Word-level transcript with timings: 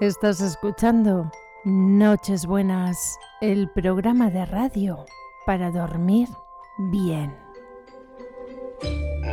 Estás 0.00 0.40
escuchando 0.40 1.30
Noches 1.64 2.46
Buenas, 2.46 3.18
el 3.40 3.68
programa 3.68 4.30
de 4.30 4.46
radio 4.46 5.04
para 5.46 5.70
dormir 5.70 6.28
bien. 6.90 7.34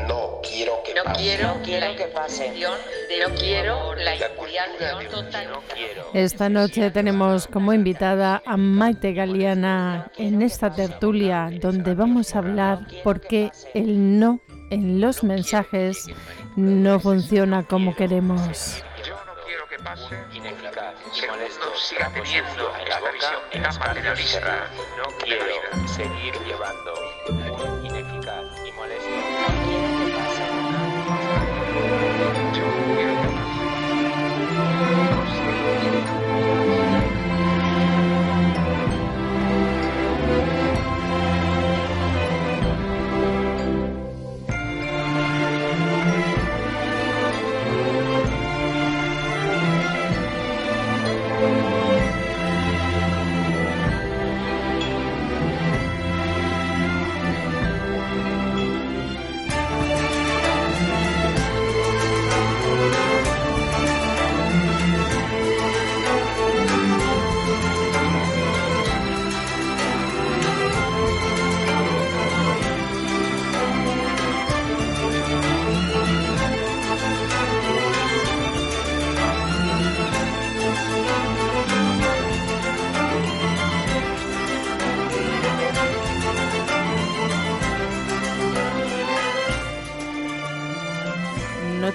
No 0.07 0.39
quiero 0.43 0.73
que 0.86 0.93
No 0.93 1.04
pase. 1.05 1.21
quiero, 1.21 1.48
No 1.55 1.61
quiero 1.64 1.95
que 1.95 2.04
pase. 2.07 2.50
No 2.59 3.36
quiero 3.36 3.95
la 3.95 4.11
de- 4.11 5.05
total. 5.09 5.48
No 5.52 5.61
quiero. 5.73 6.04
Esta 6.14 6.50
noche 6.50 6.91
tenemos 6.91 7.47
como 7.47 7.71
invitada 7.73 8.41
a 8.45 8.57
Maite 8.57 9.13
Galeana 9.13 10.11
en 10.18 10.41
esta 10.41 10.73
tertulia 10.73 11.49
donde 11.61 11.95
vamos 11.95 12.36
a 12.36 12.39
hablar 12.39 12.86
por 13.04 13.21
qué 13.21 13.52
el 13.73 14.20
no 14.20 14.39
en 14.70 14.99
los 14.99 15.23
mensajes 15.23 16.07
no 16.57 17.00
funciona 17.00 17.64
como 17.64 17.96
queremos. 17.96 18.84
Que 19.77 19.83
pase 19.83 20.17
Ineficaz 20.33 20.95
y 21.15 21.27
molesto. 21.27 21.75
siga 21.75 22.09
teniendo 22.09 22.75
en 22.77 22.89
la 22.89 22.99
boca, 22.99 23.41
en 23.51 23.61
materialista 23.61 24.39
cerrados. 24.39 24.69
No 24.97 25.17
quiero 25.23 25.45
seguir 25.87 26.33
llevando 26.45 26.93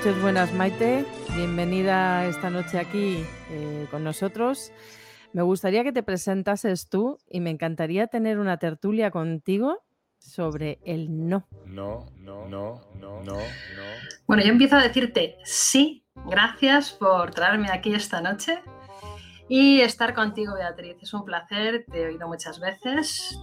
Noches 0.02 0.20
buenas 0.20 0.52
Maite, 0.52 1.06
bienvenida 1.36 2.26
esta 2.26 2.50
noche 2.50 2.80
aquí 2.80 3.24
eh, 3.50 3.86
con 3.88 4.02
nosotros. 4.02 4.72
Me 5.32 5.42
gustaría 5.42 5.84
que 5.84 5.92
te 5.92 6.02
presentases 6.02 6.88
tú 6.88 7.20
y 7.30 7.38
me 7.38 7.50
encantaría 7.50 8.08
tener 8.08 8.40
una 8.40 8.56
tertulia 8.56 9.12
contigo 9.12 9.84
sobre 10.18 10.80
el 10.84 11.28
no. 11.28 11.46
No, 11.66 12.10
no, 12.18 12.48
no, 12.48 12.80
no, 12.96 13.22
no, 13.22 13.36
no. 13.36 13.38
Bueno, 14.26 14.42
yo 14.42 14.50
empiezo 14.50 14.74
a 14.74 14.82
decirte 14.82 15.36
sí, 15.44 16.04
gracias 16.26 16.90
por 16.90 17.30
traerme 17.30 17.68
aquí 17.70 17.94
esta 17.94 18.20
noche 18.20 18.58
y 19.48 19.82
estar 19.82 20.14
contigo, 20.14 20.54
Beatriz. 20.56 20.96
Es 21.00 21.14
un 21.14 21.24
placer, 21.24 21.84
te 21.88 22.02
he 22.02 22.06
oído 22.06 22.26
muchas 22.26 22.58
veces 22.58 23.38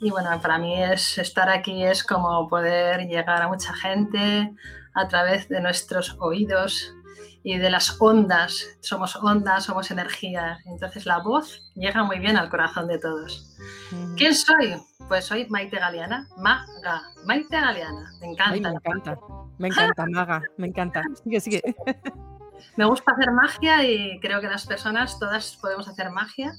y 0.00 0.08
bueno, 0.08 0.30
para 0.40 0.56
mí 0.56 0.82
es 0.82 1.18
estar 1.18 1.50
aquí 1.50 1.84
es 1.84 2.02
como 2.02 2.48
poder 2.48 3.06
llegar 3.06 3.42
a 3.42 3.48
mucha 3.48 3.74
gente 3.74 4.54
a 4.94 5.08
través 5.08 5.48
de 5.48 5.60
nuestros 5.60 6.16
oídos 6.20 6.94
y 7.42 7.58
de 7.58 7.70
las 7.70 8.00
ondas. 8.00 8.78
Somos 8.80 9.16
ondas, 9.16 9.64
somos 9.64 9.90
energía. 9.90 10.58
Entonces 10.66 11.06
la 11.06 11.18
voz 11.18 11.70
llega 11.74 12.04
muy 12.04 12.18
bien 12.18 12.36
al 12.36 12.50
corazón 12.50 12.86
de 12.88 12.98
todos. 12.98 13.56
¿Quién 14.16 14.34
soy? 14.34 14.76
Pues 15.08 15.24
soy 15.24 15.46
Maite 15.48 15.78
Galeana, 15.78 16.28
Maga, 16.36 17.02
Maite 17.24 17.60
Galeana. 17.60 18.10
Me 18.20 18.28
encanta. 18.28 18.52
Ay, 18.52 18.60
me 18.60 18.68
encanta, 18.68 19.18
me 19.58 19.68
encanta, 19.68 20.04
Maga, 20.10 20.42
me 20.56 20.66
encanta. 20.68 21.02
Sigue, 21.24 21.40
sigue. 21.40 21.62
Me 22.76 22.84
gusta 22.84 23.12
hacer 23.12 23.30
magia 23.32 23.84
y 23.84 24.20
creo 24.20 24.40
que 24.40 24.46
las 24.46 24.66
personas 24.66 25.18
todas 25.18 25.56
podemos 25.56 25.88
hacer 25.88 26.10
magia. 26.10 26.52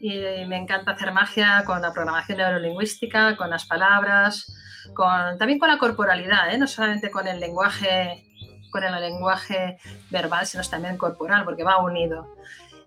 Y 0.00 0.18
me 0.46 0.56
encanta 0.56 0.92
hacer 0.92 1.12
magia 1.12 1.62
con 1.66 1.82
la 1.82 1.92
programación 1.92 2.38
neurolingüística, 2.38 3.36
con 3.36 3.50
las 3.50 3.66
palabras, 3.66 4.52
con, 4.94 5.38
también 5.38 5.58
con 5.58 5.68
la 5.68 5.78
corporalidad, 5.78 6.52
¿eh? 6.52 6.58
no 6.58 6.66
solamente 6.66 7.10
con 7.10 7.26
el 7.26 7.38
lenguaje, 7.40 8.24
con 8.70 8.84
el 8.84 9.00
lenguaje 9.00 9.78
verbal, 10.10 10.46
sino 10.46 10.62
también 10.64 10.96
corporal, 10.96 11.44
porque 11.44 11.64
va 11.64 11.78
unido. 11.78 12.34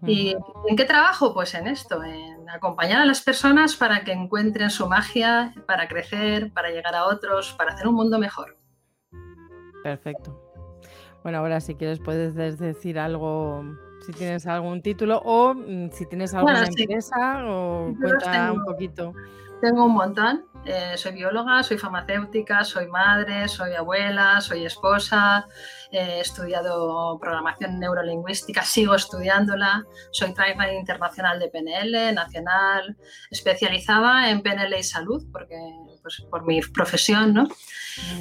¿Y 0.05 0.35
en 0.67 0.75
qué 0.75 0.83
trabajo? 0.83 1.33
Pues 1.33 1.53
en 1.53 1.65
esto, 1.67 2.03
en 2.03 2.49
acompañar 2.49 2.99
a 3.01 3.05
las 3.05 3.21
personas 3.21 3.77
para 3.77 4.03
que 4.03 4.11
encuentren 4.11 4.69
su 4.69 4.87
magia, 4.89 5.53
para 5.65 5.87
crecer, 5.87 6.51
para 6.51 6.71
llegar 6.71 6.93
a 6.93 7.05
otros, 7.05 7.53
para 7.53 7.73
hacer 7.73 7.87
un 7.87 7.95
mundo 7.95 8.19
mejor. 8.19 8.57
Perfecto. 9.81 10.37
Bueno, 11.23 11.37
ahora 11.37 11.61
si 11.61 11.75
quieres 11.75 11.99
puedes 11.99 12.35
des- 12.35 12.59
decir 12.59 12.99
algo, 12.99 13.63
si 14.05 14.11
tienes 14.11 14.45
algún 14.45 14.81
título 14.81 15.21
o 15.23 15.53
mm, 15.53 15.91
si 15.91 16.05
tienes 16.05 16.33
alguna 16.33 16.59
Bueno, 16.59 16.71
sí. 16.75 16.83
empresa 16.83 17.45
o 17.47 17.93
cuenta 18.01 18.51
un 18.51 18.65
poquito. 18.65 19.13
Tengo 19.63 19.85
un 19.85 19.93
montón. 19.93 20.45
Eh, 20.65 20.97
soy 20.97 21.13
bióloga, 21.13 21.63
soy 21.63 21.77
farmacéutica, 21.77 22.65
soy 22.65 22.87
madre, 22.87 23.47
soy 23.47 23.73
abuela, 23.75 24.41
soy 24.41 24.65
esposa, 24.65 25.47
he 25.89 26.19
estudiado 26.19 27.17
programación 27.17 27.79
neurolingüística, 27.79 28.61
sigo 28.63 28.93
estudiándola, 28.93 29.85
soy 30.11 30.33
trainer 30.33 30.73
internacional 30.73 31.39
de 31.39 31.47
PNL, 31.47 32.13
nacional, 32.13 32.97
especializada 33.31 34.29
en 34.31 34.41
PNL 34.41 34.77
y 34.77 34.83
salud, 34.83 35.23
porque 35.31 35.55
pues, 36.01 36.21
por 36.29 36.45
mi 36.45 36.59
profesión, 36.61 37.33
¿no? 37.33 37.47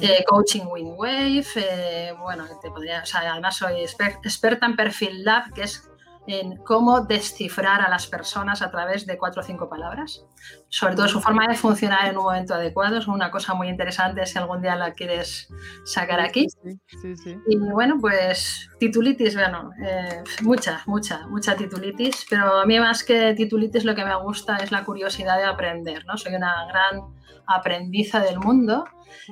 Eh, 0.01 0.23
coaching 0.25 0.65
Wingwave, 0.65 1.45
eh, 1.57 2.13
bueno, 2.21 2.45
te 2.61 2.69
podría, 2.69 3.01
o 3.03 3.05
sea, 3.05 3.33
además 3.33 3.57
soy 3.57 3.81
exper- 3.81 4.19
experta 4.23 4.65
en 4.65 4.77
Perfil 4.77 5.25
Lab, 5.25 5.51
que 5.53 5.63
es 5.63 5.89
en 6.27 6.57
cómo 6.57 7.01
descifrar 7.01 7.81
a 7.81 7.89
las 7.89 8.07
personas 8.07 8.61
a 8.61 8.71
través 8.71 9.05
de 9.05 9.17
cuatro 9.17 9.41
o 9.41 9.43
cinco 9.43 9.69
palabras. 9.69 10.25
Sobre 10.69 10.95
todo 10.95 11.07
su 11.07 11.19
forma 11.19 11.47
de 11.47 11.55
funcionar 11.55 12.07
en 12.07 12.17
un 12.17 12.23
momento 12.23 12.53
adecuado. 12.53 12.97
Es 12.97 13.07
una 13.07 13.29
cosa 13.29 13.53
muy 13.53 13.67
interesante 13.67 14.25
si 14.25 14.37
algún 14.37 14.61
día 14.61 14.75
la 14.75 14.93
quieres 14.93 15.49
sacar 15.85 16.19
aquí. 16.19 16.47
Sí, 16.49 16.79
sí, 17.01 17.15
sí. 17.17 17.37
Y 17.47 17.57
bueno, 17.57 17.97
pues 17.99 18.69
titulitis, 18.79 19.35
bueno, 19.35 19.71
eh, 19.85 20.23
mucha, 20.41 20.81
mucha, 20.85 21.27
mucha 21.27 21.55
titulitis, 21.55 22.25
pero 22.29 22.59
a 22.59 22.65
mí 22.65 22.79
más 22.79 23.03
que 23.03 23.33
titulitis 23.33 23.83
lo 23.83 23.95
que 23.95 24.05
me 24.05 24.15
gusta 24.21 24.57
es 24.57 24.71
la 24.71 24.85
curiosidad 24.85 25.37
de 25.37 25.45
aprender, 25.45 26.05
¿no? 26.05 26.17
Soy 26.17 26.35
una 26.35 26.65
gran 26.67 27.01
aprendiza 27.47 28.21
del 28.21 28.39
mundo 28.39 28.85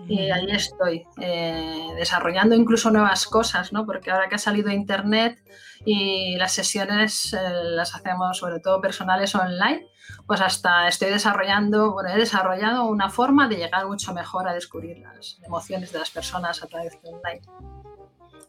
y 0.07 0.29
ahí 0.29 0.47
estoy, 0.49 1.05
eh, 1.19 1.87
desarrollando 1.95 2.55
incluso 2.55 2.91
nuevas 2.91 3.25
cosas, 3.25 3.73
¿no? 3.73 3.85
Porque 3.85 4.11
ahora 4.11 4.29
que 4.29 4.35
ha 4.35 4.39
salido 4.39 4.69
Internet 4.71 5.43
y 5.85 6.35
las 6.37 6.53
sesiones 6.53 7.33
eh, 7.33 7.37
las 7.75 7.95
hacemos 7.95 8.37
sobre 8.37 8.59
todo 8.59 8.81
personales 8.81 9.33
online, 9.35 9.87
pues 10.27 10.41
hasta 10.41 10.87
estoy 10.87 11.09
desarrollando, 11.09 11.93
bueno, 11.93 12.09
he 12.09 12.17
desarrollado 12.17 12.85
una 12.85 13.09
forma 13.09 13.47
de 13.47 13.57
llegar 13.57 13.87
mucho 13.87 14.13
mejor 14.13 14.47
a 14.47 14.53
descubrir 14.53 14.99
las 14.99 15.39
emociones 15.43 15.91
de 15.91 15.99
las 15.99 16.09
personas 16.11 16.61
a 16.63 16.67
través 16.67 17.01
de 17.01 17.09
online. 17.09 17.41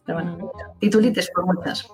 Pero 0.05 0.19
bueno, 0.19 0.53
titulitis 0.81 1.31
por 1.33 1.47
muchas. 1.47 1.87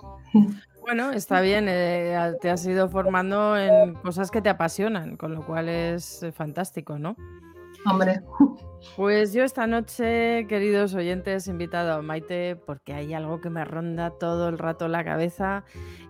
Bueno, 0.80 1.12
está 1.12 1.42
bien, 1.42 1.66
eh, 1.68 2.34
te 2.40 2.48
has 2.48 2.64
ido 2.66 2.88
formando 2.88 3.58
en 3.58 3.94
cosas 3.96 4.30
que 4.30 4.40
te 4.40 4.48
apasionan, 4.48 5.18
con 5.18 5.34
lo 5.34 5.44
cual 5.44 5.68
es 5.68 6.24
fantástico, 6.34 6.98
¿no? 6.98 7.14
Hombre, 7.86 8.22
Pues 8.96 9.32
yo 9.32 9.44
esta 9.44 9.66
noche, 9.66 10.46
queridos 10.48 10.94
oyentes, 10.94 11.46
he 11.46 11.50
invitado 11.50 11.92
a 11.92 12.02
Maite 12.02 12.56
porque 12.56 12.92
hay 12.94 13.14
algo 13.14 13.40
que 13.40 13.50
me 13.50 13.64
ronda 13.64 14.10
todo 14.18 14.48
el 14.48 14.58
rato 14.58 14.88
la 14.88 15.04
cabeza 15.04 15.64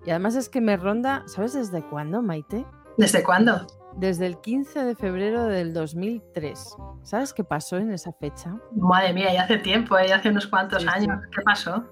y 0.05 0.11
además 0.11 0.35
es 0.37 0.49
que 0.49 0.61
me 0.61 0.77
ronda, 0.77 1.23
¿sabes 1.27 1.55
desde 1.55 1.83
cuándo, 1.83 2.23
Maite? 2.23 2.65
¿desde 2.97 3.23
cuándo? 3.23 3.67
Desde 3.97 4.27
el 4.27 4.41
15 4.41 4.85
de 4.85 4.95
febrero 4.95 5.45
del 5.45 5.73
2003. 5.73 6.77
¿Sabes 7.03 7.33
qué 7.33 7.43
pasó 7.45 7.77
en 7.79 7.91
esa 7.93 8.13
fecha? 8.13 8.57
Madre 8.77 9.13
mía, 9.13 9.33
ya 9.33 9.43
hace 9.45 9.59
tiempo, 9.59 9.97
¿eh? 9.99 10.09
ya 10.09 10.17
hace 10.17 10.29
unos 10.31 10.47
cuantos 10.47 10.83
Sí, 10.83 10.89
sí. 10.89 10.95
años. 11.05 11.21
¿Qué 11.35 11.43
pasó? 11.43 11.85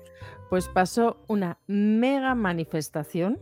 Pues 0.50 0.68
pasó 0.68 1.24
una 1.28 1.58
mega 1.66 2.34
manifestación, 2.34 3.40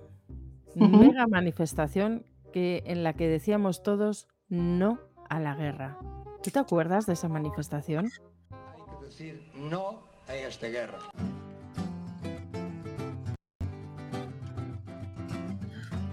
mega 0.75 1.27
manifestación 1.27 2.25
que, 2.53 2.83
en 2.87 3.03
la 3.03 3.13
que 3.15 3.29
decíamos 3.29 3.83
todos 3.83 4.29
no 4.49 4.99
a 5.29 5.41
la 5.41 5.55
guerra. 5.55 5.99
¿Tú 6.45 6.51
te 6.51 6.59
acuerdas 6.59 7.07
de 7.07 7.15
esa 7.15 7.27
manifestación? 7.27 8.11
Hay 8.51 8.83
que 9.01 9.07
decir 9.07 9.51
no 9.55 10.03
a 10.29 10.35
esta 10.35 10.67
guerra. 10.67 10.99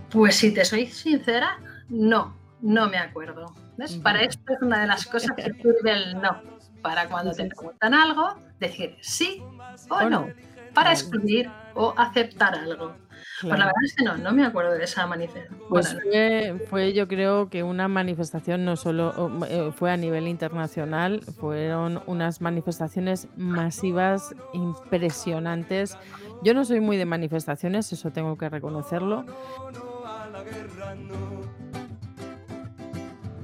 Pues 0.10 0.38
si 0.38 0.54
te 0.54 0.64
soy 0.64 0.86
sincera, 0.86 1.60
no, 1.90 2.34
no 2.62 2.88
me 2.88 2.98
acuerdo. 2.98 3.54
¿Ves? 3.76 3.98
Para 3.98 4.22
esto 4.22 4.54
es 4.54 4.62
una 4.62 4.80
de 4.80 4.88
las 4.88 5.06
cosas 5.06 5.32
que 5.36 5.52
sirve 5.52 5.92
el 5.92 6.22
no. 6.22 6.42
Para 6.82 7.10
cuando 7.10 7.34
te 7.34 7.48
preguntan 7.48 7.94
algo, 7.94 8.36
decir 8.58 8.98
sí 9.02 9.44
o, 9.90 9.96
O 9.96 10.10
no. 10.10 10.30
Para 10.74 10.92
Claro. 10.92 11.00
excluir 11.00 11.50
o 11.76 11.94
aceptar 11.98 12.56
algo. 12.56 12.94
Pues 13.42 13.50
la 13.50 13.56
Claro. 13.56 13.66
verdad 13.66 13.84
es 13.86 13.96
que 13.96 14.04
no, 14.04 14.18
no 14.18 14.32
me 14.34 14.46
acuerdo 14.46 14.72
de 14.74 14.84
esa 14.84 15.06
manifestación. 15.08 15.60
Pues 15.68 15.96
fue, 16.04 16.56
fue, 16.70 16.94
yo 16.94 17.08
creo 17.08 17.50
que 17.50 17.64
una 17.64 17.88
manifestación 17.88 18.66
no 18.66 18.76
solo 18.76 19.32
eh, 19.48 19.72
fue 19.76 19.92
a 19.92 19.98
nivel 19.98 20.28
internacional, 20.28 21.22
fueron 21.40 22.02
unas 22.06 22.40
manifestaciones 22.42 23.28
masivas 23.36 24.36
impresionantes. 24.54 25.98
Yo 26.44 26.54
no 26.54 26.66
soy 26.66 26.82
muy 26.82 26.98
de 26.98 27.06
manifestaciones, 27.06 27.92
eso 27.92 28.12
tengo 28.12 28.38
que 28.38 28.50
reconocerlo, 28.50 29.24
no 29.24 30.06
a 30.08 30.28
la 30.28 30.44
guerra, 30.44 30.96
no. 30.96 31.42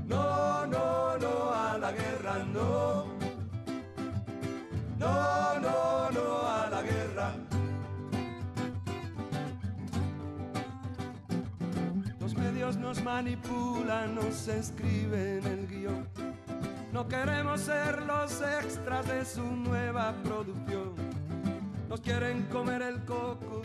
No, 0.05 0.65
no, 0.67 1.17
no 1.17 1.53
a 1.53 1.77
la 1.79 1.91
guerra, 1.91 2.43
no. 2.53 3.16
No, 4.99 5.59
no, 5.59 6.11
no 6.11 6.47
a 6.47 6.69
la 6.69 6.81
guerra. 6.81 7.33
Los 12.19 12.35
medios 12.35 12.77
nos 12.77 13.03
manipulan, 13.03 14.15
nos 14.15 14.47
escriben 14.47 15.45
el 15.45 15.67
guion. 15.67 16.07
No 16.91 17.07
queremos 17.07 17.61
ser 17.61 18.01
los 18.03 18.41
extras 18.41 19.07
de 19.07 19.23
su 19.23 19.43
nueva 19.43 20.13
producción. 20.23 20.95
Nos 21.89 22.01
quieren 22.01 22.43
comer 22.51 22.81
el 22.81 23.03
coco. 23.05 23.61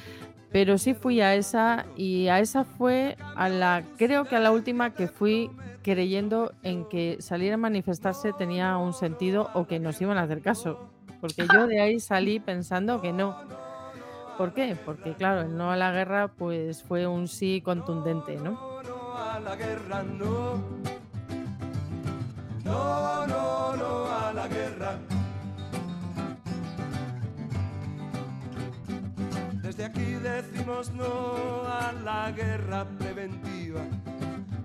pero 0.52 0.76
sí 0.76 0.92
fui 0.92 1.22
a 1.22 1.34
esa 1.34 1.86
y 1.96 2.28
a 2.28 2.38
esa 2.38 2.64
fue 2.64 3.16
a 3.34 3.48
la, 3.48 3.84
creo 3.96 4.26
que 4.26 4.36
a 4.36 4.40
la 4.40 4.52
última 4.52 4.90
que 4.94 5.08
fui 5.08 5.50
creyendo 5.82 6.52
en 6.62 6.84
que 6.84 7.16
salir 7.20 7.54
a 7.54 7.56
manifestarse 7.56 8.34
tenía 8.34 8.76
un 8.76 8.92
sentido 8.92 9.48
o 9.54 9.66
que 9.66 9.80
nos 9.80 10.00
iban 10.02 10.18
a 10.18 10.22
hacer 10.22 10.42
caso, 10.42 10.91
porque 11.22 11.46
yo 11.54 11.68
de 11.68 11.80
ahí 11.80 12.00
salí 12.00 12.40
pensando 12.40 13.00
que 13.00 13.12
no. 13.12 13.36
¿Por 14.36 14.52
qué? 14.52 14.76
Porque 14.84 15.14
claro, 15.14 15.42
el 15.42 15.56
no 15.56 15.70
a 15.70 15.76
la 15.76 15.92
guerra 15.92 16.26
pues 16.26 16.82
fue 16.82 17.06
un 17.06 17.28
sí 17.28 17.62
contundente, 17.64 18.34
¿no? 18.34 18.50
No, 18.50 18.82
no 18.82 19.16
a 19.16 19.38
la 19.38 19.54
guerra, 19.54 20.02
no. 20.02 20.56
No, 22.64 23.26
no, 23.28 23.76
no 23.76 24.06
a 24.10 24.32
la 24.32 24.48
guerra. 24.48 24.98
Desde 29.62 29.84
aquí 29.84 30.14
decimos 30.14 30.90
no 30.90 31.62
a 31.68 31.92
la 32.04 32.32
guerra 32.32 32.84
preventiva. 32.98 33.82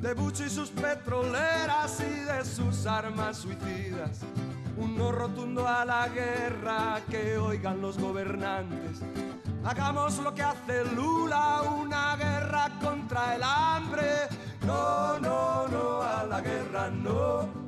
De 0.02 0.16
Bush 0.16 0.42
y 0.48 0.50
sus 0.50 0.72
petroleras 0.72 2.00
y 2.00 2.22
de 2.22 2.44
sus 2.44 2.88
armas 2.88 3.38
suicidas. 3.38 4.24
Un 4.78 4.96
no 4.98 5.12
rotundo 5.12 5.68
a 5.68 5.84
la 5.86 6.08
guerra 6.10 7.02
que 7.10 7.38
oigan 7.38 7.82
los 7.82 7.98
gobernantes. 7.98 9.02
Hagamos 9.64 10.20
lo 10.20 10.34
que 10.34 10.44
hace 10.44 10.86
Lula, 10.96 11.64
una 11.64 12.16
guerra 12.16 12.70
contra 12.82 13.36
el 13.36 13.42
hambre. 13.44 14.06
No, 14.66 15.20
no, 15.20 15.68
no 15.68 16.02
a 16.02 16.26
la 16.26 16.42
guerra, 16.42 16.90
no. 16.90 17.68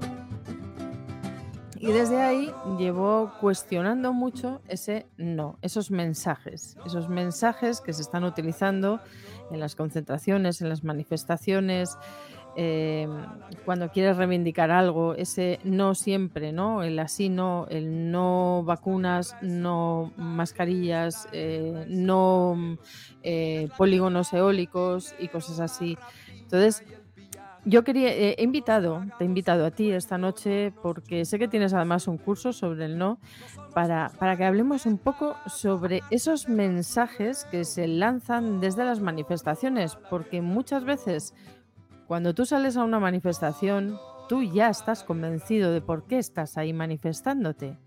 Y 1.82 1.94
desde 1.94 2.22
ahí 2.22 2.54
llevo 2.78 3.32
cuestionando 3.40 4.12
mucho 4.12 4.62
ese 4.68 5.08
no, 5.16 5.58
esos 5.62 5.92
mensajes, 5.92 6.78
esos 6.86 7.08
mensajes 7.08 7.80
que 7.80 7.94
se 7.94 8.02
están 8.02 8.26
utilizando 8.26 9.00
en 9.50 9.62
las 9.62 9.76
concentraciones, 9.76 10.62
en 10.62 10.68
las 10.68 10.84
manifestaciones, 10.84 11.98
eh, 12.62 13.08
cuando 13.64 13.88
quieres 13.90 14.18
reivindicar 14.18 14.70
algo, 14.70 15.14
ese 15.14 15.62
no 15.64 15.96
siempre, 15.96 16.52
¿no? 16.52 16.84
El 16.84 17.00
así 17.00 17.30
no, 17.30 17.66
el 17.70 18.12
no 18.12 18.64
vacunas, 18.66 19.38
no 19.42 20.12
mascarillas, 20.18 21.30
eh, 21.32 21.86
no 21.88 22.78
eh, 23.24 23.70
polígonos 23.78 24.34
eólicos 24.34 25.16
y 25.20 25.30
cosas 25.30 25.62
así. 25.62 25.98
Entonces, 26.34 26.84
yo 27.64 27.86
quería, 27.86 28.12
he 28.12 28.44
invitado, 28.44 29.06
te 29.18 29.24
he 29.24 29.28
invitado 29.28 29.66
a 29.66 29.72
ti 29.72 29.92
esta 29.92 30.18
noche 30.18 30.74
porque 30.82 31.24
sé 31.24 31.40
que 31.40 31.48
tienes 31.48 31.74
además 31.74 32.10
un 32.10 32.18
curso 32.18 32.52
sobre 32.52 32.86
el 32.86 32.98
no, 32.98 33.20
para, 33.74 34.12
para 34.20 34.36
que 34.36 34.44
hablemos 34.44 34.86
un 34.86 34.98
poco 34.98 35.38
sobre 35.48 36.02
esos 36.10 36.50
mensajes 36.50 37.46
que 37.46 37.64
se 37.64 37.88
lanzan 37.88 38.60
desde 38.60 38.84
las 38.84 39.00
manifestaciones, 39.00 39.96
porque 40.10 40.42
muchas 40.42 40.84
veces 40.84 41.34
cuando 42.10 42.34
tú 42.34 42.48
sales 42.48 42.76
a 42.76 42.84
una 42.84 43.00
manifestación, 43.00 44.00
tú 44.28 44.42
ya 44.42 44.72
estás 44.72 45.04
convencido 45.04 45.72
de 45.72 45.80
por 45.80 46.08
qué 46.08 46.18
estás 46.18 46.58
ahí 46.58 46.74
manifestándote. 46.74 47.78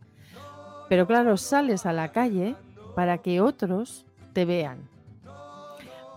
Pero 0.88 1.08
claro, 1.08 1.36
sales 1.36 1.86
a 1.86 1.92
la 1.92 2.12
calle 2.12 2.54
para 2.94 3.18
que 3.18 3.40
otros 3.40 4.06
te 4.32 4.44
vean, 4.44 4.88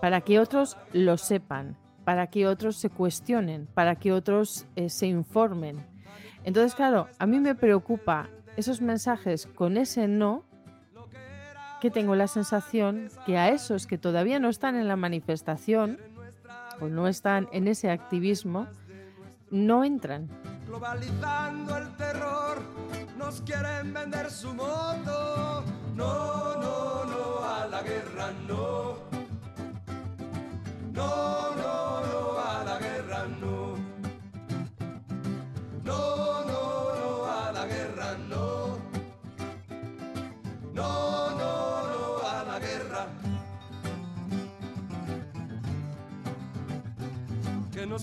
para 0.04 0.22
que 0.22 0.38
otros 0.40 0.78
lo 0.94 1.18
sepan, 1.18 1.78
para 2.04 2.28
que 2.28 2.46
otros 2.46 2.76
se 2.76 2.92
cuestionen, 2.92 3.68
para 3.74 3.96
que 3.96 4.14
otros 4.14 4.68
eh, 4.76 4.90
se 4.90 5.08
informen. 5.08 5.84
Entonces, 6.44 6.76
claro, 6.76 7.08
a 7.18 7.26
mí 7.26 7.40
me 7.40 7.56
preocupa 7.56 8.30
esos 8.56 8.82
mensajes 8.82 9.48
con 9.48 9.78
ese 9.78 10.08
no, 10.08 10.44
que 11.82 11.90
tengo 11.90 12.14
la 12.14 12.28
sensación 12.28 13.10
que 13.26 13.40
a 13.40 13.50
esos 13.50 13.88
que 13.88 13.98
todavía 13.98 14.40
no 14.40 14.50
están 14.50 14.76
en 14.76 14.88
la 14.88 14.96
manifestación 14.96 15.98
o 16.80 16.88
no 16.88 17.08
están 17.08 17.48
en 17.52 17.68
ese 17.68 17.90
activismo, 17.90 18.68
no 19.50 19.84
entran. 19.84 20.30
Globalizando 20.66 21.78
el 21.78 21.96
terror, 21.96 22.62
nos 23.18 23.42
quieren 23.42 23.94
vender 23.94 24.30
su 24.30 24.54
moto. 24.54 25.64
No, 25.96 26.56
no, 26.58 27.06
no 27.06 27.44
a 27.44 27.68
la 27.68 27.82
guerra. 27.82 28.32
No, 28.48 28.98
no, 30.92 31.45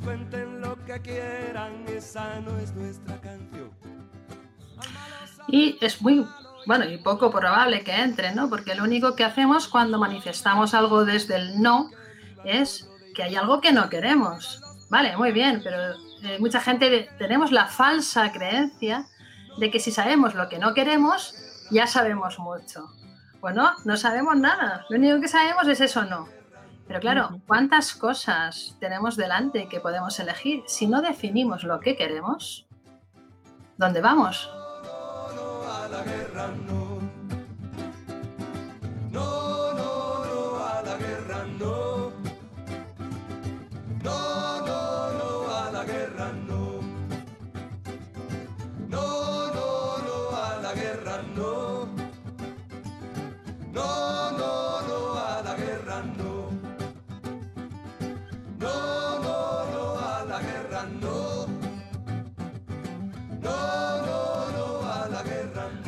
cuenten 0.04 0.60
lo 0.60 0.76
que 0.84 1.00
quieran, 1.00 1.84
esa 1.86 2.40
no 2.40 2.56
es 2.58 2.74
nuestra 2.74 3.20
canción. 3.20 3.70
Y 5.48 5.78
es 5.80 6.00
muy, 6.02 6.26
bueno, 6.66 6.84
y 6.84 6.98
poco 6.98 7.30
probable 7.30 7.82
que 7.82 7.94
entre, 7.94 8.34
¿no? 8.34 8.48
Porque 8.48 8.74
lo 8.74 8.84
único 8.84 9.14
que 9.14 9.24
hacemos 9.24 9.68
cuando 9.68 9.98
manifestamos 9.98 10.74
algo 10.74 11.04
desde 11.04 11.36
el 11.36 11.60
no 11.60 11.90
es 12.44 12.88
que 13.14 13.22
hay 13.22 13.36
algo 13.36 13.60
que 13.60 13.72
no 13.72 13.88
queremos. 13.88 14.60
Vale, 14.90 15.16
muy 15.16 15.32
bien, 15.32 15.60
pero 15.62 15.94
eh, 16.22 16.38
mucha 16.38 16.60
gente 16.60 17.08
tenemos 17.18 17.52
la 17.52 17.66
falsa 17.66 18.32
creencia 18.32 19.06
de 19.58 19.70
que 19.70 19.80
si 19.80 19.90
sabemos 19.90 20.34
lo 20.34 20.48
que 20.48 20.58
no 20.58 20.74
queremos, 20.74 21.34
ya 21.70 21.86
sabemos 21.86 22.38
mucho. 22.38 22.90
Bueno, 23.40 23.72
no 23.84 23.96
sabemos 23.96 24.36
nada. 24.36 24.84
Lo 24.88 24.96
único 24.96 25.20
que 25.20 25.28
sabemos 25.28 25.66
es 25.68 25.80
eso 25.80 26.04
no. 26.04 26.28
Pero 26.86 27.00
claro. 27.00 27.40
¿cuántas 27.46 27.94
cosas 27.94 28.76
tenemos 28.80 29.16
delante 29.16 29.68
que 29.68 29.80
podemos 29.80 30.18
elegir? 30.20 30.62
Si 30.66 30.86
no 30.86 31.00
definimos 31.00 31.64
lo 31.64 31.80
que 31.80 31.96
queremos, 31.96 32.66
¿dónde 33.76 34.00
vamos? 34.00 34.50
no 35.34 35.72
a 35.72 35.88
la 35.88 36.02
guerra, 36.02 36.48
no. 36.66 36.72
No, 36.74 36.81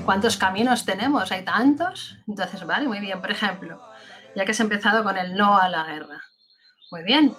¿Cuántos 0.04 0.36
caminos 0.36 0.84
tenemos? 0.84 1.32
Hay 1.32 1.44
tantos. 1.44 2.16
Entonces, 2.28 2.64
vale, 2.64 2.88
muy 2.88 3.00
bien. 3.00 3.20
Por 3.20 3.30
ejemplo, 3.30 3.80
ya 4.34 4.44
que 4.44 4.50
has 4.50 4.60
empezado 4.60 5.02
con 5.02 5.16
el 5.16 5.34
no 5.34 5.58
a 5.58 5.68
la 5.68 5.84
guerra. 5.84 6.22
Muy 6.90 7.02
bien. 7.02 7.34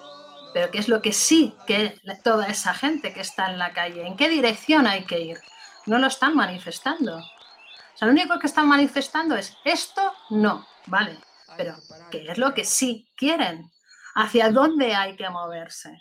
Pero 0.52 0.70
¿qué 0.70 0.78
es 0.78 0.88
lo 0.88 1.02
que 1.02 1.12
sí 1.12 1.54
que 1.66 2.00
toda 2.24 2.46
esa 2.46 2.74
gente 2.74 3.12
que 3.12 3.20
está 3.20 3.50
en 3.50 3.58
la 3.58 3.72
calle? 3.72 4.06
¿En 4.06 4.16
qué 4.16 4.28
dirección 4.28 4.86
hay 4.86 5.04
que 5.04 5.20
ir? 5.20 5.38
No 5.86 5.98
lo 5.98 6.06
están 6.06 6.34
manifestando. 6.34 7.18
O 7.18 7.96
sea, 7.96 8.06
lo 8.06 8.12
único 8.12 8.38
que 8.38 8.46
están 8.46 8.66
manifestando 8.66 9.36
es 9.36 9.56
esto 9.64 10.12
no, 10.30 10.66
vale. 10.86 11.18
Pero 11.56 11.76
¿qué 12.10 12.26
es 12.28 12.38
lo 12.38 12.54
que 12.54 12.64
sí 12.64 13.08
quieren? 13.16 13.70
hacia 14.16 14.50
dónde 14.50 14.94
hay 14.94 15.14
que 15.14 15.28
moverse. 15.28 16.00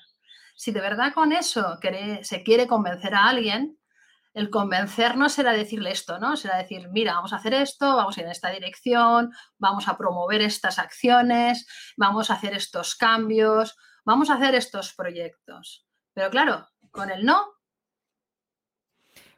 Si 0.55 0.71
de 0.71 0.79
verdad 0.79 1.13
con 1.13 1.33
eso 1.33 1.77
se 2.21 2.43
quiere 2.43 2.65
convencer 2.65 3.13
a 3.13 3.27
alguien, 3.27 3.77
el 4.35 4.49
convencer 4.49 5.15
no 5.15 5.29
será 5.29 5.53
decirle 5.53 5.91
esto, 5.91 6.19
¿no? 6.19 6.35
Será 6.35 6.57
decir, 6.57 6.89
mira, 6.91 7.13
vamos 7.13 7.31
a 7.31 7.37
hacer 7.37 7.53
esto, 7.53 7.95
vamos 7.95 8.17
a 8.17 8.19
ir 8.19 8.25
en 8.25 8.33
esta 8.33 8.51
dirección, 8.51 9.31
vamos 9.57 9.87
a 9.87 9.97
promover 9.97 10.41
estas 10.41 10.77
acciones, 10.77 11.65
vamos 11.95 12.29
a 12.29 12.33
hacer 12.33 12.53
estos 12.53 12.95
cambios, 12.95 13.77
vamos 14.03 14.29
a 14.29 14.33
hacer 14.33 14.53
estos 14.53 14.93
proyectos. 14.93 15.87
Pero 16.13 16.29
claro, 16.29 16.67
con 16.91 17.11
el 17.11 17.25
no. 17.25 17.45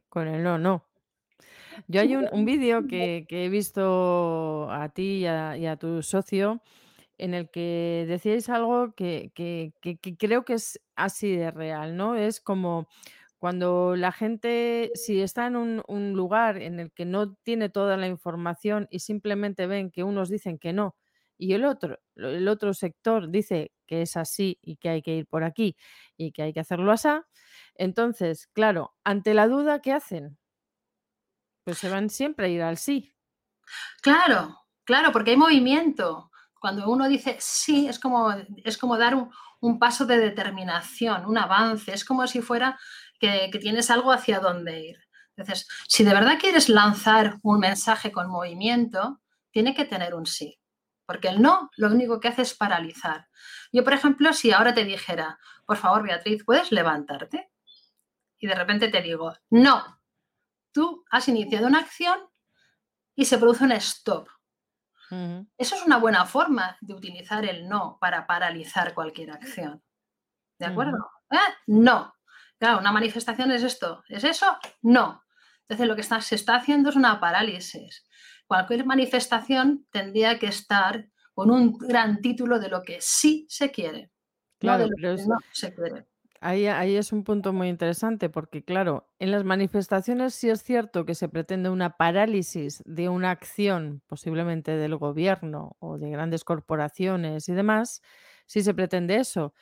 Con 0.09 0.27
el 0.27 0.43
no, 0.43 0.57
no. 0.57 0.83
Yo 1.87 2.01
hay 2.01 2.15
un, 2.15 2.45
vídeo 2.45 2.87
que, 2.87 3.27
he 3.29 3.49
visto 3.49 4.67
a 4.71 4.89
ti 4.89 5.19
y 5.19 5.27
a, 5.27 5.77
tu 5.79 6.01
socio 6.01 6.63
en 7.19 7.35
el 7.35 7.51
que 7.51 8.05
decíais 8.07 8.49
algo 8.49 8.95
que, 8.95 9.31
que, 9.35 9.73
creo 10.17 10.43
que 10.43 10.53
es 10.53 10.81
así 10.95 11.35
de 11.35 11.51
real, 11.51 11.95
¿no? 11.95 12.15
Es 12.15 12.41
como 12.41 12.87
cuando 13.39 13.95
la 13.95 14.11
gente, 14.11 14.91
si 14.95 15.21
está 15.21 15.47
en 15.47 15.55
un, 15.55 16.13
lugar 16.13 16.57
en 16.57 16.79
el 16.79 16.91
que 16.91 17.05
no 17.05 17.35
tiene 17.43 17.69
toda 17.69 17.97
la 17.97 18.07
información 18.07 18.87
y 18.89 18.99
simplemente 18.99 19.67
ven 19.67 19.91
que 19.91 20.03
unos 20.03 20.29
dicen 20.29 20.57
que 20.57 20.73
no 20.73 20.95
y 21.37 21.53
el 21.53 21.65
otro, 21.65 21.99
el 22.15 22.47
otro 22.47 22.73
sector 22.73 23.29
dice 23.29 23.71
que 23.85 24.01
es 24.01 24.17
así 24.17 24.57
y 24.61 24.77
que 24.77 24.89
hay 24.89 25.01
que 25.01 25.15
ir 25.15 25.27
por 25.27 25.43
aquí 25.43 25.75
y 26.17 26.31
que 26.31 26.41
hay 26.41 26.53
que 26.53 26.59
hacerlo 26.59 26.91
así, 26.91 27.09
entonces, 27.75 28.47
claro, 28.47 28.95
ante 29.03 29.33
la 29.33 29.47
duda, 29.47 29.81
¿qué 29.81 29.93
hacen? 29.93 30.37
Pues 31.63 31.77
se 31.77 31.89
van 31.89 32.09
siempre 32.09 32.47
a 32.47 32.49
ir 32.49 32.61
al 32.61 32.77
sí. 32.77 33.13
Claro, 34.01 34.57
claro, 34.83 35.11
porque 35.11 35.31
hay 35.31 35.37
movimiento. 35.37 36.31
Cuando 36.59 36.89
uno 36.89 37.07
dice 37.07 37.37
sí, 37.39 37.87
es 37.87 37.99
como, 37.99 38.31
es 38.63 38.77
como 38.77 38.97
dar 38.97 39.15
un, 39.59 39.79
paso 39.79 40.05
de 40.05 40.17
determinación, 40.17 41.25
un 41.25 41.37
avance, 41.37 41.93
es 41.93 42.05
como 42.05 42.25
si 42.25 42.41
fuera 42.41 42.79
que, 43.19 43.49
tienes 43.61 43.89
algo 43.89 44.11
hacia 44.11 44.39
dónde 44.39 44.79
ir. 44.81 44.99
Entonces, 45.35 45.67
si 45.87 46.03
de 46.03 46.13
verdad 46.13 46.39
quieres 46.39 46.69
lanzar 46.69 47.37
un 47.43 47.59
mensaje 47.59 48.11
con 48.11 48.29
movimiento, 48.29 49.21
tiene 49.51 49.75
que 49.75 49.85
tener 49.85 50.15
un 50.15 50.25
sí. 50.25 50.59
Porque 51.05 51.29
el 51.29 51.41
no 51.41 51.69
lo 51.77 51.87
único 51.87 52.19
que 52.19 52.27
hace 52.27 52.41
es 52.41 52.53
paralizar. 52.53 53.27
Yo, 53.71 53.83
por 53.83 53.93
ejemplo, 53.93 54.33
si 54.33 54.51
ahora 54.51 54.73
te 54.73 54.83
dijera, 54.83 55.39
por 55.65 55.77
favor, 55.77 56.03
Beatriz, 56.03 56.43
¿puedes 56.43 56.71
levantarte? 56.71 57.49
Y 58.39 58.47
de 58.47 58.55
repente 58.55 58.89
te 58.89 59.01
digo, 59.01 59.33
no, 59.49 59.99
tú 60.71 61.05
has 61.09 61.27
iniciado 61.27 61.67
una 61.67 61.79
acción 61.79 62.19
y 63.15 63.25
se 63.25 63.37
produce 63.37 63.63
un 63.63 63.71
stop. 63.73 64.27
Eso 65.57 65.75
es 65.75 65.85
una 65.85 65.97
buena 65.97 66.25
forma 66.25 66.77
de 66.81 66.93
utilizar 66.93 67.45
el 67.45 67.67
no 67.69 67.97
para 67.99 68.27
paralizar 68.27 68.93
cualquier 68.93 69.31
acción. 69.31 69.81
¿De 70.59 70.65
acuerdo? 70.65 70.97
¿Eh? 71.31 71.37
No. 71.67 72.13
Claro, 72.59 72.79
una 72.79 72.91
manifestación 72.91 73.51
es 73.51 73.63
esto, 73.63 74.03
¿es 74.09 74.23
eso? 74.23 74.45
No. 74.81 75.23
Entonces 75.61 75.87
lo 75.87 75.95
que 75.95 76.03
se 76.03 76.35
está 76.35 76.55
haciendo 76.55 76.89
es 76.89 76.95
una 76.95 77.19
parálisis. 77.19 78.05
Cualquier 78.47 78.85
manifestación 78.85 79.85
tendría 79.91 80.39
que 80.39 80.47
estar 80.47 81.07
con 81.33 81.51
un 81.51 81.77
gran 81.77 82.21
título 82.21 82.59
de 82.59 82.69
lo 82.69 82.81
que 82.81 82.97
sí 82.99 83.45
se 83.49 83.69
quiere, 83.69 84.11
claro, 84.59 84.85
no 84.87 84.89
de 84.89 84.89
lo 84.89 85.17
que 85.17 85.23
no 85.23 85.37
se 85.51 85.73
quiere. 85.73 86.05
Ahí, 86.39 86.67
ahí 86.67 86.95
es 86.95 87.11
un 87.11 87.23
punto 87.23 87.51
muy 87.51 87.67
interesante 87.67 88.29
porque, 88.29 88.63
claro, 88.63 89.09
en 89.19 89.31
las 89.31 89.43
manifestaciones 89.43 90.35
sí 90.35 90.49
es 90.49 90.63
cierto 90.63 91.05
que 91.05 91.15
se 91.15 91.29
pretende 91.29 91.69
una 91.69 91.97
parálisis 91.97 92.83
de 92.85 93.09
una 93.09 93.31
acción, 93.31 94.03
posiblemente 94.07 94.77
del 94.77 94.95
gobierno 94.97 95.75
o 95.79 95.97
de 95.97 96.09
grandes 96.11 96.43
corporaciones 96.43 97.49
y 97.49 97.53
demás, 97.53 98.01
sí 98.45 98.61
se 98.61 98.73
pretende 98.73 99.17
eso. 99.17 99.53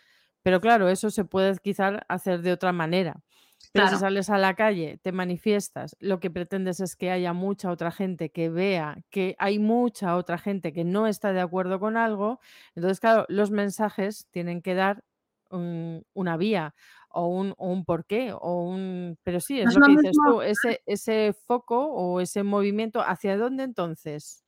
Pero 0.45 0.61
claro, 0.61 0.89
eso 0.89 1.09
se 1.09 1.25
puede 1.25 1.57
quizás 1.57 2.01
hacer 2.07 2.43
de 2.43 2.51
otra 2.51 2.71
manera. 2.71 3.23
Pero 3.71 3.87
si 3.87 3.95
sales 3.95 4.29
a 4.29 4.37
la 4.37 4.53
calle, 4.53 4.99
te 5.01 5.11
manifiestas, 5.11 5.97
lo 5.99 6.19
que 6.19 6.29
pretendes 6.29 6.79
es 6.81 6.95
que 6.95 7.09
haya 7.09 7.33
mucha 7.33 7.71
otra 7.71 7.89
gente 7.89 8.29
que 8.29 8.51
vea 8.51 8.97
que 9.09 9.35
hay 9.39 9.57
mucha 9.57 10.15
otra 10.15 10.37
gente 10.37 10.71
que 10.71 10.83
no 10.83 11.07
está 11.07 11.33
de 11.33 11.41
acuerdo 11.41 11.79
con 11.79 11.97
algo, 11.97 12.39
entonces, 12.75 12.99
claro, 12.99 13.25
los 13.27 13.49
mensajes 13.49 14.27
tienen 14.29 14.61
que 14.61 14.75
dar 14.75 15.03
una 15.49 16.37
vía 16.37 16.75
o 17.09 17.25
un, 17.25 17.55
o 17.57 17.69
un 17.69 17.83
porqué, 17.83 18.31
o 18.31 18.61
un... 18.61 19.17
Pero 19.23 19.39
sí, 19.39 19.59
es, 19.59 19.73
lo, 19.73 19.83
que 19.83 19.93
dices 19.93 20.15
tú, 20.27 20.43
ese, 20.43 20.83
ese 20.85 21.33
foco 21.33 21.87
o 21.87 22.21
ese 22.21 22.43
movimiento, 22.43 23.01
¿hacia 23.01 23.35
dónde 23.35 23.63
entonces? 23.63 24.45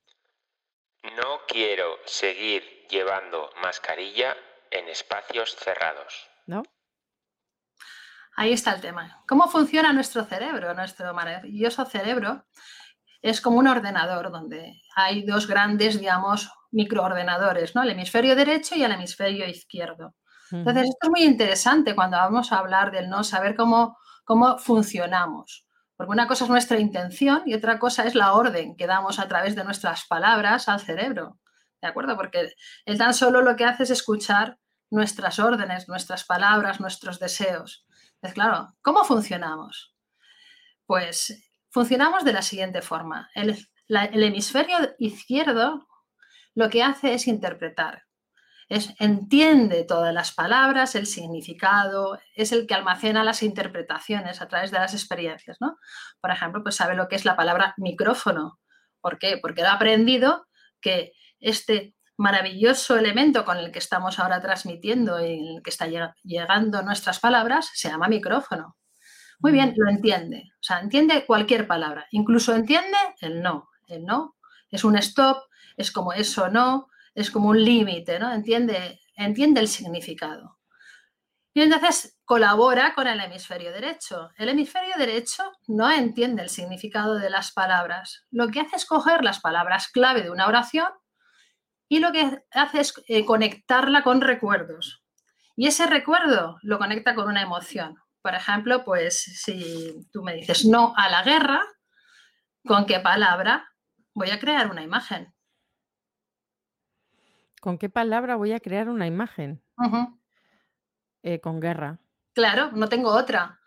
No 1.02 1.40
quiero 1.48 1.96
seguir 2.04 2.62
llevando 2.88 3.50
mascarilla 3.62 4.36
en 4.70 4.88
espacios 4.88 5.56
cerrados. 5.56 6.28
¿No? 6.46 6.62
Ahí 8.36 8.52
está 8.52 8.72
el 8.72 8.80
tema. 8.80 9.22
¿Cómo 9.26 9.48
funciona 9.48 9.92
nuestro 9.92 10.24
cerebro? 10.24 10.72
Nuestro 10.72 11.12
maravilloso 11.12 11.84
cerebro 11.84 12.46
es 13.20 13.40
como 13.40 13.58
un 13.58 13.66
ordenador 13.66 14.30
donde 14.30 14.80
hay 14.94 15.24
dos 15.24 15.48
grandes, 15.48 15.98
digamos, 15.98 16.48
microordenadores, 16.70 17.74
¿no? 17.74 17.82
El 17.82 17.90
hemisferio 17.90 18.36
derecho 18.36 18.76
y 18.76 18.84
el 18.84 18.92
hemisferio 18.92 19.46
izquierdo. 19.48 20.14
Entonces, 20.50 20.84
esto 20.84 20.98
es 21.02 21.10
muy 21.10 21.22
interesante 21.24 21.94
cuando 21.94 22.16
vamos 22.16 22.52
a 22.52 22.58
hablar 22.58 22.90
del 22.90 23.10
no, 23.10 23.24
saber 23.24 23.54
cómo, 23.54 23.98
cómo 24.24 24.56
funcionamos. 24.58 25.66
Porque 25.96 26.12
una 26.12 26.28
cosa 26.28 26.44
es 26.44 26.50
nuestra 26.50 26.78
intención 26.78 27.42
y 27.44 27.54
otra 27.54 27.78
cosa 27.78 28.04
es 28.04 28.14
la 28.14 28.34
orden 28.34 28.76
que 28.76 28.86
damos 28.86 29.18
a 29.18 29.26
través 29.26 29.56
de 29.56 29.64
nuestras 29.64 30.06
palabras 30.06 30.68
al 30.68 30.80
cerebro. 30.80 31.38
¿De 31.80 31.88
acuerdo? 31.88 32.16
Porque 32.16 32.52
él 32.84 32.98
tan 32.98 33.14
solo 33.14 33.42
lo 33.42 33.56
que 33.56 33.64
hace 33.64 33.84
es 33.84 33.90
escuchar 33.90 34.58
nuestras 34.90 35.38
órdenes, 35.38 35.88
nuestras 35.88 36.24
palabras, 36.24 36.80
nuestros 36.80 37.18
deseos. 37.18 37.86
Es 38.22 38.32
claro, 38.32 38.74
¿cómo 38.82 39.04
funcionamos? 39.04 39.94
Pues 40.86 41.50
funcionamos 41.70 42.24
de 42.24 42.32
la 42.32 42.42
siguiente 42.42 42.82
forma. 42.82 43.30
El, 43.34 43.56
el 43.88 44.22
hemisferio 44.22 44.76
izquierdo 44.98 45.86
lo 46.54 46.68
que 46.70 46.82
hace 46.82 47.14
es 47.14 47.28
interpretar. 47.28 48.04
Es, 48.68 48.94
entiende 48.98 49.84
todas 49.84 50.12
las 50.12 50.32
palabras, 50.32 50.94
el 50.94 51.06
significado, 51.06 52.18
es 52.34 52.52
el 52.52 52.66
que 52.66 52.74
almacena 52.74 53.24
las 53.24 53.42
interpretaciones 53.42 54.42
a 54.42 54.48
través 54.48 54.70
de 54.70 54.78
las 54.78 54.92
experiencias, 54.92 55.56
¿no? 55.60 55.78
Por 56.20 56.30
ejemplo, 56.30 56.62
pues 56.62 56.76
sabe 56.76 56.94
lo 56.94 57.08
que 57.08 57.16
es 57.16 57.24
la 57.24 57.36
palabra 57.36 57.74
micrófono. 57.78 58.58
¿Por 59.00 59.18
qué? 59.18 59.38
Porque 59.40 59.62
ha 59.62 59.72
aprendido 59.72 60.46
que 60.80 61.12
este 61.40 61.94
maravilloso 62.16 62.96
elemento 62.96 63.44
con 63.44 63.58
el 63.58 63.70
que 63.70 63.78
estamos 63.78 64.18
ahora 64.18 64.40
transmitiendo 64.40 65.24
y 65.24 65.56
el 65.56 65.62
que 65.62 65.70
está 65.70 65.86
llegando 66.24 66.82
nuestras 66.82 67.20
palabras 67.20 67.70
se 67.74 67.88
llama 67.88 68.08
micrófono. 68.08 68.76
Muy 69.40 69.52
bien, 69.52 69.72
lo 69.76 69.88
entiende. 69.88 70.50
O 70.54 70.62
sea, 70.62 70.80
entiende 70.80 71.24
cualquier 71.24 71.68
palabra. 71.68 72.06
Incluso 72.10 72.54
entiende 72.54 72.96
el 73.20 73.40
no. 73.40 73.68
El 73.86 74.04
no 74.04 74.36
es 74.70 74.84
un 74.84 74.96
stop, 74.96 75.44
es 75.76 75.90
como 75.92 76.12
eso 76.12 76.48
no, 76.48 76.88
es 77.14 77.30
como 77.30 77.48
un 77.48 77.64
límite, 77.64 78.18
¿no? 78.18 78.32
Entiende, 78.32 79.00
entiende 79.16 79.60
el 79.60 79.68
significado. 79.68 80.58
Y 81.54 81.62
entonces 81.62 82.18
colabora 82.24 82.94
con 82.94 83.06
el 83.06 83.20
hemisferio 83.20 83.72
derecho. 83.72 84.30
El 84.36 84.50
hemisferio 84.50 84.94
derecho 84.96 85.50
no 85.66 85.90
entiende 85.90 86.42
el 86.42 86.50
significado 86.50 87.14
de 87.14 87.30
las 87.30 87.52
palabras. 87.52 88.26
Lo 88.30 88.48
que 88.48 88.60
hace 88.60 88.76
es 88.76 88.84
coger 88.84 89.24
las 89.24 89.40
palabras 89.40 89.88
clave 89.88 90.22
de 90.22 90.30
una 90.30 90.46
oración 90.46 90.88
y 91.88 92.00
lo 92.00 92.12
que 92.12 92.42
hace 92.50 92.80
es 92.80 92.94
eh, 93.08 93.24
conectarla 93.24 94.02
con 94.02 94.20
recuerdos. 94.20 95.02
Y 95.56 95.66
ese 95.66 95.86
recuerdo 95.86 96.58
lo 96.62 96.78
conecta 96.78 97.14
con 97.14 97.28
una 97.28 97.42
emoción. 97.42 97.96
Por 98.22 98.34
ejemplo, 98.34 98.84
pues 98.84 99.20
si 99.20 100.06
tú 100.12 100.22
me 100.22 100.34
dices 100.34 100.64
no 100.64 100.92
a 100.96 101.08
la 101.08 101.22
guerra, 101.22 101.64
¿con 102.64 102.86
qué 102.86 103.00
palabra 103.00 103.72
voy 104.14 104.30
a 104.30 104.38
crear 104.38 104.70
una 104.70 104.82
imagen? 104.82 105.34
¿Con 107.60 107.78
qué 107.78 107.88
palabra 107.88 108.36
voy 108.36 108.52
a 108.52 108.60
crear 108.60 108.88
una 108.88 109.06
imagen? 109.06 109.62
Eh, 111.22 111.40
con 111.40 111.60
guerra. 111.60 111.98
Claro, 112.34 112.70
no 112.72 112.88
tengo 112.88 113.10
otra. 113.10 113.60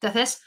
Entonces, 0.00 0.42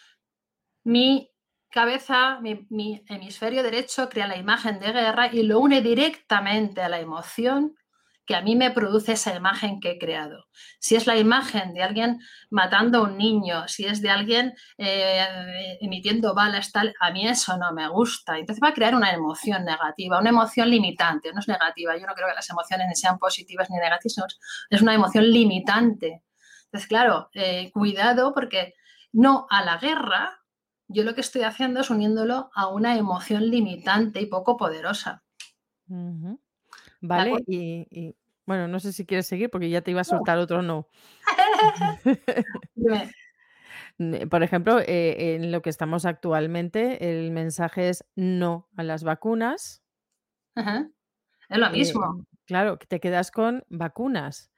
mi 0.84 1.31
cabeza, 1.72 2.40
mi, 2.42 3.04
hemisferio 3.08 3.64
derecho 3.64 4.10
crea 4.10 4.28
la 4.28 4.38
imagen 4.38 4.80
de 4.80 4.92
guerra 4.92 5.28
y 5.34 5.44
lo 5.44 5.60
une 5.60 5.82
directamente 5.82 6.82
a 6.82 6.90
la 6.90 7.00
emoción 7.00 7.76
que 8.26 8.36
a 8.36 8.42
mí 8.42 8.56
me 8.56 8.72
produce 8.72 9.14
esa 9.14 9.36
imagen 9.36 9.80
que 9.80 9.92
he 9.92 9.98
creado. 9.98 10.46
Si 10.80 10.96
es 10.96 11.08
la 11.08 11.18
imagen 11.18 11.74
de 11.74 11.84
alguien 11.84 12.20
matando 12.50 13.00
a 13.00 13.02
un 13.04 13.18
niño, 13.18 13.68
si 13.68 13.86
es 13.86 14.02
de 14.02 14.10
alguien 14.10 14.54
eh, 14.78 15.78
emitiendo 15.82 16.34
balas, 16.34 16.72
tal, 16.72 16.94
a 17.00 17.12
mí 17.12 17.28
eso 17.28 17.58
no 17.58 17.74
me 17.74 17.90
gusta. 17.90 18.38
Entonces 18.38 18.62
va 18.64 18.70
a 18.70 18.74
crear 18.74 18.96
una 18.96 19.12
emoción 19.12 19.66
negativa, 19.66 20.20
una 20.20 20.30
emoción 20.30 20.70
limitante, 20.70 21.34
no 21.34 21.40
es 21.40 21.48
negativa. 21.48 21.98
Yo 21.98 22.06
no 22.06 22.14
creo 22.14 22.28
que 22.28 22.36
las 22.36 22.50
emociones 22.50 22.88
ni 22.88 22.96
sean 22.96 23.18
positivas 23.18 23.70
ni 23.70 23.78
negativas, 23.78 24.38
es 24.70 24.82
una 24.82 24.94
emoción 24.94 25.30
limitante. 25.30 26.24
Entonces, 26.66 26.88
claro, 26.88 27.30
eh, 27.34 27.72
cuidado 27.74 28.34
porque 28.34 28.76
no 29.12 29.48
a 29.50 29.64
la 29.66 29.78
guerra, 29.78 30.41
yo 30.92 31.04
lo 31.04 31.16
que 31.16 31.22
estoy 31.22 31.44
haciendo 31.44 31.82
es 31.82 31.90
uniéndolo 31.90 32.52
a 32.54 32.68
una 32.68 32.98
emoción 32.98 33.50
limitante 33.50 34.22
y 34.22 34.28
poco 34.28 34.58
poderosa. 34.58 35.24
Vale, 37.02 37.44
y, 37.48 38.16
Bueno, 38.46 38.68
no 38.68 38.80
sé 38.80 38.94
si 38.94 39.06
quieres 39.06 39.28
seguir 39.28 39.50
porque 39.50 39.70
ya 39.70 39.82
te 39.82 39.92
iba 39.92 40.02
a 40.02 40.06
soltar 40.06 40.38
otro 40.38 40.62
no. 40.62 40.88
Por 44.30 44.44
ejemplo, 44.44 44.80
eh, 44.80 45.36
en 45.36 45.52
lo 45.52 45.62
que 45.62 45.70
estamos 45.70 46.06
actualmente, 46.06 47.12
el 47.12 47.32
mensaje 47.32 47.90
es 47.90 48.06
no 48.16 48.70
a 48.76 48.84
las 48.84 49.04
vacunas. 49.04 49.84
Ajá. 50.56 50.90
Es 51.50 51.58
lo 51.58 51.68
eh, 51.68 51.72
mismo. 51.72 52.26
claro, 52.46 52.80
que 52.80 52.88
te 52.88 53.00
quedas 53.00 53.32
con 53.32 53.64
vacunas. 53.70 54.52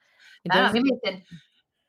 Claro, 0.43 0.67
a 0.67 0.71
mí 0.71 0.81
me 0.81 0.91
dicen, 0.95 1.25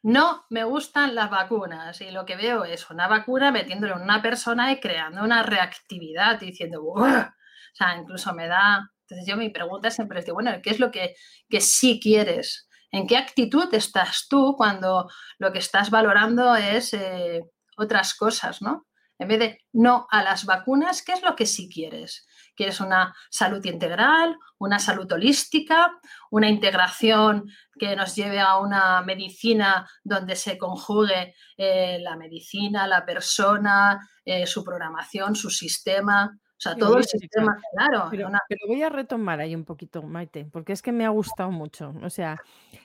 no 0.04 0.44
me 0.50 0.64
gustan 0.64 1.14
las 1.14 1.30
vacunas. 1.30 2.00
Y 2.02 2.10
lo 2.10 2.26
que 2.26 2.36
veo 2.36 2.64
es 2.64 2.90
una 2.90 3.08
vacuna 3.08 3.50
metiéndole 3.50 3.94
en 3.94 4.02
una 4.02 4.20
persona 4.22 4.70
y 4.70 4.78
creando 4.78 5.24
una 5.24 5.42
reactividad, 5.42 6.38
diciendo, 6.38 6.82
"Buah". 6.82 7.28
o 7.28 7.76
sea, 7.76 7.96
incluso 7.96 8.34
me 8.34 8.46
da. 8.46 8.90
Entonces, 9.00 9.26
yo 9.26 9.36
mi 9.38 9.48
pregunta 9.48 9.90
siempre 9.90 10.20
es, 10.20 10.26
bueno, 10.30 10.52
¿qué 10.62 10.70
es 10.70 10.78
lo 10.78 10.90
que, 10.90 11.14
que 11.48 11.60
sí 11.60 11.98
quieres? 12.02 12.68
¿En 12.90 13.06
qué 13.06 13.16
actitud 13.16 13.72
estás 13.74 14.26
tú 14.28 14.54
cuando 14.56 15.10
lo 15.38 15.52
que 15.52 15.58
estás 15.58 15.90
valorando 15.90 16.54
es 16.54 16.92
eh, 16.94 17.42
otras 17.76 18.14
cosas, 18.14 18.60
¿no? 18.62 18.86
En 19.18 19.28
vez 19.28 19.38
de 19.38 19.58
no 19.72 20.06
a 20.10 20.22
las 20.22 20.44
vacunas, 20.44 21.02
¿qué 21.02 21.12
es 21.12 21.22
lo 21.22 21.34
que 21.34 21.46
sí 21.46 21.68
quieres? 21.72 22.26
¿Quieres 22.54 22.80
una 22.80 23.14
salud 23.30 23.64
integral, 23.64 24.36
una 24.58 24.78
salud 24.78 25.10
holística, 25.12 25.92
una 26.30 26.48
integración 26.48 27.44
que 27.78 27.96
nos 27.96 28.14
lleve 28.14 28.40
a 28.40 28.58
una 28.58 29.02
medicina 29.02 29.88
donde 30.04 30.36
se 30.36 30.56
conjugue 30.56 31.34
eh, 31.56 31.98
la 32.00 32.16
medicina, 32.16 32.86
la 32.86 33.04
persona, 33.04 33.98
eh, 34.24 34.46
su 34.46 34.62
programación, 34.64 35.34
su 35.36 35.50
sistema, 35.50 36.30
o 36.56 36.60
sea, 36.64 36.76
todo 36.76 36.96
el 36.98 37.04
sistema, 37.04 37.58
claro. 37.76 38.06
Pero, 38.10 38.28
una- 38.28 38.40
pero 38.48 38.60
voy 38.68 38.82
a 38.82 38.88
retomar 38.88 39.40
ahí 39.40 39.54
un 39.54 39.64
poquito, 39.64 40.02
Maite, 40.02 40.46
porque 40.50 40.72
es 40.72 40.80
que 40.80 40.92
me 40.92 41.04
ha 41.04 41.08
gustado 41.10 41.50
mucho. 41.50 41.92
O 42.02 42.08
sea, 42.08 42.40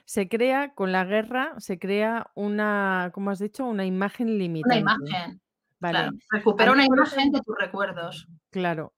se 0.05 0.27
crea 0.27 0.73
con 0.73 0.91
la 0.91 1.05
guerra, 1.05 1.53
se 1.59 1.77
crea 1.79 2.29
una, 2.33 3.11
como 3.13 3.29
has 3.29 3.39
dicho, 3.39 3.63
una 3.65 3.85
imagen 3.85 4.27
una 4.29 4.37
limitante. 4.37 4.79
imagen, 4.79 5.41
Vale. 5.79 5.93
claro. 5.99 6.11
Recupera 6.31 6.71
una 6.73 6.83
imagen 6.85 7.31
de 7.31 7.39
tus 7.41 7.55
recuerdos. 7.57 8.27
claro, 8.49 8.91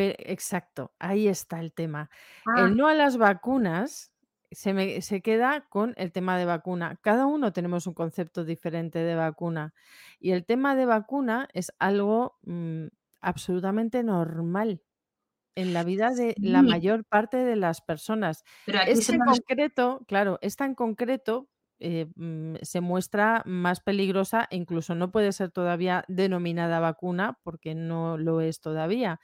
exacto, 0.00 0.94
ahí 0.98 1.28
está 1.28 1.60
el 1.60 1.72
tema. 1.72 2.10
Ah, 2.46 2.52
El 2.52 2.76
no 2.76 2.88
a 2.88 2.94
las 2.94 3.16
vacunas 3.16 4.12
se, 4.50 4.74
me, 4.74 5.00
se 5.02 5.22
queda 5.22 5.66
con 5.68 5.94
el 5.96 6.12
tema 6.12 6.38
de 6.38 6.44
vacuna. 6.44 6.98
Cada 7.02 7.26
uno 7.26 7.52
tenemos 7.52 7.86
un 7.86 7.94
concepto 7.94 8.44
diferente 8.44 8.98
de 9.00 9.14
vacuna. 9.14 9.74
Y 10.20 10.32
el 10.32 10.44
tema 10.44 10.76
de 10.76 10.86
vacuna 10.86 11.48
es 11.54 11.72
algo 11.78 12.38
mm, 12.42 12.86
absolutamente 13.20 14.02
normal 14.02 14.82
en 15.54 15.74
la 15.74 15.84
vida 15.84 16.14
de 16.14 16.38
la 16.40 16.62
sí, 16.62 16.62
mayor 16.62 17.04
parte 17.04 17.38
de 17.38 17.56
las 17.56 17.80
personas. 17.82 18.44
pero 18.64 18.80
aquí 18.80 19.02
se 19.02 19.12
Este 19.12 19.16
en 19.16 19.24
nos... 19.24 19.40
concreto, 19.40 20.04
claro, 20.08 20.38
esta 20.42 20.64
en 20.64 20.74
concreto 20.74 21.48
eh, 21.80 22.06
mm, 22.16 22.56
se 22.62 22.80
muestra 22.80 23.42
más 23.46 23.80
peligrosa 23.80 24.46
e 24.50 24.56
incluso 24.56 24.94
no 24.94 25.10
puede 25.12 25.32
ser 25.32 25.50
todavía 25.50 26.04
denominada 26.08 26.80
vacuna 26.80 27.38
porque 27.42 27.74
no 27.74 28.16
lo 28.18 28.40
es 28.40 28.60
todavía. 28.60 29.20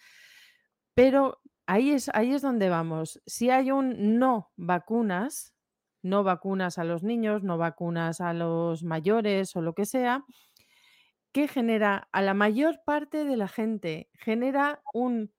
Pero 0.98 1.40
ahí 1.66 1.92
es, 1.92 2.10
ahí 2.12 2.34
es 2.34 2.42
donde 2.42 2.68
vamos. 2.68 3.20
Si 3.24 3.50
hay 3.50 3.70
un 3.70 4.18
no 4.18 4.50
vacunas, 4.56 5.54
no 6.02 6.24
vacunas 6.24 6.78
a 6.78 6.84
los 6.84 7.04
niños, 7.04 7.44
no 7.44 7.56
vacunas 7.56 8.20
a 8.20 8.32
los 8.32 8.82
mayores 8.82 9.54
o 9.54 9.62
lo 9.62 9.74
que 9.74 9.86
sea, 9.86 10.24
¿qué 11.32 11.46
genera 11.46 12.08
a 12.10 12.20
la 12.22 12.34
mayor 12.34 12.80
parte 12.84 13.24
de 13.24 13.36
la 13.36 13.46
gente? 13.46 14.10
Genera 14.14 14.82
un 14.92 15.32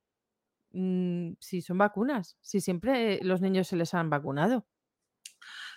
Mm, 0.72 1.34
si 1.40 1.62
son 1.62 1.80
vacunas, 1.80 2.38
si 2.42 2.62
siempre 2.62 3.20
los 3.24 3.42
niños 3.42 3.68
se 3.68 3.76
les 3.76 3.94
han 3.94 4.10
vacunado. 4.10 4.68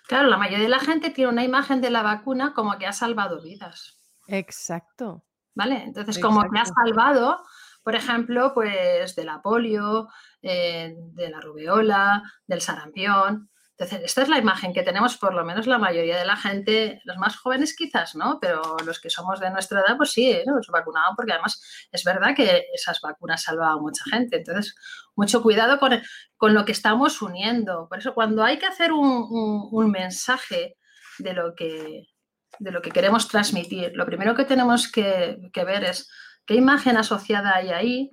Claro, 0.06 0.28
la 0.28 0.36
mayoría 0.36 0.64
de 0.64 0.68
la 0.68 0.80
gente 0.80 1.10
tiene 1.10 1.30
una 1.30 1.44
imagen 1.44 1.80
de 1.80 1.90
la 1.90 2.02
vacuna 2.02 2.52
como 2.52 2.76
que 2.78 2.86
ha 2.86 2.92
salvado 2.92 3.40
vidas. 3.40 3.98
Exacto, 4.26 5.24
¿Vale? 5.54 5.82
Entonces, 5.84 6.18
como 6.18 6.42
que 6.42 6.58
ha 6.58 6.64
salvado, 6.64 7.42
por 7.82 7.94
ejemplo, 7.94 8.52
pues 8.54 9.14
de 9.14 9.24
la 9.24 9.42
polio, 9.42 10.08
eh, 10.42 10.94
de 10.96 11.30
la 11.30 11.40
rubeola, 11.40 12.22
del 12.46 12.60
sarampión. 12.60 13.50
Entonces, 13.76 14.02
esta 14.04 14.22
es 14.22 14.28
la 14.28 14.38
imagen 14.38 14.72
que 14.72 14.82
tenemos, 14.82 15.16
por 15.16 15.34
lo 15.34 15.44
menos 15.44 15.66
la 15.66 15.78
mayoría 15.78 16.18
de 16.18 16.26
la 16.26 16.36
gente, 16.36 17.00
los 17.04 17.16
más 17.16 17.36
jóvenes 17.36 17.74
quizás, 17.74 18.14
¿no? 18.14 18.38
Pero 18.40 18.76
los 18.84 19.00
que 19.00 19.10
somos 19.10 19.40
de 19.40 19.50
nuestra 19.50 19.80
edad, 19.80 19.96
pues 19.96 20.12
sí, 20.12 20.30
¿eh? 20.30 20.44
nos 20.46 20.68
vacunaban 20.68 21.16
porque 21.16 21.32
además 21.32 21.60
es 21.90 22.04
verdad 22.04 22.34
que 22.36 22.66
esas 22.72 23.00
vacunas 23.00 23.42
salvaban 23.42 23.78
a 23.78 23.80
mucha 23.80 24.04
gente. 24.10 24.36
Entonces, 24.36 24.74
mucho 25.16 25.42
cuidado 25.42 25.78
con, 25.80 26.00
con 26.36 26.54
lo 26.54 26.64
que 26.64 26.72
estamos 26.72 27.20
uniendo. 27.22 27.88
Por 27.88 27.98
eso, 27.98 28.14
cuando 28.14 28.44
hay 28.44 28.58
que 28.58 28.66
hacer 28.66 28.92
un, 28.92 29.08
un, 29.08 29.68
un 29.72 29.90
mensaje 29.90 30.76
de 31.18 31.32
lo 31.32 31.54
que 31.54 32.12
de 32.58 32.70
lo 32.70 32.82
que 32.82 32.90
queremos 32.90 33.28
transmitir. 33.28 33.92
Lo 33.94 34.06
primero 34.06 34.34
que 34.34 34.44
tenemos 34.44 34.90
que, 34.90 35.38
que, 35.52 35.64
ver 35.64 35.84
es 35.84 36.08
qué 36.46 36.54
imagen 36.54 36.96
asociada 36.96 37.56
hay 37.56 37.70
ahí, 37.70 38.12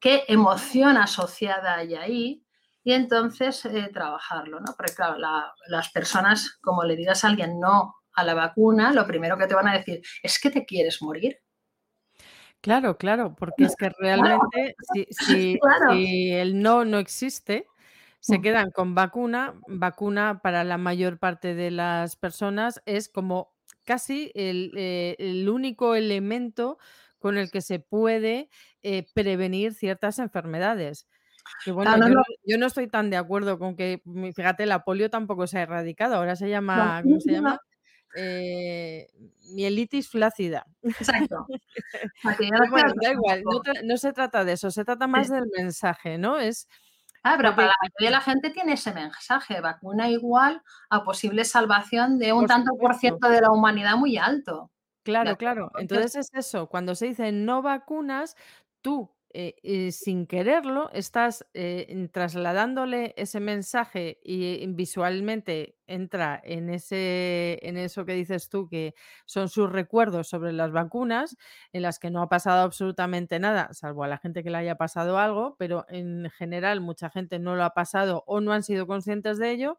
qué 0.00 0.24
emoción 0.28 0.96
asociada 0.98 1.76
hay 1.76 1.94
ahí, 1.94 2.46
y 2.84 2.92
entonces 2.94 3.64
eh, 3.66 3.90
trabajarlo, 3.92 4.60
¿no? 4.60 4.74
Porque 4.76 4.94
claro, 4.94 5.18
la, 5.18 5.52
las 5.68 5.90
personas, 5.92 6.58
como 6.62 6.84
le 6.84 6.96
digas 6.96 7.24
a 7.24 7.28
alguien 7.28 7.60
no 7.60 7.96
a 8.14 8.24
la 8.24 8.34
vacuna, 8.34 8.92
lo 8.92 9.06
primero 9.06 9.38
que 9.38 9.46
te 9.46 9.54
van 9.54 9.68
a 9.68 9.74
decir 9.78 10.02
es 10.22 10.40
que 10.40 10.50
te 10.50 10.64
quieres 10.66 11.02
morir. 11.02 11.38
Claro, 12.62 12.98
claro, 12.98 13.34
porque 13.36 13.64
es 13.64 13.74
que 13.76 13.88
realmente 13.98 14.76
si, 14.82 15.06
si, 15.10 15.60
Claro. 15.60 15.88
si 15.88 16.30
el 16.32 16.60
no 16.60 16.84
no 16.84 16.98
existe, 16.98 17.70
se 18.20 18.40
Mm. 18.40 18.42
quedan 18.42 18.70
con 18.70 18.94
vacuna. 18.94 19.54
Vacuna 19.66 20.40
para 20.42 20.62
la 20.64 20.76
mayor 20.76 21.18
parte 21.18 21.54
de 21.54 21.70
las 21.70 22.16
personas 22.16 22.82
es 22.84 23.08
como 23.08 23.54
casi 23.84 24.30
el, 24.34 24.72
eh, 24.76 25.16
el 25.18 25.48
único 25.48 25.94
elemento 25.94 26.78
con 27.20 27.38
el 27.38 27.50
que 27.50 27.60
se 27.60 27.78
puede 27.78 28.48
eh, 28.82 29.06
prevenir 29.14 29.74
ciertas 29.74 30.18
enfermedades. 30.18 31.06
Que 31.64 31.70
bueno, 31.70 31.92
Claro, 31.92 32.02
no, 32.02 32.08
yo, 32.08 32.14
no. 32.14 32.20
no, 32.20 32.24
yo 32.44 32.58
no 32.58 32.66
estoy 32.66 32.88
tan 32.88 33.10
de 33.10 33.16
acuerdo 33.16 33.58
con 33.58 33.76
que, 33.76 34.02
mm, 34.04 34.32
fíjate, 34.32 34.66
la 34.66 34.82
polio 34.82 35.10
tampoco 35.10 35.46
se 35.46 35.58
ha 35.58 35.62
erradicado, 35.62 36.16
ahora 36.16 36.34
se 36.34 36.48
llama, 36.50 37.00
¿cómo 37.02 37.20
se 37.20 37.32
llama? 37.32 37.60
Eh, 38.16 39.06
mielitis 39.54 40.10
flácida. 40.10 40.66
Exacto. 40.82 41.46
Bueno, 42.22 42.36
queda 42.38 42.92
da 43.02 43.12
igual, 43.12 43.42
no, 43.84 43.96
se 43.96 44.12
trata 44.12 44.44
de 44.44 44.52
eso, 44.52 44.70
se 44.70 44.84
trata 44.84 45.06
más 45.06 45.28
del 45.28 45.44
mensaje, 45.56 46.18
¿no? 46.18 46.38
Es 46.38 46.66
Ah, 47.22 47.34
pero 47.36 47.54
para 47.54 47.68
la 47.68 47.74
mayoría 47.82 48.08
de 48.08 48.10
la 48.10 48.20
gente 48.22 48.50
tiene 48.50 48.72
ese 48.74 48.94
mensaje, 48.94 49.60
vacuna 49.60 50.08
igual 50.08 50.62
a 50.88 51.04
posible 51.04 51.44
salvación 51.44 52.18
de 52.18 52.32
un 52.32 52.40
por 52.40 52.48
tanto 52.48 52.70
por 52.80 52.94
ciento 52.94 53.28
de 53.28 53.42
la 53.42 53.50
humanidad 53.50 53.96
muy 53.96 54.16
alto. 54.16 54.70
¿De 55.18 55.34
claro, 55.36 55.36
claro. 55.36 55.72
Entonces, 55.76 56.14
es 56.16 56.28
eso, 56.34 56.68
cuando 56.68 56.94
se 56.94 57.06
dice 57.06 57.32
no 57.32 57.62
vacunas, 57.62 58.36
tú 58.82 59.10
eh, 59.32 59.54
eh, 59.62 59.92
sin 59.92 60.26
quererlo 60.26 60.90
estás 60.92 61.46
eh, 61.54 62.08
trasladándole 62.12 63.14
ese 63.16 63.38
mensaje 63.38 64.18
y 64.24 64.66
visualmente 64.74 65.76
entra 65.86 66.40
en 66.42 66.68
ese, 66.68 67.60
en 67.62 67.76
eso 67.76 68.04
que 68.04 68.14
dices 68.14 68.48
tú, 68.48 68.68
que 68.68 68.94
son 69.26 69.48
sus 69.48 69.70
recuerdos 69.70 70.28
sobre 70.28 70.52
las 70.52 70.72
vacunas, 70.72 71.36
en 71.72 71.82
las 71.82 71.98
que 72.00 72.10
no 72.10 72.22
ha 72.22 72.28
pasado 72.28 72.62
absolutamente 72.62 73.38
nada, 73.38 73.72
salvo 73.72 74.02
a 74.04 74.08
la 74.08 74.18
gente 74.18 74.42
que 74.42 74.50
le 74.50 74.58
haya 74.58 74.76
pasado 74.76 75.18
algo, 75.18 75.54
pero 75.58 75.84
en 75.88 76.28
general 76.30 76.80
mucha 76.80 77.08
gente 77.10 77.38
no 77.38 77.54
lo 77.54 77.62
ha 77.64 77.70
pasado 77.74 78.24
o 78.26 78.40
no 78.40 78.52
han 78.52 78.64
sido 78.64 78.86
conscientes 78.88 79.38
de 79.38 79.50
ello 79.52 79.78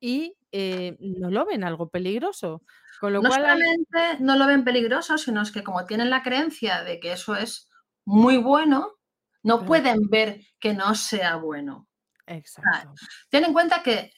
y 0.00 0.34
eh, 0.52 0.96
no 1.00 1.30
lo 1.30 1.46
ven 1.46 1.64
algo 1.64 1.88
peligroso. 1.90 2.62
Con 3.00 3.12
lo 3.12 3.22
no 3.22 3.28
cual 3.28 3.44
hay, 3.44 3.58
solamente 3.60 4.22
no 4.24 4.36
lo 4.36 4.46
ven 4.46 4.64
peligroso, 4.64 5.18
sino 5.18 5.42
es 5.42 5.52
que 5.52 5.62
como 5.62 5.84
tienen 5.86 6.10
la 6.10 6.22
creencia 6.22 6.82
de 6.82 6.98
que 7.00 7.12
eso 7.12 7.36
es 7.36 7.68
muy 8.04 8.38
bueno, 8.38 8.94
no 9.42 9.56
claro, 9.58 9.66
pueden 9.66 10.08
ver 10.08 10.40
que 10.58 10.74
no 10.74 10.94
sea 10.94 11.36
bueno. 11.36 11.88
Exacto. 12.26 12.94
Ten 13.30 13.44
en 13.44 13.52
cuenta 13.52 13.82
que 13.82 14.12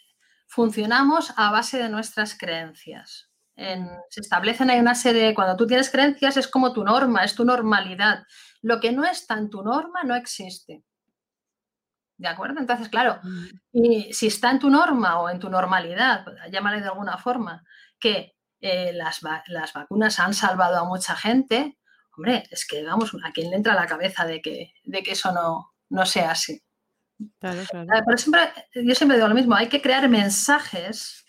funcionamos 0.48 1.32
a 1.36 1.50
base 1.50 1.78
de 1.78 1.88
nuestras 1.88 2.36
creencias. 2.36 3.30
En- 3.56 3.88
se 4.08 4.20
establecen 4.20 4.70
ahí 4.70 4.80
una 4.80 4.94
serie, 4.94 5.34
cuando 5.34 5.56
tú 5.56 5.66
tienes 5.66 5.90
creencias 5.90 6.36
es 6.36 6.48
como 6.48 6.72
tu 6.72 6.82
norma, 6.82 7.24
es 7.24 7.34
tu 7.34 7.44
normalidad. 7.44 8.24
Lo 8.62 8.80
que 8.80 8.92
no 8.92 9.04
está 9.04 9.38
en 9.38 9.50
tu 9.50 9.62
norma 9.62 10.02
no 10.04 10.14
existe. 10.14 10.82
¿De 12.20 12.28
acuerdo? 12.28 12.60
Entonces, 12.60 12.90
claro, 12.90 13.18
mm, 13.22 13.46
y 13.72 14.12
si 14.12 14.26
está 14.26 14.50
en 14.50 14.58
tu 14.58 14.68
norma 14.68 15.18
o 15.20 15.30
en 15.30 15.38
tu 15.38 15.48
normalidad, 15.48 16.26
llámale 16.52 16.82
de 16.82 16.88
alguna 16.88 17.16
forma, 17.16 17.64
que 17.98 18.36
eh, 18.60 18.92
las, 18.92 19.20
va- 19.24 19.42
las 19.46 19.72
vacunas 19.72 20.18
han 20.20 20.34
salvado 20.34 20.76
a 20.78 20.84
mucha 20.84 21.16
gente, 21.16 21.78
hombre, 22.14 22.44
es 22.50 22.66
que 22.66 22.84
vamos, 22.84 23.12
a 23.24 23.32
quién 23.32 23.48
le 23.50 23.56
entra 23.56 23.72
a 23.72 23.76
la 23.76 23.86
cabeza 23.86 24.26
de 24.26 24.42
que, 24.42 24.74
de 24.84 25.02
que 25.02 25.12
eso 25.12 25.32
no, 25.32 25.72
no 25.88 26.04
sea 26.04 26.32
así. 26.32 26.60
Claro, 27.38 27.62
claro. 27.70 27.88
Eh, 27.94 28.02
Pero 28.04 28.18
siempre, 28.18 28.40
yo 28.74 28.94
siempre 28.94 29.16
digo 29.16 29.28
lo 29.28 29.34
mismo, 29.34 29.54
hay 29.54 29.68
que 29.70 29.80
crear 29.80 30.06
mensajes 30.06 31.24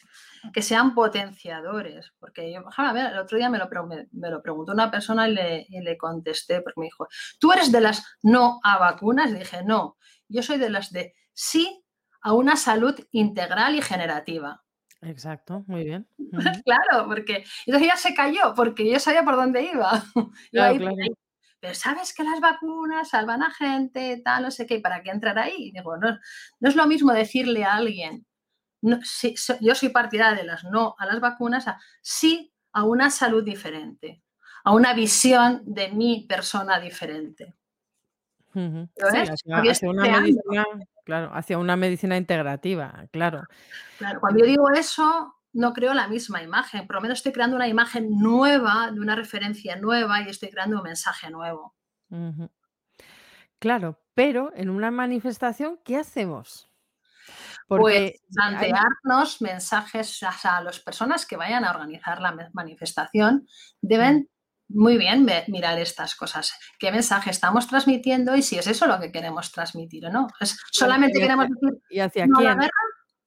que 0.51 0.61
sean 0.61 0.93
potenciadores, 0.93 2.11
porque 2.19 2.51
yo, 2.51 2.63
a 2.75 2.93
ver, 2.93 3.13
el 3.13 3.19
otro 3.19 3.37
día 3.37 3.49
me 3.49 3.59
lo, 3.59 3.69
me 4.11 4.29
lo 4.29 4.41
preguntó 4.41 4.73
una 4.73 4.91
persona 4.91 5.29
y 5.29 5.33
le, 5.35 5.65
y 5.69 5.79
le 5.81 5.97
contesté, 5.97 6.61
porque 6.61 6.79
me 6.81 6.85
dijo, 6.87 7.07
¿tú 7.39 7.53
eres 7.53 7.71
de 7.71 7.79
las 7.79 8.03
no 8.23 8.59
a 8.63 8.77
vacunas? 8.77 9.29
Y 9.31 9.35
dije, 9.35 9.63
no, 9.63 9.97
yo 10.31 10.43
soy 10.43 10.57
de 10.57 10.69
las 10.69 10.91
de 10.91 11.13
sí 11.33 11.83
a 12.21 12.33
una 12.33 12.55
salud 12.55 12.95
integral 13.11 13.75
y 13.75 13.81
generativa. 13.81 14.63
Exacto, 15.01 15.63
muy 15.67 15.83
bien. 15.83 16.07
Claro, 16.65 17.07
porque 17.07 17.43
entonces 17.65 17.87
ya 17.89 17.97
se 17.97 18.13
cayó, 18.13 18.53
porque 18.55 18.89
yo 18.89 18.99
sabía 18.99 19.23
por 19.23 19.35
dónde 19.35 19.63
iba. 19.63 19.91
Claro, 20.51 20.77
claro. 20.77 20.95
ahí. 21.01 21.09
Pero 21.59 21.75
sabes 21.75 22.13
que 22.13 22.23
las 22.23 22.39
vacunas 22.39 23.09
salvan 23.09 23.43
a 23.43 23.51
gente, 23.51 24.19
tal, 24.25 24.43
no 24.43 24.51
sé 24.51 24.65
qué, 24.65 24.75
¿y 24.75 24.81
para 24.81 25.03
qué 25.03 25.11
entrar 25.11 25.37
ahí? 25.37 25.53
Y 25.57 25.71
digo, 25.71 25.95
no, 25.97 26.17
no 26.59 26.69
es 26.69 26.75
lo 26.75 26.87
mismo 26.87 27.11
decirle 27.13 27.63
a 27.63 27.75
alguien, 27.75 28.25
no, 28.81 28.99
sí, 29.03 29.35
so- 29.37 29.57
yo 29.61 29.75
soy 29.75 29.89
partidaria 29.89 30.35
de 30.41 30.43
las 30.47 30.63
no 30.63 30.95
a 30.97 31.05
las 31.05 31.19
vacunas, 31.19 31.67
a 31.67 31.79
sí 32.01 32.51
a 32.73 32.83
una 32.83 33.11
salud 33.11 33.43
diferente, 33.43 34.23
a 34.63 34.73
una 34.73 34.93
visión 34.93 35.61
de 35.65 35.89
mi 35.89 36.25
persona 36.27 36.79
diferente. 36.79 37.55
Hacia, 38.53 39.89
una 39.89 40.19
medicina, 40.19 40.65
claro, 41.03 41.31
hacia 41.33 41.57
una 41.57 41.75
medicina 41.75 42.17
integrativa, 42.17 43.05
claro. 43.11 43.43
Claro, 43.97 44.19
cuando 44.19 44.39
yo 44.39 44.45
digo 44.45 44.69
eso, 44.71 45.35
no 45.53 45.73
creo 45.73 45.93
la 45.93 46.07
misma 46.07 46.41
imagen, 46.41 46.87
por 46.87 46.97
lo 46.97 47.01
menos 47.01 47.19
estoy 47.19 47.31
creando 47.31 47.55
una 47.55 47.67
imagen 47.67 48.19
nueva, 48.19 48.91
de 48.91 48.99
una 48.99 49.15
referencia 49.15 49.75
nueva 49.75 50.21
y 50.21 50.29
estoy 50.29 50.49
creando 50.49 50.77
un 50.77 50.83
mensaje 50.83 51.29
nuevo. 51.29 51.75
Claro, 53.59 53.99
pero 54.13 54.51
en 54.55 54.69
una 54.69 54.91
manifestación, 54.91 55.79
¿qué 55.83 55.97
hacemos? 55.97 56.69
Pues 57.67 57.79
Porque 57.79 57.97
hay 57.97 58.13
plantearnos 58.33 59.41
mensajes 59.41 60.09
o 60.23 60.31
sea, 60.31 60.57
a 60.57 60.63
las 60.63 60.79
personas 60.79 61.25
que 61.25 61.37
vayan 61.37 61.63
a 61.63 61.71
organizar 61.71 62.19
la 62.21 62.49
manifestación, 62.53 63.47
deben 63.81 64.29
muy 64.73 64.97
bien 64.97 65.27
mirar 65.47 65.77
estas 65.79 66.15
cosas. 66.15 66.51
¿Qué 66.79 66.91
mensaje 66.91 67.29
estamos 67.29 67.67
transmitiendo 67.67 68.35
y 68.35 68.41
si 68.41 68.57
es 68.57 68.67
eso 68.67 68.87
lo 68.87 68.99
que 68.99 69.11
queremos 69.11 69.51
transmitir 69.51 70.05
o 70.05 70.09
no? 70.11 70.27
¿Es 70.39 70.55
claro, 70.55 70.69
solamente 70.71 71.17
¿y 71.19 71.21
queremos 71.21 71.47
decir 71.49 71.81
y 71.89 71.99
hacia 71.99 72.25
no 72.27 72.39
la 72.41 72.49
quién? 72.49 72.59
guerra? 72.59 72.73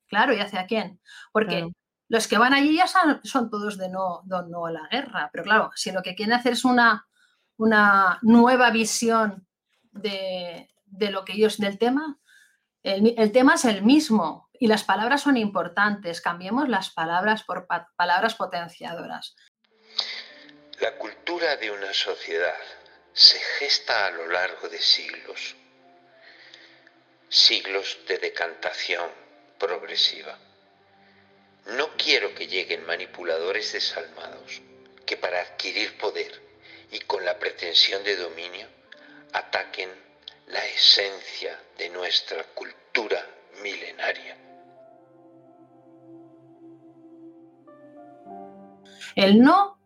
Claro, 0.07 0.35
¿y 0.35 0.38
hacia 0.40 0.66
quién? 0.66 1.00
Porque 1.33 1.57
Claro. 1.57 1.72
los 2.09 2.28
que 2.28 2.38
van 2.38 2.54
allí 2.54 2.76
ya 2.76 2.87
son, 2.87 3.20
son 3.24 3.50
todos 3.50 3.78
de 3.78 3.88
no, 3.88 4.22
de 4.24 4.37
no 4.48 4.66
a 4.66 4.70
la 4.72 4.87
guerra, 4.90 5.30
pero 5.33 5.44
claro, 5.44 5.70
si 5.74 5.90
lo 5.92 6.02
que 6.02 6.14
quieren 6.14 6.35
hacer 6.35 6.52
es 6.52 6.64
una, 6.64 7.07
una 7.57 8.18
nueva 8.22 8.70
visión 8.70 9.46
de, 9.92 10.68
de 10.87 11.11
lo 11.11 11.24
que 11.24 11.33
ellos, 11.35 11.59
del 11.59 11.78
tema, 11.78 12.18
el, 12.83 13.33
tema 13.33 13.54
es 13.54 13.64
el 13.64 13.83
mismo 13.83 14.50
y 14.52 14.66
las 14.66 14.85
palabras 14.85 15.22
son 15.22 15.37
importantes. 15.38 16.20
Cambiemos 16.20 16.68
las 16.68 16.90
palabras 16.90 17.42
por 17.42 17.66
pa- 17.66 17.88
palabras 17.96 18.35
potenciadoras. 18.35 19.35
La 20.85 20.99
cultura 20.99 21.57
de 21.57 21.70
una 21.70 21.94
sociedad 21.94 22.61
se 23.14 23.40
gesta 23.40 24.07
a 24.07 24.11
lo 24.11 24.29
largo 24.29 24.68
de 24.68 24.83
siglos, 24.83 25.57
siglos 27.31 28.01
de 28.07 28.18
decantación 28.18 29.09
progresiva. 29.59 30.38
No 31.68 31.97
quiero 31.97 32.35
que 32.35 32.49
lleguen 32.49 32.85
manipuladores 32.85 33.73
desalmados 33.73 34.61
que 35.07 35.16
para 35.16 35.40
adquirir 35.40 35.97
poder 35.97 36.38
y 36.90 37.01
con 37.01 37.25
la 37.25 37.38
pretensión 37.38 38.05
de 38.05 38.16
dominio 38.16 38.68
ataquen 39.33 39.90
la 40.49 40.66
esencia 40.66 41.59
de 41.79 41.88
nuestra 41.88 42.44
cultura 42.53 43.27
milenaria. 43.62 44.37
El 49.16 49.40
no 49.40 49.79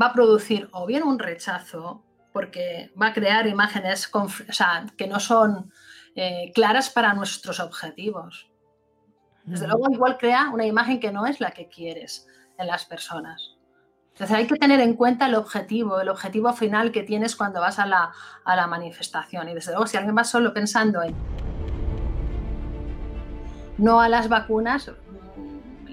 va 0.00 0.06
a 0.06 0.12
producir 0.12 0.68
o 0.72 0.86
bien 0.86 1.02
un 1.02 1.18
rechazo, 1.18 2.04
porque 2.32 2.92
va 3.00 3.08
a 3.08 3.12
crear 3.12 3.46
imágenes 3.46 4.08
o 4.12 4.28
sea, 4.28 4.86
que 4.96 5.06
no 5.06 5.20
son 5.20 5.72
eh, 6.14 6.52
claras 6.54 6.90
para 6.90 7.14
nuestros 7.14 7.60
objetivos. 7.60 8.50
Desde 9.44 9.66
Ujú. 9.66 9.78
luego, 9.78 9.94
igual 9.94 10.18
crea 10.18 10.50
una 10.50 10.66
imagen 10.66 11.00
que 11.00 11.12
no 11.12 11.26
es 11.26 11.40
la 11.40 11.50
que 11.50 11.68
quieres 11.68 12.26
en 12.58 12.66
las 12.66 12.84
personas. 12.84 13.56
Entonces 14.12 14.36
hay 14.36 14.46
que 14.46 14.56
tener 14.56 14.80
en 14.80 14.94
cuenta 14.94 15.26
el 15.26 15.34
objetivo, 15.34 16.00
el 16.00 16.08
objetivo 16.10 16.52
final 16.52 16.92
que 16.92 17.02
tienes 17.02 17.36
cuando 17.36 17.60
vas 17.60 17.78
a 17.78 17.86
la, 17.86 18.12
a 18.44 18.56
la 18.56 18.66
manifestación. 18.66 19.48
Y 19.48 19.54
desde 19.54 19.72
luego, 19.72 19.86
si 19.86 19.96
alguien 19.96 20.16
va 20.16 20.24
solo 20.24 20.52
pensando 20.52 21.02
en 21.02 21.14
no 23.78 24.00
a 24.00 24.10
las 24.10 24.28
vacunas, 24.28 24.88
mm, 24.88 25.09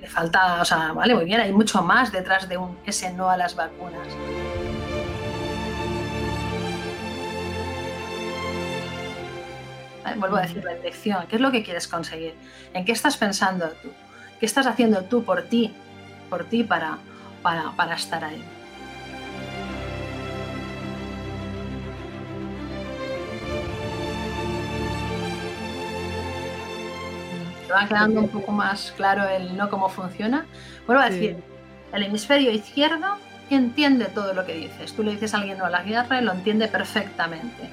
le 0.01 0.07
falta, 0.07 0.61
o 0.61 0.65
sea, 0.65 0.93
vale, 0.93 1.15
muy 1.15 1.25
bien, 1.25 1.41
hay 1.41 1.51
mucho 1.51 1.81
más 1.81 2.11
detrás 2.11 2.47
de 2.47 2.57
un, 2.57 2.77
ese 2.85 3.11
no 3.13 3.29
a 3.29 3.37
las 3.37 3.55
vacunas. 3.55 4.07
Vuelvo 10.17 10.37
a 10.37 10.41
decir 10.41 10.63
la 10.63 10.73
dirección. 10.73 11.27
¿Qué 11.27 11.35
es 11.35 11.41
lo 11.41 11.51
que 11.51 11.63
quieres 11.63 11.87
conseguir? 11.87 12.33
¿En 12.73 12.85
qué 12.85 12.91
estás 12.91 13.17
pensando 13.17 13.69
tú? 13.81 13.89
¿Qué 14.39 14.45
estás 14.45 14.65
haciendo 14.65 15.03
tú 15.03 15.23
por 15.23 15.43
ti? 15.43 15.75
Por 16.29 16.45
ti 16.45 16.63
para, 16.63 16.97
para, 17.43 17.71
para 17.71 17.95
estar 17.95 18.23
ahí. 18.23 18.43
¿Te 27.67 27.73
va 27.73 27.85
quedando 27.87 28.21
un 28.21 28.29
poco 28.29 28.51
más 28.53 28.93
claro 28.95 29.27
el 29.27 29.55
no 29.57 29.69
cómo 29.69 29.89
funciona? 29.89 30.45
Vuelvo 30.85 31.03
a 31.03 31.07
Sí. 31.07 31.13
decir, 31.19 31.43
el 31.93 32.03
hemisferio 32.03 32.51
izquierdo 32.51 33.17
entiende 33.49 34.05
todo 34.05 34.33
lo 34.33 34.45
que 34.45 34.53
dices. 34.53 34.93
Tú 34.93 35.03
le 35.03 35.11
dices 35.11 35.33
a 35.33 35.37
alguien 35.37 35.57
no 35.57 35.65
a 35.65 35.69
la 35.69 35.83
guerra 35.83 36.19
y 36.21 36.23
lo 36.23 36.31
entiende 36.31 36.67
perfectamente. 36.67 37.69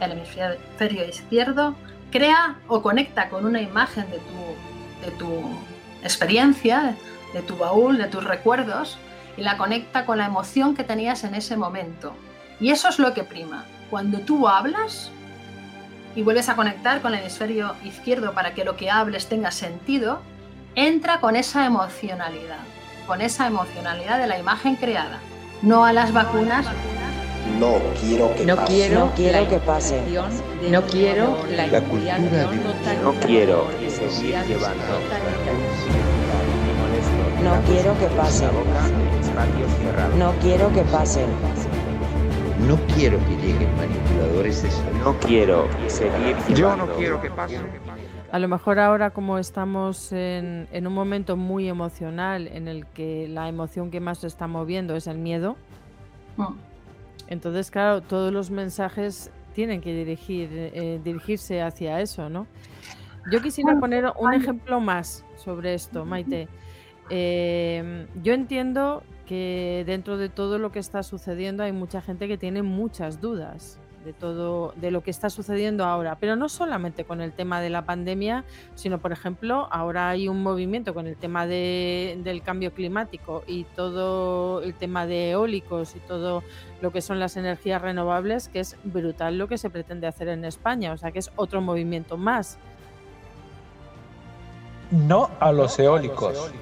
El 0.00 0.12
hemisferio 0.12 1.06
izquierdo 1.06 1.74
crea 2.10 2.56
o 2.68 2.82
conecta 2.82 3.28
con 3.28 3.44
una 3.44 3.60
imagen 3.60 4.10
de 4.10 4.18
tu, 4.18 5.04
de 5.04 5.10
tu 5.18 5.58
experiencia, 6.02 6.96
de 7.32 7.42
tu 7.42 7.56
baúl, 7.56 7.98
de 7.98 8.06
tus 8.06 8.24
recuerdos, 8.24 8.98
y 9.36 9.42
la 9.42 9.56
conecta 9.56 10.06
con 10.06 10.18
la 10.18 10.26
emoción 10.26 10.74
que 10.76 10.84
tenías 10.84 11.24
en 11.24 11.34
ese 11.34 11.56
momento. 11.56 12.14
Y 12.60 12.70
eso 12.70 12.88
es 12.88 12.98
lo 12.98 13.12
que 13.14 13.24
prima. 13.24 13.64
Cuando 13.90 14.20
tú 14.20 14.46
hablas 14.48 15.10
y 16.16 16.22
vuelves 16.22 16.48
a 16.48 16.56
conectar 16.56 17.00
con 17.00 17.14
el 17.14 17.20
hemisferio 17.20 17.74
izquierdo 17.84 18.32
para 18.32 18.54
que 18.54 18.64
lo 18.64 18.76
que 18.76 18.90
hables 18.90 19.26
tenga 19.28 19.50
sentido, 19.50 20.20
entra 20.74 21.20
con 21.20 21.36
esa 21.36 21.66
emocionalidad, 21.66 22.58
con 23.06 23.20
esa 23.20 23.46
emocionalidad 23.46 24.18
de 24.18 24.26
la 24.26 24.38
imagen 24.38 24.76
creada. 24.76 25.18
No 25.62 25.84
a 25.84 25.92
las 25.92 26.12
vacunas, 26.12 26.66
No 27.60 27.74
quiero 28.00 28.34
que 28.34 28.46
No 28.46 28.56
pase. 28.56 28.72
quiero, 28.72 28.98
No 29.00 29.12
quiero 29.14 29.40
la 29.42 29.48
que 29.48 29.58
pase. 29.58 30.02
No 30.70 30.82
quiero 30.86 31.38
la 31.54 31.64
orden 31.64 31.84
cultura 31.84 32.18
de- 32.18 32.96
No 33.02 33.12
quiero 33.20 33.68
que 33.78 33.90
seguir 33.90 34.36
llevando. 34.46 34.84
No 37.42 37.60
quiero 37.66 37.98
que 37.98 38.06
pase. 38.06 38.46
No 40.18 40.32
quiero 40.40 40.72
que 40.72 40.82
pase. 40.84 41.26
No 42.60 42.76
quiero 42.94 43.18
que 43.18 43.36
lleguen 43.36 43.76
manipuladores 43.76 44.62
desalmados. 44.62 45.04
No 45.04 45.18
quiero 45.26 45.68
seguir 45.88 46.36
Yo 46.54 46.76
no 46.76 46.86
quiero 46.94 47.20
que 47.20 47.30
pase. 47.30 47.58
A 48.30 48.38
lo 48.38 48.48
mejor 48.48 48.78
ahora 48.78 49.10
como 49.10 49.38
estamos 49.38 50.12
en, 50.12 50.68
en 50.72 50.86
un 50.86 50.94
momento 50.94 51.36
muy 51.36 51.68
emocional 51.68 52.48
en 52.48 52.68
el 52.68 52.86
que 52.86 53.28
la 53.28 53.48
emoción 53.48 53.90
que 53.90 54.00
más 54.00 54.18
se 54.18 54.28
está 54.28 54.46
moviendo 54.46 54.96
es 54.96 55.06
el 55.06 55.18
miedo, 55.18 55.56
mm, 56.36 56.54
entonces 57.28 57.70
claro, 57.70 58.00
todos 58.00 58.32
los 58.32 58.50
mensajes 58.50 59.30
tienen 59.54 59.80
que 59.80 59.94
dirigir, 59.94 60.48
eh, 60.52 61.00
dirigirse 61.02 61.62
hacia 61.62 62.00
eso, 62.00 62.28
¿no? 62.28 62.46
Yo 63.30 63.40
quisiera 63.40 63.78
poner 63.78 64.12
un 64.18 64.34
ejemplo 64.34 64.80
más 64.80 65.24
sobre 65.36 65.74
esto, 65.74 66.04
Maite. 66.04 66.48
Eh, 67.10 68.06
yo 68.22 68.32
entiendo 68.32 69.02
que 69.26 69.84
dentro 69.86 70.16
de 70.16 70.28
todo 70.28 70.58
lo 70.58 70.70
que 70.72 70.78
está 70.78 71.02
sucediendo 71.02 71.62
hay 71.62 71.72
mucha 71.72 72.00
gente 72.00 72.28
que 72.28 72.36
tiene 72.38 72.62
muchas 72.62 73.20
dudas 73.20 73.78
de 74.04 74.12
todo 74.12 74.74
de 74.76 74.90
lo 74.90 75.02
que 75.02 75.10
está 75.10 75.30
sucediendo 75.30 75.86
ahora, 75.86 76.18
pero 76.20 76.36
no 76.36 76.50
solamente 76.50 77.06
con 77.06 77.22
el 77.22 77.32
tema 77.32 77.62
de 77.62 77.70
la 77.70 77.86
pandemia, 77.86 78.44
sino 78.74 78.98
por 78.98 79.12
ejemplo, 79.12 79.66
ahora 79.70 80.10
hay 80.10 80.28
un 80.28 80.42
movimiento 80.42 80.92
con 80.92 81.06
el 81.06 81.16
tema 81.16 81.46
de- 81.46 82.20
del 82.22 82.42
cambio 82.42 82.74
climático 82.74 83.44
y 83.46 83.64
todo 83.64 84.60
el 84.60 84.74
tema 84.74 85.06
de 85.06 85.30
eólicos 85.30 85.96
y 85.96 86.00
todo 86.00 86.42
lo 86.82 86.92
que 86.92 87.00
son 87.00 87.18
las 87.18 87.38
energías 87.38 87.80
renovables, 87.80 88.48
que 88.48 88.60
es 88.60 88.76
brutal 88.84 89.38
lo 89.38 89.48
que 89.48 89.56
se 89.56 89.70
pretende 89.70 90.06
hacer 90.06 90.28
en 90.28 90.44
España, 90.44 90.92
o 90.92 90.98
sea 90.98 91.10
que 91.10 91.20
es 91.20 91.30
otro 91.36 91.62
movimiento 91.62 92.18
más. 92.18 92.58
No 94.90 95.30
a 95.40 95.50
los 95.50 95.78
eólicos. 95.78 96.52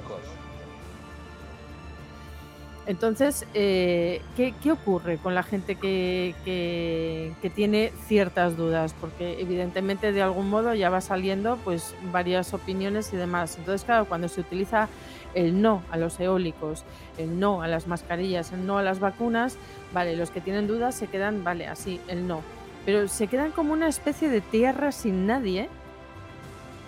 Entonces, 2.87 3.47
eh, 3.55 4.21
¿qué, 4.37 4.73
ocurre 4.73 5.19
con 5.19 5.37
la 5.37 5.45
gente 5.45 5.77
que, 5.77 6.35
que- 6.45 7.33
que 7.41 7.49
tiene 7.51 7.93
ciertas 8.07 8.57
dudas? 8.57 8.93
Porque 9.01 9.41
evidentemente 9.41 10.11
de 10.13 10.21
algún 10.21 10.51
modo 10.51 10.75
ya 10.75 10.91
va 10.91 11.01
saliendo 11.01 11.59
pues 11.63 11.95
varias 12.11 12.53
opiniones 12.55 13.13
y 13.13 13.17
demás. 13.17 13.57
Entonces, 13.57 13.85
claro, 13.85 14.07
cuando 14.07 14.27
se 14.29 14.41
utiliza 14.41 14.89
el 15.35 15.63
no 15.63 15.83
a 15.93 15.97
los 15.97 16.19
eólicos, 16.19 16.85
el 17.19 17.39
no 17.39 17.63
a 17.63 17.69
las 17.69 17.87
mascarillas, 17.87 18.53
el 18.53 18.67
no 18.67 18.79
a 18.79 18.83
las 18.83 18.99
vacunas, 18.99 19.57
vale, 19.93 20.17
los 20.17 20.31
que 20.31 20.41
tienen 20.41 20.67
dudas 20.67 20.97
se 20.97 21.07
quedan, 21.07 21.45
vale, 21.45 21.69
así, 21.69 22.01
el 22.09 22.27
no. 22.27 22.41
Pero 22.85 23.07
se 23.07 23.29
quedan 23.29 23.53
como 23.53 23.73
una 23.73 23.89
especie 23.89 24.29
de 24.29 24.41
tierra 24.41 24.91
sin 24.91 25.27
nadie 25.29 25.69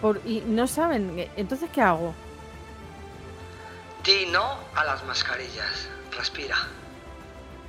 por, 0.02 0.20
y 0.26 0.42
no 0.46 0.66
saben, 0.66 1.16
eh, 1.18 1.30
entonces, 1.36 1.70
¿qué 1.72 1.80
hago? 1.80 2.14
Di 4.04 4.26
no 4.30 4.58
a 4.74 4.84
las 4.84 5.02
mascarillas. 5.06 5.88
Respira. 6.14 6.56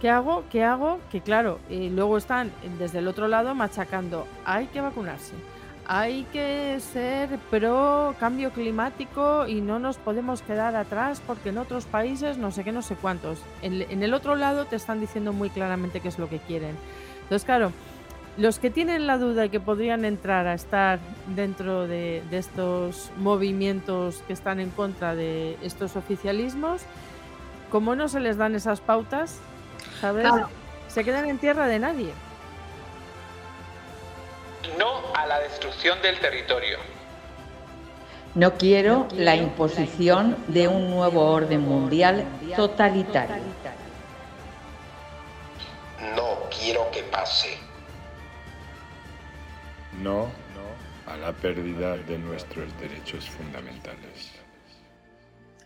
¿Qué 0.02 0.10
hago? 0.10 0.44
¿Qué 0.52 0.66
hago? 0.66 1.00
Que 1.10 1.22
claro, 1.22 1.60
y 1.70 1.90
luego 1.90 2.18
están 2.18 2.52
desde 2.78 3.00
el 3.00 3.08
otro 3.08 3.30
lado 3.30 3.56
machacando. 3.56 4.28
Hay 4.44 4.68
que 4.68 4.82
vacunarse. 4.82 5.34
Hay 5.88 6.26
que 6.34 6.78
ser 6.82 7.40
pro 7.50 8.16
cambio 8.20 8.52
climático 8.52 9.48
y 9.48 9.62
no 9.62 9.80
nos 9.80 9.96
podemos 9.96 10.42
quedar 10.42 10.76
atrás 10.76 11.22
porque 11.26 11.50
en 11.50 11.58
otros 11.58 11.86
países 11.86 12.38
no 12.38 12.52
sé 12.52 12.66
qué, 12.66 12.74
no 12.74 12.82
sé 12.82 12.96
cuántos. 12.96 13.40
En, 13.62 13.84
en 13.84 14.04
el 14.04 14.14
otro 14.14 14.36
lado 14.36 14.66
te 14.66 14.76
están 14.76 15.00
diciendo 15.00 15.32
muy 15.32 15.50
claramente 15.50 16.02
qué 16.02 16.10
es 16.10 16.20
lo 16.20 16.28
que 16.28 16.40
quieren. 16.40 16.76
Entonces, 17.22 17.46
claro, 17.46 17.72
los 18.38 18.60
que 18.60 18.70
tienen 18.70 19.08
la 19.08 19.18
duda 19.18 19.46
y 19.46 19.50
que 19.50 19.60
podrían 19.60 20.04
entrar 20.06 20.48
a 20.48 20.54
estar 20.54 21.00
dentro 21.28 21.88
de, 21.88 22.24
de 22.30 22.38
estos 22.38 23.12
movimientos 23.18 24.24
que 24.28 24.34
están 24.34 24.60
en 24.60 24.70
contra 24.72 25.16
de 25.16 25.58
estos 25.62 25.96
oficialismos, 25.96 26.82
como 27.72 27.96
no 27.96 28.08
se 28.10 28.20
les 28.20 28.38
dan 28.38 28.56
esas 28.56 28.82
pautas, 28.82 29.40
¿sabes? 30.02 30.28
Claro. 30.28 30.50
Se 30.88 31.04
quedan 31.04 31.30
en 31.30 31.38
tierra 31.38 31.68
de 31.68 31.80
nadie. 31.80 32.12
No 34.78 35.14
a 35.16 35.26
la 35.26 35.40
destrucción 35.40 36.02
del 36.02 36.20
territorio. 36.20 36.78
No 38.34 38.54
quiero 38.56 39.08
la 39.16 39.36
imposición 39.36 40.36
de 40.48 40.68
un 40.68 40.90
nuevo 40.90 41.32
orden 41.32 41.62
mundial 41.62 42.26
totalitario. 42.56 43.38
No 46.16 46.50
quiero 46.50 46.92
que 46.92 47.04
pase. 47.04 47.58
No 50.02 50.28
a 51.08 51.18
la 51.18 51.32
pérdida 51.34 51.98
de 51.98 52.18
nuestros 52.18 52.78
derechos 52.80 53.30
fundamentales. 53.30 54.32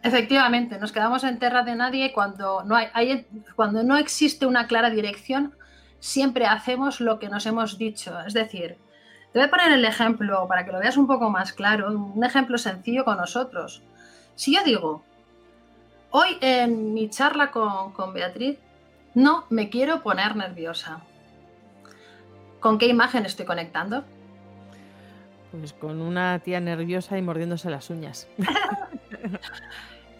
Efectivamente, 0.01 0.77
nos 0.79 0.91
quedamos 0.91 1.23
en 1.23 1.39
tierra 1.39 1.63
de 1.63 1.75
nadie 1.75 2.13
cuando 2.13 2.63
no, 2.63 2.75
hay, 2.75 3.27
cuando 3.55 3.83
no 3.83 3.97
existe 3.97 4.45
una 4.45 4.67
clara 4.67 4.89
dirección, 4.89 5.55
siempre 5.99 6.45
hacemos 6.45 7.01
lo 7.01 7.19
que 7.19 7.29
nos 7.29 7.45
hemos 7.45 7.77
dicho. 7.77 8.17
Es 8.21 8.33
decir, 8.33 8.77
te 9.33 9.39
voy 9.39 9.47
a 9.47 9.51
poner 9.51 9.71
el 9.71 9.83
ejemplo 9.85 10.47
para 10.47 10.65
que 10.65 10.71
lo 10.71 10.79
veas 10.79 10.97
un 10.97 11.07
poco 11.07 11.29
más 11.29 11.51
claro, 11.53 11.91
un 11.91 12.23
ejemplo 12.23 12.57
sencillo 12.57 13.03
con 13.03 13.17
nosotros. 13.17 13.81
Si 14.35 14.55
yo 14.55 14.63
digo, 14.63 15.03
hoy 16.11 16.37
en 16.39 16.93
mi 16.93 17.09
charla 17.09 17.51
con, 17.51 17.91
con 17.91 18.13
Beatriz, 18.13 18.57
no 19.15 19.45
me 19.49 19.69
quiero 19.69 20.01
poner 20.01 20.35
nerviosa. 20.35 21.01
¿Con 22.61 22.77
qué 22.77 22.87
imagen 22.87 23.25
estoy 23.25 23.45
conectando? 23.45 24.05
Pues 25.51 25.73
con 25.73 26.01
una 26.01 26.37
tía 26.39 26.59
nerviosa 26.59 27.17
y 27.17 27.21
mordiéndose 27.21 27.69
las 27.69 27.89
uñas. 27.89 28.27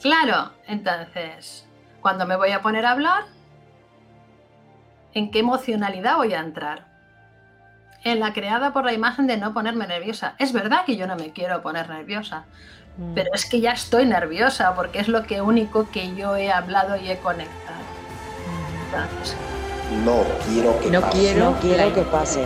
Claro, 0.02 0.52
entonces, 0.66 1.68
cuando 2.02 2.26
me 2.26 2.36
voy 2.36 2.52
a 2.52 2.62
poner 2.62 2.86
a 2.86 2.92
hablar, 2.92 3.24
¿en 5.14 5.30
qué 5.30 5.40
emocionalidad 5.40 6.16
voy 6.16 6.34
a 6.34 6.40
entrar? 6.40 6.88
En 8.06 8.20
la 8.22 8.32
creada 8.34 8.72
por 8.72 8.86
la 8.86 8.94
imagen 8.94 9.28
de 9.28 9.36
no 9.38 9.54
ponerme 9.54 9.86
nerviosa. 9.86 10.36
Es 10.40 10.54
verdad 10.54 10.86
que 10.86 10.96
yo 10.96 11.06
no 11.06 11.16
me 11.18 11.32
quiero 11.32 11.62
poner 11.62 11.90
nerviosa, 11.90 12.46
Mm. 12.98 13.14
pero 13.14 13.30
es 13.34 13.46
que 13.46 13.62
ya 13.62 13.72
estoy 13.72 14.06
nerviosa 14.06 14.74
porque 14.76 15.00
es 15.00 15.08
lo 15.08 15.24
que 15.24 15.42
único 15.42 15.90
que 15.92 16.16
yo 16.16 16.36
he 16.36 16.52
hablado 16.52 16.96
y 16.98 17.10
he 17.12 17.18
conectado. 17.20 17.80
Entonces, 18.86 19.38
No 19.92 20.24
quiero 20.48 20.80
que 20.80 20.92
No 20.92 21.02
pase. 21.02 21.18
quiero, 21.18 21.46
No 21.46 21.60
quiero 21.60 21.78
la 21.88 21.94
que 21.94 22.02
pase. 22.04 22.46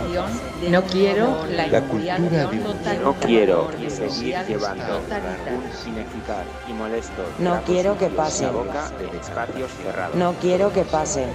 No 0.70 0.82
quiero 0.84 1.46
la 1.50 1.66
La 1.66 1.80
cultura 1.82 2.18
de. 2.18 2.96
No 3.02 3.14
quiero 3.20 3.70
seguir 3.88 4.36
llevando 4.48 4.98
un 4.98 5.92
ineficaz 5.92 6.46
y 6.68 6.72
molesto 6.72 7.22
No 7.38 7.60
quiero 7.66 7.98
que 7.98 8.08
pase. 8.08 8.46
boca 8.48 8.90
de 8.98 9.18
espacios 9.18 9.70
cerrados. 9.82 10.16
No 10.16 10.32
quiero 10.40 10.72
que 10.72 10.82
pase. 10.84 11.26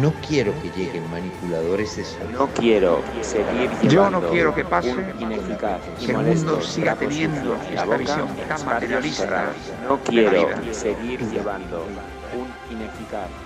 No 0.00 0.12
quiero 0.26 0.52
que 0.60 0.70
lleguen 0.70 1.10
manipuladores 1.10 1.96
de 1.96 2.04
salud. 2.04 2.30
No 2.38 2.46
quiero 2.48 3.00
seguir 3.22 3.70
Yo 3.88 4.10
no 4.10 4.20
quiero 4.28 4.54
que 4.54 4.64
pase 4.64 4.94
ineficaz 5.18 5.80
y 6.00 6.04
que 6.04 6.12
el 6.12 6.18
molesto 6.18 6.50
mundo 6.52 6.62
siga 6.66 6.94
teniendo 6.94 7.56
esta 7.72 7.96
visión 7.96 8.28
tan 8.48 8.64
materialista. 8.66 9.52
No 9.88 9.98
quiero 10.04 10.46
seguir 10.72 11.20
llevando 11.30 11.84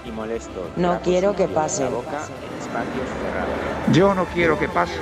y 0.05 0.11
molesto 0.11 0.70
No 0.77 1.01
quiero 1.01 1.35
que 1.35 1.48
pase. 1.48 1.85
boca 1.87 2.25
en 2.27 2.59
espacios 2.59 3.09
cerrados. 3.22 3.96
Yo 3.96 4.14
no 4.14 4.25
quiero 4.27 4.59
que 4.59 4.68
pase 4.68 5.01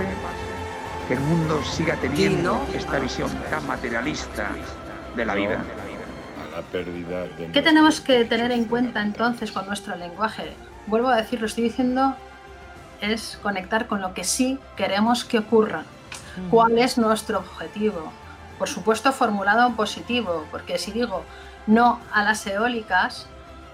que 1.09 1.15
el 1.15 1.21
mundo 1.21 1.63
siga 1.65 1.97
teniendo 1.97 2.61
esta 2.75 2.99
visión 2.99 3.31
tan 3.51 3.67
materialista 3.67 4.51
de 5.17 5.25
la 5.25 5.35
vida. 5.35 5.59
¿Qué 7.53 7.63
tenemos 7.63 8.01
que 8.01 8.25
tener 8.25 8.53
en 8.53 8.65
cuenta 8.65 9.01
entonces 9.03 9.51
con 9.51 9.67
nuestro 9.67 9.97
lenguaje? 9.97 10.53
Vuelvo 10.87 11.09
a 11.09 11.17
decir, 11.17 11.41
lo 11.41 11.47
estoy 11.47 11.65
diciendo, 11.65 12.15
es 13.01 13.39
conectar 13.43 13.87
con 13.87 14.01
lo 14.01 14.15
que 14.15 14.25
sí 14.25 14.59
queremos 14.77 15.25
que 15.25 15.39
ocurra. 15.39 15.85
¿Cuál 16.51 16.79
es 16.79 16.99
nuestro 16.99 17.39
objetivo? 17.39 18.13
Por 18.59 18.69
supuesto, 18.69 19.13
formulado 19.13 19.67
en 19.67 19.75
positivo, 19.75 20.45
porque 20.51 20.79
si 20.79 20.93
digo 20.93 21.25
no 21.67 22.01
a 22.13 22.23
las 22.23 22.47
eólicas, 22.47 23.27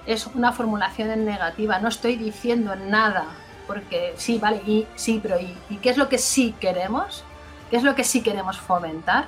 es 0.07 0.27
una 0.27 0.53
formulación 0.53 1.11
en 1.11 1.25
negativa, 1.25 1.79
no 1.79 1.88
estoy 1.88 2.16
diciendo 2.16 2.77
nada, 2.77 3.27
porque 3.66 4.14
sí, 4.16 4.38
vale, 4.38 4.62
y 4.66 4.87
sí, 4.95 5.19
pero 5.23 5.38
¿y, 5.40 5.57
y 5.69 5.77
qué 5.77 5.90
es 5.90 5.97
lo 5.97 6.09
que 6.09 6.19
sí 6.19 6.55
queremos? 6.61 7.25
¿Qué 7.71 7.77
es 7.77 7.83
lo 7.83 7.95
que 7.95 8.05
sí 8.05 8.23
queremos 8.23 8.59
fomentar? 8.59 9.27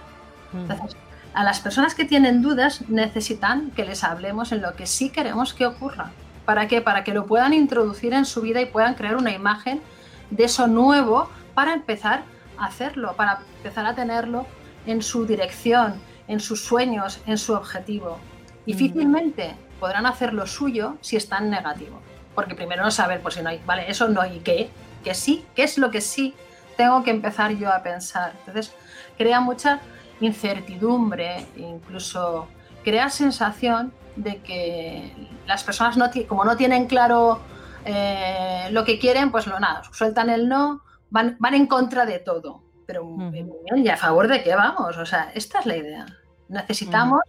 Entonces, 0.53 0.97
a 1.35 1.45
las 1.45 1.61
personas 1.61 1.95
que 1.95 2.05
tienen 2.05 2.41
dudas 2.41 2.88
necesitan 2.88 3.71
que 3.73 3.85
les 3.85 4.05
hablemos 4.05 4.53
en 4.53 4.62
lo 4.62 4.75
que 4.75 4.87
sí 4.87 5.11
queremos 5.11 5.55
que 5.55 5.67
ocurra. 5.67 6.11
¿Para 6.45 6.69
qué? 6.69 6.81
Para 6.81 7.05
que 7.05 7.12
lo 7.12 7.27
puedan 7.27 7.53
introducir 7.53 8.14
en 8.14 8.25
su 8.25 8.41
vida 8.41 8.61
y 8.61 8.67
puedan 8.67 8.95
crear 8.95 9.17
una 9.17 9.33
imagen 9.33 9.83
de 10.31 10.45
eso 10.45 10.67
nuevo 10.67 11.29
para 11.55 11.75
empezar 11.75 12.23
a 12.57 12.67
hacerlo, 12.67 13.14
para 13.17 13.41
empezar 13.59 13.85
a 13.87 13.95
tenerlo 13.95 14.47
en 14.87 15.03
su 15.03 15.27
dirección, 15.27 15.95
en 16.29 16.41
sus 16.41 16.64
sueños, 16.64 17.21
en 17.27 17.37
su 17.37 17.53
objetivo. 17.53 18.19
Difícilmente 18.64 19.55
podrán 19.79 20.07
hacer 20.07 20.33
lo 20.35 20.47
suyo 20.47 20.97
si 21.01 21.17
están 21.17 21.51
negativo. 21.51 22.01
Porque 22.35 22.55
primero 22.55 22.83
no 22.83 22.91
saber, 22.91 23.21
pues 23.21 23.35
si 23.35 23.43
no 23.43 23.51
hay, 23.51 23.61
vale, 23.67 23.91
eso 23.91 24.09
no, 24.09 24.25
¿y 24.27 24.41
qué? 24.41 24.71
Que 25.05 25.14
sí, 25.14 25.45
¿qué 25.55 25.64
es 25.64 25.79
lo 25.79 25.91
que 25.91 26.01
sí 26.01 26.35
tengo 26.77 27.03
que 27.03 27.11
empezar 27.11 27.53
yo 27.53 27.73
a 27.73 27.83
pensar? 27.83 28.33
Entonces, 28.41 28.75
crea 29.17 29.41
mucha 29.41 29.81
incertidumbre, 30.21 31.47
incluso 31.57 32.49
crea 32.85 33.11
sensación 33.11 33.93
de 34.17 34.38
que 34.38 35.12
las 35.47 35.64
personas, 35.64 35.97
no 35.97 36.11
como 36.27 36.45
no 36.45 36.57
tienen 36.57 36.87
claro 36.87 37.41
eh, 37.85 38.69
lo 38.71 38.85
que 38.85 38.99
quieren, 38.99 39.31
pues 39.31 39.47
lo 39.47 39.59
nada, 39.59 39.83
sueltan 39.93 40.31
el 40.31 40.49
no, 40.49 40.83
van, 41.11 41.37
van 41.38 41.55
en 41.55 41.67
contra 41.67 42.07
de 42.07 42.19
todo. 42.19 42.62
Pero 42.87 43.05
bien, 43.05 43.51
¿y 43.77 43.88
a 43.88 43.97
favor 43.97 44.29
de 44.29 44.43
qué 44.43 44.55
vamos? 44.55 44.97
O 44.97 45.05
sea, 45.05 45.31
esta 45.35 45.59
es 45.59 45.67
la 45.67 45.77
idea. 45.77 46.07
Necesitamos 46.49 47.21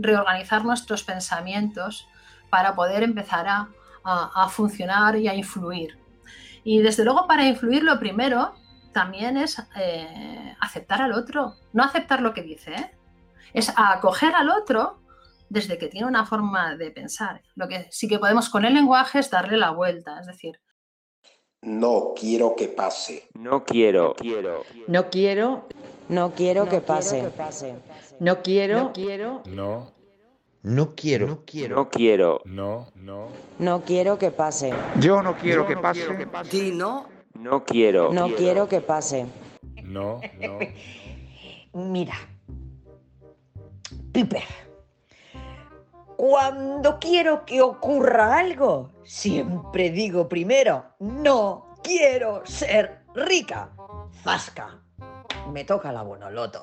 reorganizar 0.00 0.64
nuestros 0.64 1.02
pensamientos 1.04 2.06
para 2.50 2.74
poder 2.74 3.02
empezar 3.02 3.46
a, 3.48 3.68
a- 4.04 4.30
a 4.44 4.48
funcionar 4.48 5.16
y 5.16 5.28
a 5.28 5.34
influir. 5.34 5.98
Y 6.64 6.80
desde 6.82 7.04
luego 7.04 7.26
para 7.26 7.46
influir 7.46 7.82
lo 7.84 7.98
primero 7.98 8.54
también 8.92 9.36
es 9.36 9.62
eh, 9.76 10.54
aceptar 10.60 11.00
al 11.02 11.12
otro, 11.12 11.54
no 11.72 11.84
aceptar 11.84 12.20
lo 12.22 12.34
que 12.34 12.42
dice, 12.42 12.72
¿eh? 12.72 12.90
es 13.54 13.72
acoger 13.76 14.34
al 14.34 14.50
otro 14.50 15.00
desde 15.48 15.78
que 15.78 15.88
tiene 15.88 16.06
una 16.06 16.26
forma 16.26 16.76
de 16.76 16.90
pensar. 16.90 17.42
Lo 17.54 17.66
que 17.68 17.86
sí 17.90 18.08
que 18.08 18.18
podemos 18.18 18.48
con 18.50 18.64
el 18.64 18.74
lenguaje 18.74 19.18
es 19.20 19.30
darle 19.30 19.56
la 19.58 19.70
vuelta, 19.70 20.18
es 20.20 20.26
decir, 20.26 20.60
No 21.62 22.14
quiero 22.18 22.54
que 22.56 22.68
pase. 22.68 23.28
No 23.34 23.64
quiero, 23.64 24.14
quiero. 24.14 24.64
No 24.86 25.10
quiero, 25.10 25.66
No 26.08 26.32
quiero 26.32 26.68
que 26.68 26.80
pase. 26.80 27.30
No 28.20 28.42
quiero, 28.42 28.92
quiero, 28.92 29.42
No, 29.46 29.92
No 30.62 30.94
quiero, 30.94 31.26
no 31.26 31.42
quiero, 31.46 31.76
No 31.76 31.88
quiero. 31.88 32.42
no, 32.44 32.86
no. 32.94 33.28
No 33.58 33.80
quiero 33.82 34.18
que 34.18 34.30
pase. 34.30 34.72
Yo 35.00 35.22
no 35.22 35.36
quiero 35.36 35.66
que 35.66 35.76
pase 35.78 36.06
Di 36.50 36.70
no 36.70 37.06
No 37.32 37.64
quiero. 37.64 38.12
No 38.12 38.28
quiero 38.34 38.68
que 38.68 38.82
pase. 38.82 39.26
No, 39.82 40.20
no. 40.38 40.58
Mira, 41.72 42.14
Piper, 44.12 44.42
cuando 46.16 46.98
quiero 46.98 47.46
que 47.46 47.62
ocurra 47.62 48.36
algo, 48.36 48.90
siempre 49.04 49.90
digo 49.90 50.28
primero, 50.28 50.84
no 50.98 51.74
quiero 51.82 52.44
ser 52.44 53.04
rica. 53.14 53.70
Zasca, 54.22 54.82
me 55.50 55.64
toca 55.64 55.90
la 55.90 56.02
bonoloto. 56.02 56.60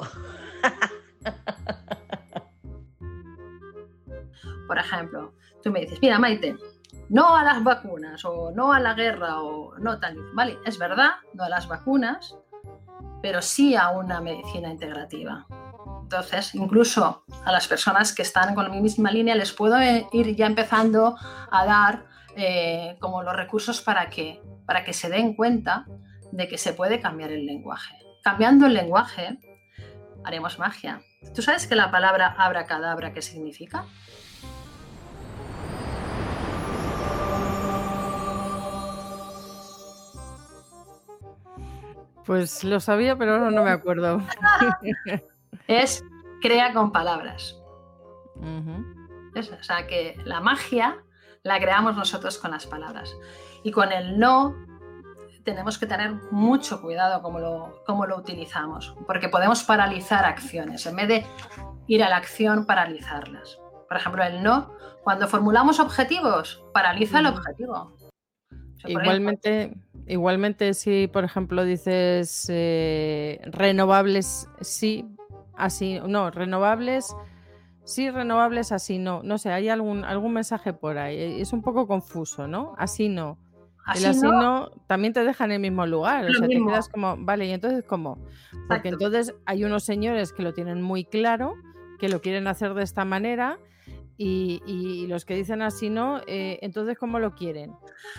por 4.67 4.77
ejemplo, 4.77 5.33
tú 5.63 5.71
me 5.71 5.81
dices, 5.81 5.99
mira 6.01 6.19
Maite, 6.19 6.55
no 7.09 7.35
a 7.35 7.43
las 7.43 7.63
vacunas 7.63 8.23
o 8.25 8.51
no 8.51 8.73
a 8.73 8.79
la 8.79 8.93
guerra 8.93 9.41
o 9.41 9.77
no 9.79 9.99
tal, 9.99 10.17
vale, 10.33 10.57
es 10.65 10.77
verdad, 10.77 11.11
no 11.33 11.43
a 11.43 11.49
las 11.49 11.67
vacunas, 11.67 12.37
pero 13.21 13.41
sí 13.41 13.75
a 13.75 13.89
una 13.89 14.21
medicina 14.21 14.69
integrativa. 14.69 15.45
Entonces, 16.03 16.55
incluso 16.55 17.25
a 17.43 17.51
las 17.51 17.67
personas 17.67 18.13
que 18.13 18.21
están 18.21 18.55
con 18.55 18.71
mi 18.71 18.79
misma 18.79 19.11
línea 19.11 19.35
les 19.35 19.51
puedo 19.51 19.77
eh, 19.79 20.07
ir 20.13 20.35
ya 20.35 20.45
empezando 20.45 21.17
a 21.51 21.65
dar 21.65 22.05
eh, 22.37 22.95
como 22.99 23.23
los 23.23 23.35
recursos 23.35 23.81
para 23.81 24.09
que, 24.09 24.41
para 24.65 24.85
que 24.85 24.93
se 24.93 25.09
den 25.09 25.35
cuenta 25.35 25.85
de 26.31 26.47
que 26.47 26.57
se 26.57 26.73
puede 26.73 27.01
cambiar 27.01 27.31
el 27.31 27.45
lenguaje. 27.45 27.95
Cambiando 28.23 28.67
el 28.67 28.73
lenguaje, 28.73 29.37
haremos 30.27 30.59
magia. 30.59 31.01
¿Tú 31.33 31.41
sabes 31.41 31.67
que 31.67 31.75
la 31.75 31.89
palabra 31.89 32.35
abracadabra 32.37 33.13
qué 33.13 33.21
significa? 33.21 33.85
Pues 42.25 42.63
lo 42.63 42.79
sabía, 42.79 43.15
pero 43.17 43.33
ahora 43.33 43.51
no 43.51 43.63
me 43.63 43.71
acuerdo. 43.71 44.21
es 45.67 46.03
crea 46.41 46.73
con 46.73 46.91
palabras. 46.91 47.55
Es- 49.33 49.51
o 49.51 49.63
sea 49.63 49.87
que 49.87 50.19
la 50.25 50.41
magia 50.41 50.97
la 51.43 51.59
creamos 51.59 51.95
nosotros 51.95 52.37
con 52.37 52.51
las 52.51 52.67
palabras. 52.67 53.15
Y 53.63 53.71
con 53.71 53.91
el 53.91 54.19
no 54.19 54.55
tenemos 55.47 55.77
que 55.77 55.85
tener 55.85 56.11
mucho 56.29 56.81
cuidado 56.81 57.21
cómo 57.21 57.39
lo, 57.39 57.81
cómo 57.85 58.05
lo 58.05 58.17
utilizamos, 58.17 58.93
porque 59.05 59.29
podemos 59.29 59.63
paralizar 59.63 60.25
acciones. 60.25 60.85
En 60.85 60.97
vez 60.97 61.07
de 61.07 61.25
ir 61.87 62.03
a 62.03 62.09
la 62.09 62.17
acción, 62.17 62.65
paralizarlas. 62.65 63.57
Por 63.87 63.95
ejemplo, 63.95 64.23
el 64.25 64.43
no, 64.43 64.73
cuando 65.05 65.25
formulamos 65.29 65.79
objetivos, 65.79 66.61
paraliza 66.73 67.19
el 67.19 67.27
objetivo. 67.27 67.73
O 67.73 68.79
sea, 68.79 68.81
por 68.81 68.89
ejemplo, 68.89 69.03
Igualmente, 69.03 69.77
igualmente 70.05 70.73
si, 70.73 71.07
por 71.07 71.23
ejemplo, 71.23 71.63
dices 71.63 72.47
eh, 72.49 73.39
renovables 73.45 74.49
sí, 74.59 75.05
así, 75.55 76.01
no, 76.05 76.29
renovables 76.29 77.15
sí, 77.85 78.09
renovables 78.09 78.73
así 78.73 78.99
no. 78.99 79.23
No 79.23 79.37
sé, 79.37 79.53
hay 79.53 79.69
algún, 79.69 80.03
algún 80.03 80.33
mensaje 80.33 80.73
por 80.73 80.97
ahí. 80.97 81.39
Es 81.39 81.53
un 81.53 81.61
poco 81.61 81.87
confuso, 81.87 82.49
¿no? 82.49 82.75
Así 82.77 83.07
no. 83.07 83.37
Así 83.87 84.03
el 84.03 84.11
así 84.11 84.21
no. 84.21 84.41
no, 84.41 84.71
también 84.85 85.13
te 85.13 85.23
deja 85.23 85.45
en 85.45 85.53
el 85.53 85.59
mismo 85.59 85.85
lugar. 85.85 86.25
O 86.25 86.33
sea, 86.33 86.47
mismo. 86.47 86.67
te 86.67 86.71
quedas 86.73 86.89
como, 86.89 87.15
vale, 87.17 87.45
¿y 87.47 87.51
entonces 87.51 87.85
cómo? 87.87 88.15
Porque 88.67 88.89
Exacto. 88.89 88.89
entonces 88.89 89.35
hay 89.45 89.63
unos 89.63 89.85
señores 89.85 90.33
que 90.33 90.43
lo 90.43 90.53
tienen 90.53 90.81
muy 90.81 91.05
claro, 91.05 91.55
que 91.97 92.09
lo 92.09 92.21
quieren 92.21 92.47
hacer 92.47 92.73
de 92.73 92.83
esta 92.83 93.05
manera. 93.05 93.59
Y, 94.19 94.63
y 94.65 95.05
los 95.05 95.25
que 95.25 95.35
dicen 95.35 95.61
así 95.61 95.91
no, 95.91 96.21
eh, 96.25 96.57
entonces 96.63 96.97
¿cómo 96.97 97.19
lo 97.19 97.35
quieren? 97.35 97.75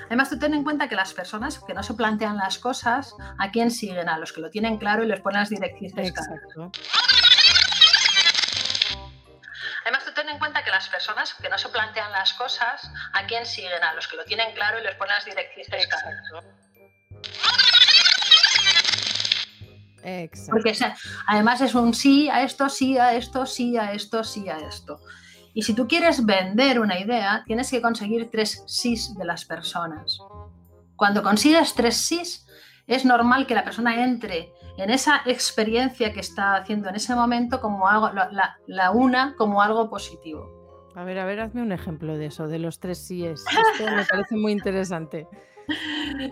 Además, 0.06 0.30
tú 0.30 0.38
ten 0.38 0.54
en 0.54 0.62
cuenta 0.62 0.88
que 0.88 0.94
las 0.94 1.12
personas 1.12 1.58
que 1.58 1.74
no 1.74 1.82
se 1.82 1.94
plantean 1.94 2.36
las 2.36 2.58
cosas, 2.58 3.16
¿a 3.36 3.50
quién 3.50 3.72
siguen? 3.72 4.08
A 4.08 4.16
los 4.16 4.32
que 4.32 4.40
lo 4.40 4.48
tienen 4.48 4.78
claro 4.78 5.02
y 5.02 5.08
les 5.08 5.20
ponen 5.20 5.40
las 5.40 5.50
directrices 5.50 6.12
claras. 6.12 6.70
Además, 9.88 10.04
tú 10.04 10.12
ten 10.12 10.28
en 10.28 10.38
cuenta 10.38 10.62
que 10.62 10.70
las 10.70 10.86
personas 10.86 11.32
que 11.32 11.48
no 11.48 11.56
se 11.56 11.70
plantean 11.70 12.12
las 12.12 12.34
cosas, 12.34 12.90
¿a 13.14 13.24
quién 13.24 13.46
siguen? 13.46 13.82
A 13.82 13.94
los 13.94 14.06
que 14.06 14.18
lo 14.18 14.24
tienen 14.24 14.52
claro 14.52 14.78
y 14.78 14.82
les 14.82 14.94
ponen 14.96 15.14
las 15.14 15.24
directrices 15.24 15.86
claras. 15.86 16.44
Exacto. 20.02 20.50
Porque 20.50 20.76
además 21.26 21.62
es 21.62 21.74
un 21.74 21.94
sí 21.94 22.28
a 22.28 22.42
esto, 22.42 22.68
sí 22.68 22.98
a 22.98 23.14
esto, 23.14 23.46
sí 23.46 23.78
a 23.78 23.92
esto, 23.92 24.24
sí 24.24 24.50
a 24.50 24.58
esto. 24.58 25.00
Y 25.54 25.62
si 25.62 25.72
tú 25.74 25.88
quieres 25.88 26.26
vender 26.26 26.80
una 26.80 26.98
idea, 26.98 27.42
tienes 27.46 27.70
que 27.70 27.80
conseguir 27.80 28.30
tres 28.30 28.62
sís 28.66 29.16
de 29.16 29.24
las 29.24 29.46
personas. 29.46 30.18
Cuando 30.96 31.22
consigues 31.22 31.72
tres 31.72 31.96
sís, 31.96 32.46
es 32.86 33.06
normal 33.06 33.46
que 33.46 33.54
la 33.54 33.64
persona 33.64 34.04
entre 34.04 34.52
en 34.78 34.90
esa 34.90 35.22
experiencia 35.26 36.12
que 36.12 36.20
está 36.20 36.54
haciendo 36.54 36.88
en 36.88 36.94
ese 36.94 37.14
momento 37.14 37.60
como 37.60 37.88
algo, 37.88 38.10
la, 38.66 38.90
una 38.92 39.34
como 39.36 39.60
algo 39.60 39.90
positivo. 39.90 40.56
A 40.94 41.04
ver, 41.04 41.18
a 41.18 41.24
ver, 41.26 41.40
hazme 41.40 41.62
un 41.62 41.72
ejemplo 41.72 42.16
de 42.16 42.26
eso, 42.26 42.48
de 42.48 42.58
los 42.58 42.80
tres 42.80 43.06
síes. 43.06 43.44
Esto 43.72 43.90
me 43.94 44.04
parece 44.04 44.36
muy 44.36 44.52
interesante. 44.52 45.26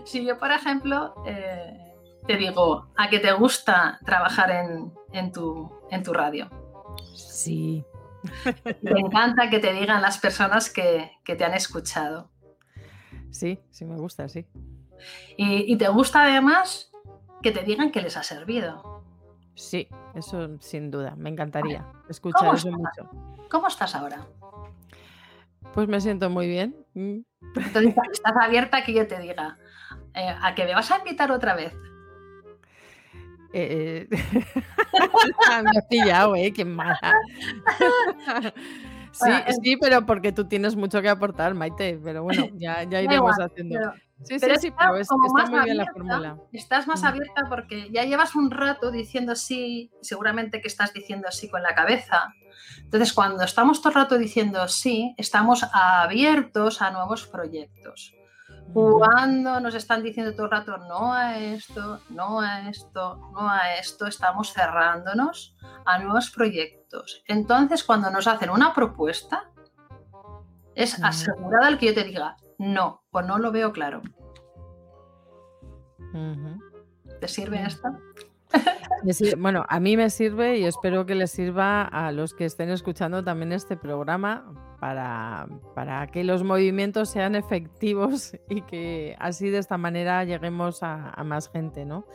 Si 0.05 0.25
yo, 0.25 0.39
por 0.39 0.51
ejemplo, 0.51 1.13
eh, 1.27 1.77
te 2.25 2.37
digo 2.37 2.87
a 2.97 3.07
que 3.07 3.19
te 3.19 3.31
gusta 3.33 3.99
trabajar 4.03 4.49
en, 4.49 4.91
en 5.13 5.31
tu, 5.31 5.71
en 5.91 6.01
tu 6.01 6.11
radio, 6.11 6.49
Sí. 7.13 7.85
me 8.81 8.99
encanta 8.99 9.51
que 9.51 9.59
te 9.59 9.73
digan 9.73 10.01
las 10.01 10.17
personas 10.17 10.71
que, 10.73 11.11
que 11.23 11.35
te 11.35 11.45
han 11.45 11.53
escuchado. 11.53 12.31
Sí, 13.29 13.59
sí 13.69 13.85
me 13.85 13.95
gusta, 13.97 14.27
sí. 14.27 14.47
Y, 15.37 15.71
y 15.71 15.77
te 15.77 15.87
gusta 15.89 16.23
además 16.23 16.89
que 17.47 17.59
te 17.59 17.65
digan 17.65 17.91
que 17.91 18.01
les 18.01 18.17
ha 18.17 18.23
servido. 18.23 19.01
Sí, 19.55 19.87
eso 20.15 20.57
sin 20.59 20.91
duda, 20.91 21.15
me 21.15 21.29
encantaría 21.29 21.85
escuchar 22.09 22.41
¿Cómo 22.41 22.53
eso 22.55 22.71
mucho. 22.71 23.09
¿Cómo 23.49 23.67
estás 23.67 23.95
ahora? 23.95 24.27
Pues 25.73 25.87
me 25.87 26.01
siento 26.01 26.29
muy 26.29 26.47
bien. 26.47 26.75
mm. 26.93 27.19
Entonces 27.55 27.95
estás 28.11 28.33
abierta 28.41 28.77
a 28.77 28.83
que 28.83 28.93
yo 28.93 29.07
te 29.07 29.17
diga, 29.19 29.57
eh, 30.13 30.35
a 30.41 30.53
que 30.55 30.65
me 30.65 30.75
vas 30.75 30.91
a 30.91 30.97
invitar 30.97 31.31
otra 31.31 31.55
vez. 31.55 31.73
Eh, 33.53 34.09
me 34.11 35.69
has 35.69 35.85
pillado, 35.89 36.35
¿eh? 36.35 36.51
Qué 36.51 36.65
mala. 36.65 37.13
Sí, 39.11 39.31
sí, 39.63 39.77
pero 39.77 40.05
porque 40.05 40.31
tú 40.31 40.45
tienes 40.47 40.75
mucho 40.75 41.01
que 41.01 41.09
aportar, 41.09 41.53
Maite. 41.53 41.99
Pero 42.03 42.23
bueno, 42.23 42.47
ya, 42.59 42.83
ya 42.83 43.01
iremos 43.01 43.33
igual, 43.35 43.49
haciendo. 43.51 43.75
pero- 43.79 43.93
Sí, 44.23 44.33
sí, 44.33 44.37
pero 44.39 44.55
sí, 44.59 44.71
pero 44.71 44.95
es- 44.95 45.01
está 45.01 45.45
muy 45.45 45.59
bien 45.63 45.77
la 45.77 45.83
abierta, 45.83 45.91
fórmula. 45.93 46.37
Estás 46.51 46.87
más 46.87 47.03
Mm. 47.03 47.05
abierta 47.05 47.43
porque 47.49 47.89
ya 47.91 48.03
llevas 48.03 48.33
un 48.35 48.49
rato 48.49 48.89
diciendo 48.89 49.35
sí, 49.35 49.91
seguramente 50.01 50.59
que 50.59 50.67
estás 50.67 50.91
diciendo 50.91 51.27
sí 51.31 51.47
con 51.49 51.61
la 51.61 51.75
cabeza. 51.75 52.33
Entonces, 52.81 53.13
cuando 53.13 53.43
estamos 53.43 53.79
todo 53.79 53.89
el 53.89 53.95
rato 53.95 54.17
diciendo 54.17 54.67
sí, 54.69 55.13
estamos 55.17 55.63
abiertos 55.71 56.81
a 56.81 56.89
nuevos 56.91 57.27
proyectos. 57.27 58.15
Cuando 58.73 59.59
nos 59.59 59.75
están 59.75 60.03
diciendo 60.03 60.33
todo 60.33 60.45
el 60.45 60.51
rato 60.51 60.77
no 60.77 61.13
a 61.13 61.37
esto, 61.37 61.99
no 62.09 62.41
a 62.41 62.69
esto, 62.69 63.15
no 63.33 63.49
a 63.49 63.75
esto, 63.75 64.07
estamos 64.07 64.53
cerrándonos 64.53 65.55
a 65.85 65.99
nuevos 65.99 66.29
proyectos. 66.31 67.23
Entonces, 67.27 67.83
cuando 67.83 68.09
nos 68.11 68.27
hacen 68.27 68.49
una 68.49 68.73
propuesta, 68.73 69.49
es 70.75 71.01
asegurada 71.03 71.69
el 71.69 71.77
que 71.77 71.87
yo 71.87 71.93
te 71.95 72.03
diga 72.03 72.37
no 72.59 73.03
o 73.11 73.21
no 73.21 73.39
lo 73.39 73.51
veo 73.51 73.71
claro. 73.71 74.01
¿Te 77.19 77.27
sirve 77.27 77.63
esto? 77.63 77.89
Bueno, 79.37 79.65
a 79.69 79.79
mí 79.79 79.95
me 79.95 80.09
sirve 80.09 80.57
y 80.57 80.65
espero 80.65 81.05
que 81.05 81.15
les 81.15 81.31
sirva 81.31 81.83
a 81.83 82.11
los 82.11 82.33
que 82.33 82.45
estén 82.45 82.69
escuchando 82.69 83.23
también 83.23 83.51
este 83.51 83.77
programa 83.77 84.51
para, 84.79 85.47
para 85.75 86.07
que 86.07 86.23
los 86.23 86.43
movimientos 86.43 87.09
sean 87.09 87.35
efectivos 87.35 88.33
y 88.49 88.61
que 88.63 89.15
así 89.19 89.49
de 89.49 89.59
esta 89.59 89.77
manera 89.77 90.23
lleguemos 90.23 90.79
a, 90.81 91.13
más 91.23 91.49
gente, 91.49 91.85
¿no? 91.85 92.05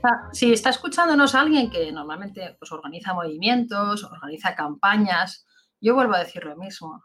Sea, 0.00 0.28
Si 0.32 0.52
está 0.52 0.70
escuchándonos 0.70 1.34
alguien 1.34 1.70
que 1.70 1.90
normalmente 1.92 2.56
pues, 2.58 2.70
organiza 2.72 3.14
movimientos, 3.14 4.04
organiza 4.04 4.54
campañas, 4.54 5.46
yo 5.80 5.94
vuelvo 5.94 6.14
a 6.14 6.20
decir 6.20 6.44
lo 6.44 6.56
mismo. 6.56 7.04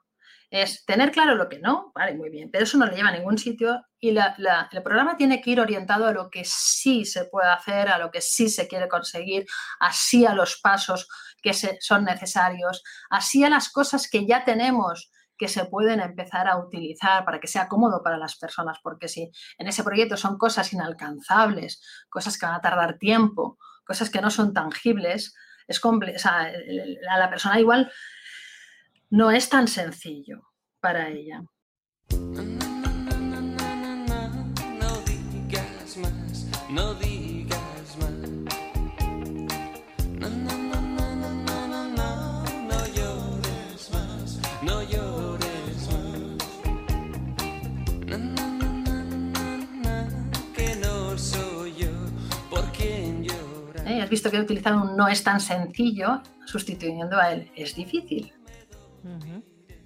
Es 0.52 0.84
tener 0.86 1.12
claro 1.12 1.36
lo 1.36 1.48
que 1.48 1.60
no, 1.60 1.94
vale, 1.96 2.14
muy 2.14 2.30
bien, 2.30 2.52
pero 2.52 2.66
eso 2.66 2.78
no 2.78 2.86
le 2.86 2.94
lleva 2.96 3.08
a 3.10 3.14
ningún 3.14 3.38
sitio 3.38 3.86
y 4.02 4.12
la- 4.12 4.68
el 4.70 4.84
programa 4.84 5.16
tiene 5.16 5.40
que 5.42 5.50
ir 5.52 5.62
orientado 5.62 6.06
a 6.08 6.12
lo 6.12 6.30
que 6.30 6.44
sí 6.46 7.06
se 7.06 7.24
puede 7.26 7.50
hacer, 7.50 7.88
a 7.88 7.98
lo 7.98 8.12
que 8.12 8.20
sí 8.20 8.50
se 8.50 8.68
quiere 8.68 8.90
conseguir, 8.90 9.46
así 9.80 10.26
a 10.26 10.34
los 10.34 10.60
pasos 10.62 11.08
que 11.42 11.54
se- 11.54 11.78
son 11.80 12.04
necesarios, 12.04 12.84
así 13.10 13.46
a 13.46 13.50
las 13.50 13.70
cosas 13.72 14.10
que 14.10 14.26
ya 14.28 14.44
tenemos 14.44 15.10
que 15.38 15.48
se 15.48 15.66
pueden 15.66 16.02
empezar 16.02 16.48
a 16.50 16.58
utilizar 16.58 17.24
para 17.26 17.40
que 17.40 17.48
sea 17.48 17.68
cómodo 17.70 18.04
para 18.04 18.18
las 18.18 18.36
personas, 18.38 18.78
porque 18.84 19.08
si 19.08 19.32
en 19.58 19.68
ese 19.68 19.84
proyecto 19.86 20.18
son 20.18 20.38
cosas 20.38 20.72
inalcanzables, 20.74 21.82
cosas 22.10 22.38
que 22.38 22.46
van 22.46 22.56
a 22.56 22.62
tardar 22.62 22.98
tiempo, 23.00 23.58
cosas 23.86 24.10
que 24.10 24.22
no 24.22 24.30
son 24.30 24.54
tangibles, 24.54 25.34
es 25.68 25.84
o 25.84 26.00
sea, 26.20 26.52
a 27.10 27.18
la 27.18 27.30
persona 27.30 27.60
igual 27.60 27.92
no 29.12 29.30
es 29.30 29.50
tan 29.50 29.68
sencillo 29.68 30.42
para 30.80 31.10
ella. 31.10 31.44
¿Eh? 53.86 54.02
Has 54.02 54.10
visto 54.10 54.32
que 54.32 54.38
he 54.38 54.42
utilizado 54.42 54.82
un 54.82 54.96
no 54.96 55.08
es 55.10 55.22
tan 55.22 55.42
sencillo 55.42 56.22
sustituyendo 56.46 57.18
a 57.20 57.34
él. 57.34 57.52
Es 57.56 57.76
difícil. 57.76 58.32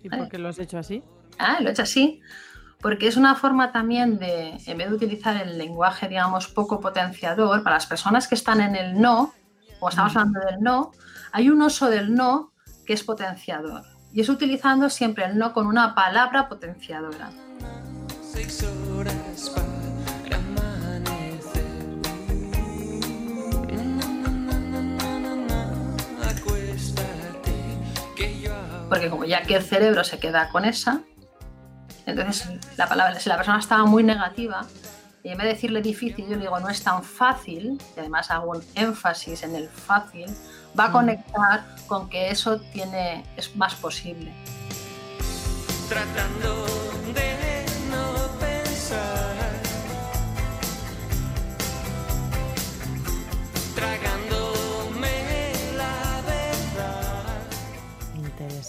¿Y 0.03 0.09
Vale. 0.09 0.23
por 0.23 0.31
qué 0.31 0.37
lo 0.37 0.49
has 0.49 0.59
hecho 0.59 0.77
así? 0.77 1.03
Ah, 1.39 1.57
lo 1.61 1.69
he 1.69 1.71
hecho 1.71 1.83
así. 1.83 2.21
Porque 2.81 3.07
es 3.07 3.17
una 3.17 3.35
forma 3.35 3.71
también 3.71 4.19
de, 4.19 4.57
en 4.65 4.77
vez 4.77 4.89
de 4.89 4.95
utilizar 4.95 5.35
el 5.37 5.57
lenguaje, 5.57 6.07
digamos, 6.07 6.47
poco 6.47 6.79
potenciador, 6.79 7.63
para 7.63 7.77
las 7.77 7.87
personas 7.87 8.27
que 8.27 8.35
están 8.35 8.61
en 8.61 8.75
el 8.75 8.99
no, 9.01 9.33
como 9.79 9.89
estamos 9.89 10.15
hablando 10.15 10.39
del 10.41 10.59
no, 10.61 10.91
hay 11.31 11.49
un 11.49 11.61
uso 11.61 11.89
del 11.89 12.13
no 12.13 12.53
que 12.85 12.93
es 12.93 13.03
potenciador. 13.03 13.83
Y 14.13 14.21
es 14.21 14.29
utilizando 14.29 14.89
siempre 14.89 15.25
el 15.25 15.37
no 15.37 15.53
con 15.53 15.67
una 15.67 15.95
palabra 15.95 16.47
potenciadora. 16.47 17.31
Seis 18.21 18.63
horas 18.95 19.51
para 19.53 19.74
Porque 28.95 29.09
como 29.09 29.25
ya 29.25 29.41
que 29.43 29.55
el 29.57 29.61
cerebro 29.61 30.05
se 30.05 30.19
queda 30.19 30.47
con 30.47 30.63
esa, 30.63 31.01
entonces 32.05 32.47
la 32.77 32.87
palabra, 32.87 33.19
si 33.19 33.27
la 33.27 33.35
persona 33.35 33.59
estaba 33.59 33.83
muy 33.83 34.03
negativa, 34.03 34.65
y 35.21 35.29
en 35.31 35.37
vez 35.37 35.47
de 35.47 35.53
decirle 35.55 35.81
difícil, 35.81 36.25
yo 36.29 36.35
le 36.35 36.43
digo 36.43 36.57
no 36.61 36.69
es 36.69 36.81
tan 36.81 37.03
fácil, 37.03 37.77
y 37.97 37.99
además 37.99 38.31
hago 38.31 38.51
un 38.51 38.63
énfasis 38.75 39.43
en 39.43 39.53
el 39.55 39.67
fácil, 39.67 40.27
va 40.79 40.85
a 40.85 40.89
Mm. 40.89 40.93
conectar 40.93 41.65
con 41.87 42.09
que 42.09 42.29
eso 42.29 42.61
tiene, 42.71 43.25
es 43.35 43.53
más 43.57 43.75
posible. 43.75 44.31
tratando 45.89 46.65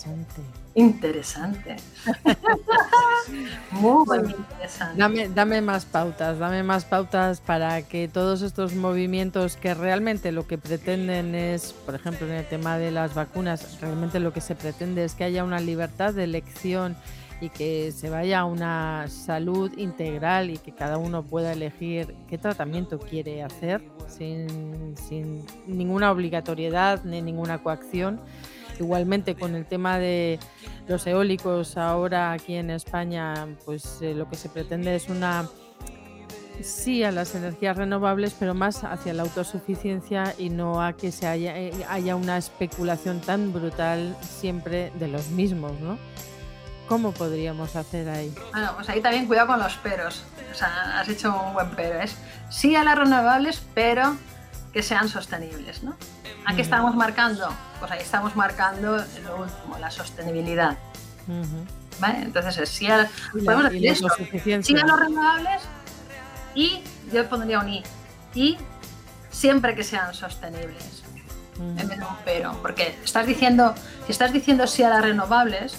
Interesante. 0.06 0.56
Interesante. 0.74 1.76
Muy 3.72 4.18
interesante. 4.18 4.98
Dame, 4.98 5.28
dame 5.28 5.60
más 5.62 5.86
pautas, 5.86 6.38
dame 6.38 6.62
más 6.62 6.84
pautas 6.84 7.40
para 7.40 7.82
que 7.82 8.08
todos 8.08 8.42
estos 8.42 8.74
movimientos 8.74 9.56
que 9.56 9.74
realmente 9.74 10.32
lo 10.32 10.46
que 10.46 10.58
pretenden 10.58 11.34
es, 11.34 11.72
por 11.72 11.94
ejemplo, 11.94 12.26
en 12.26 12.34
el 12.34 12.46
tema 12.46 12.78
de 12.78 12.90
las 12.90 13.14
vacunas, 13.14 13.80
realmente 13.80 14.20
lo 14.20 14.32
que 14.32 14.42
se 14.42 14.54
pretende 14.54 15.04
es 15.04 15.14
que 15.14 15.24
haya 15.24 15.44
una 15.44 15.60
libertad 15.60 16.12
de 16.12 16.24
elección 16.24 16.96
y 17.40 17.48
que 17.48 17.92
se 17.92 18.10
vaya 18.10 18.40
a 18.40 18.44
una 18.44 19.08
salud 19.08 19.72
integral 19.76 20.50
y 20.50 20.58
que 20.58 20.72
cada 20.72 20.98
uno 20.98 21.22
pueda 21.22 21.52
elegir 21.52 22.14
qué 22.28 22.38
tratamiento 22.38 22.98
quiere 22.98 23.42
hacer 23.42 23.82
sin, 24.08 24.94
sin 24.96 25.44
ninguna 25.66 26.10
obligatoriedad 26.12 27.04
ni 27.04 27.22
ninguna 27.22 27.62
coacción. 27.62 28.20
Igualmente 28.78 29.34
con 29.34 29.54
el 29.54 29.66
tema 29.66 29.98
de 29.98 30.38
los 30.88 31.06
eólicos 31.06 31.76
ahora 31.76 32.32
aquí 32.32 32.54
en 32.54 32.70
España, 32.70 33.46
pues 33.64 34.00
eh, 34.02 34.14
lo 34.14 34.28
que 34.28 34.36
se 34.36 34.48
pretende 34.48 34.94
es 34.94 35.08
una 35.08 35.48
sí 36.62 37.04
a 37.04 37.10
las 37.10 37.34
energías 37.34 37.76
renovables, 37.76 38.34
pero 38.38 38.54
más 38.54 38.84
hacia 38.84 39.12
la 39.12 39.22
autosuficiencia 39.22 40.34
y 40.38 40.50
no 40.50 40.82
a 40.82 40.94
que 40.94 41.12
se 41.12 41.26
haya, 41.26 41.56
eh, 41.58 41.72
haya 41.88 42.16
una 42.16 42.38
especulación 42.38 43.20
tan 43.20 43.52
brutal 43.52 44.16
siempre 44.20 44.90
de 44.98 45.08
los 45.08 45.28
mismos, 45.28 45.72
¿no? 45.80 45.98
¿Cómo 46.88 47.12
podríamos 47.12 47.74
hacer 47.74 48.08
ahí? 48.08 48.32
Bueno, 48.52 48.72
pues 48.76 48.88
ahí 48.88 49.00
también 49.00 49.26
cuidado 49.26 49.48
con 49.48 49.58
los 49.58 49.74
peros. 49.78 50.24
O 50.52 50.54
sea, 50.54 51.00
has 51.00 51.08
hecho 51.08 51.34
un 51.34 51.52
buen 51.52 51.70
pero. 51.70 52.00
Es 52.00 52.16
sí 52.48 52.76
a 52.76 52.84
las 52.84 52.96
renovables, 52.96 53.60
pero 53.74 54.16
que 54.76 54.82
sean 54.82 55.08
sostenibles, 55.08 55.82
¿no? 55.82 55.96
¿A 56.44 56.54
qué 56.54 56.60
estamos 56.60 56.94
marcando? 56.94 57.48
Pues 57.80 57.90
ahí 57.92 58.00
estamos 58.00 58.36
marcando 58.36 58.98
lo 59.24 59.36
último, 59.38 59.78
la 59.80 59.90
sostenibilidad. 59.90 60.76
¿vale? 61.98 62.18
Entonces, 62.20 62.58
es 62.58 62.68
sí 62.68 62.86
a, 62.86 62.98
la- 62.98 63.10
podemos 63.32 63.64
decir 63.70 63.86
eso, 63.88 64.06
los 64.86 65.00
renovables 65.00 65.62
y 66.54 66.82
yo 67.10 67.26
pondría 67.26 67.58
un 67.60 67.70
i. 67.70 67.82
Y 68.34 68.58
siempre 69.30 69.74
que 69.74 69.82
sean 69.82 70.12
sostenibles. 70.12 71.02
En 71.58 71.74
vez 71.76 71.88
de 71.98 72.04
un 72.04 72.16
pero. 72.26 72.52
Porque 72.60 72.98
estás 73.02 73.26
diciendo, 73.26 73.74
si 74.04 74.12
estás 74.12 74.30
diciendo 74.30 74.66
sí 74.66 74.82
a 74.82 74.90
las 74.90 75.00
renovables, 75.02 75.74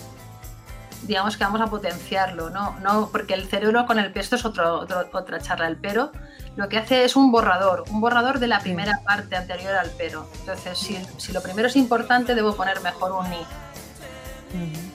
digamos 1.03 1.37
que 1.37 1.43
vamos 1.43 1.61
a 1.61 1.67
potenciarlo, 1.67 2.49
¿no? 2.49 2.75
no 2.79 3.09
porque 3.11 3.35
el 3.35 3.47
cerebro 3.47 3.85
con 3.85 3.99
el 3.99 4.11
pesto 4.11 4.37
es 4.37 4.43
otro, 4.43 4.79
otro- 4.79 5.07
otra 5.13 5.39
charla. 5.39 5.67
El 5.67 5.77
pero 5.77 6.11
lo 6.57 6.67
que 6.67 6.77
hace 6.79 7.05
es 7.05 7.15
un 7.15 7.31
borrador, 7.31 7.85
un 7.89 8.01
borrador 8.01 8.39
de 8.39 8.47
la 8.47 8.59
primera 8.59 8.99
parte 9.05 9.35
anterior 9.37 9.75
al 9.75 9.91
pero. 9.97 10.29
Entonces, 10.39 10.77
si, 10.77 10.99
si 11.17 11.31
lo 11.31 11.41
primero 11.41 11.67
es 11.69 11.75
importante, 11.77 12.35
debo 12.35 12.55
poner 12.55 12.81
mejor 12.81 13.13
un 13.13 13.31
i. 13.31 13.45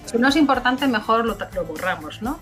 Si 0.07 0.19
no 0.19 0.29
es 0.29 0.37
importante, 0.37 0.87
mejor 0.89 1.25
lo, 1.25 1.37
lo 1.55 1.65
borramos, 1.65 2.21
¿no? 2.23 2.39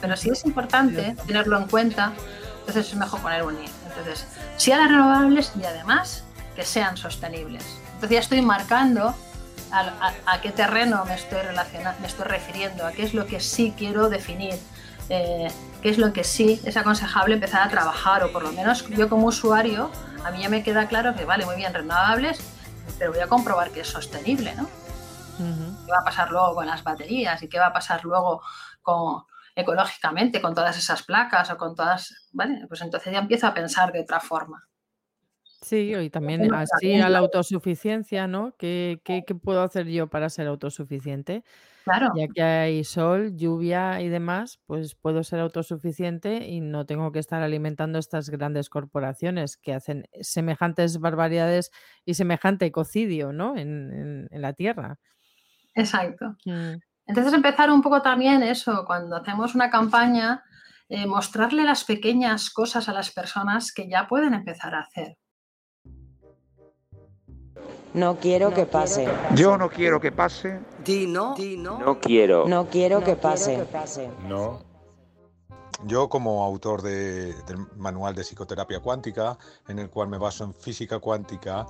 Pero 0.00 0.16
si 0.16 0.30
es 0.30 0.44
importante 0.44 1.16
tenerlo 1.26 1.56
en 1.58 1.66
cuenta, 1.66 2.12
entonces 2.60 2.88
es 2.88 2.94
mejor 2.96 3.20
poner 3.20 3.42
un 3.42 3.54
i. 3.54 3.66
Entonces, 3.88 4.26
sí 4.56 4.72
a 4.72 4.76
las 4.78 4.88
renovables 4.88 5.52
y 5.60 5.64
además 5.64 6.24
que 6.56 6.64
sean 6.64 6.96
sostenibles. 6.96 7.64
Entonces 7.94 8.10
ya 8.10 8.20
estoy 8.20 8.42
marcando 8.42 9.14
a, 9.72 9.80
a- 9.80 10.14
a 10.34 10.40
qué 10.40 10.50
terreno 10.50 11.04
me 11.06 11.14
estoy, 11.14 11.40
relaciona- 11.42 11.94
me 12.00 12.06
estoy 12.06 12.26
refiriendo, 12.26 12.86
a 12.86 12.92
qué 12.92 13.04
es 13.04 13.14
lo 13.14 13.26
que 13.26 13.40
sí 13.40 13.74
quiero 13.76 14.08
definir, 14.08 14.54
eh, 15.10 15.48
qué 15.82 15.90
es 15.90 15.98
lo 15.98 16.12
que 16.12 16.24
sí 16.24 16.60
es 16.64 16.76
aconsejable 16.76 17.34
empezar 17.34 17.66
a 17.66 17.68
trabajar, 17.68 18.22
o 18.22 18.32
por 18.32 18.42
lo 18.42 18.52
menos 18.52 18.88
yo 18.88 19.08
como 19.08 19.26
usuario, 19.26 19.90
a 20.24 20.30
mí 20.30 20.40
ya 20.40 20.48
me 20.48 20.62
queda 20.62 20.86
claro 20.88 21.14
que 21.14 21.24
vale, 21.24 21.44
muy 21.44 21.56
bien, 21.56 21.74
renovables, 21.74 22.40
pero 22.98 23.12
voy 23.12 23.20
a 23.20 23.26
comprobar 23.26 23.70
que 23.70 23.80
es 23.80 23.88
sostenible, 23.88 24.54
¿no? 24.54 24.68
Qué 25.86 25.90
va 25.90 26.00
a 26.00 26.04
pasar 26.04 26.30
luego 26.30 26.54
con 26.54 26.66
las 26.66 26.84
baterías 26.84 27.42
y 27.42 27.48
qué 27.48 27.58
va 27.58 27.66
a 27.66 27.72
pasar 27.72 28.04
luego 28.04 28.42
con 28.82 29.24
ecológicamente 29.56 30.40
con 30.40 30.54
todas 30.54 30.76
esas 30.78 31.02
placas 31.02 31.50
o 31.50 31.56
con 31.56 31.74
todas, 31.74 32.28
¿vale? 32.32 32.66
Pues 32.68 32.80
entonces 32.82 33.12
ya 33.12 33.18
empiezo 33.18 33.46
a 33.46 33.54
pensar 33.54 33.92
de 33.92 34.00
otra 34.00 34.20
forma. 34.20 34.68
Sí, 35.62 35.94
y 35.94 36.10
también 36.10 36.54
así 36.54 37.00
a 37.00 37.08
la 37.08 37.18
autosuficiencia, 37.18 38.26
¿no? 38.26 38.54
¿Qué, 38.58 39.00
qué, 39.04 39.24
qué 39.26 39.34
puedo 39.34 39.62
hacer 39.62 39.86
yo 39.86 40.06
para 40.08 40.30
ser 40.30 40.46
autosuficiente? 40.46 41.42
Claro, 41.90 42.10
Ya 42.12 42.26
que 42.28 42.42
hay 42.42 42.84
sol, 42.84 43.36
lluvia 43.36 44.00
y 44.00 44.08
demás, 44.08 44.60
pues 44.66 44.96
puedo 44.96 45.22
ser 45.24 45.40
autosuficiente 45.40 46.48
y 46.48 46.60
no 46.60 46.84
tengo 46.86 47.12
que 47.12 47.20
estar 47.20 47.42
alimentando 47.42 47.98
estas 48.00 48.30
grandes 48.30 48.68
corporaciones 48.68 49.56
que 49.56 49.74
hacen 49.74 50.06
semejantes 50.20 50.98
barbaridades 50.98 51.70
y 52.04 52.14
semejante 52.14 52.66
ecocidio, 52.66 53.32
¿no? 53.32 53.56
En, 53.56 53.92
en- 53.92 54.28
en 54.30 54.42
la 54.42 54.52
tierra. 54.54 54.98
exacto. 55.74 56.36
Mm, 56.46 56.80
Entonces 57.06 57.34
empezar 57.34 57.70
un 57.72 57.82
poco 57.82 58.02
también 58.02 58.42
eso, 58.44 58.84
cuando 58.86 59.16
hacemos 59.16 59.54
una 59.56 59.70
campaña, 59.70 60.44
eh, 60.90 61.06
mostrarle 61.06 61.64
las 61.64 61.84
pequeñas 61.84 62.50
cosas 62.50 62.88
a 62.90 62.94
las 62.94 63.12
personas 63.12 63.72
que 63.74 63.88
ya 63.90 64.08
pueden 64.08 64.34
empezar 64.34 64.74
a 64.76 64.82
hacer. 64.82 65.16
No 67.94 68.16
quiero 68.18 68.52
que 68.54 68.66
pase. 68.66 69.08
Yo 69.34 69.58
no 69.58 69.68
quiero 69.68 70.00
que 70.00 70.12
pase. 70.12 70.60
Di 70.84 71.06
no, 71.06 71.34
di 71.34 71.56
no. 71.56 71.78
No 71.78 71.98
quiero. 71.98 72.46
No 72.46 72.66
quiero 72.68 73.02
que 73.02 73.16
pase. 73.16 73.66
No, 74.28 74.60
Yo 75.86 76.10
como 76.10 76.44
autor 76.44 76.82
de- 76.82 77.32
del 77.44 77.56
manual 77.76 78.14
de 78.14 78.22
psicoterapia 78.22 78.80
cuántica, 78.80 79.38
en 79.66 79.78
el 79.78 79.88
cual 79.88 80.08
me 80.08 80.18
baso 80.18 80.44
en 80.44 80.52
física 80.52 80.98
cuántica 80.98 81.64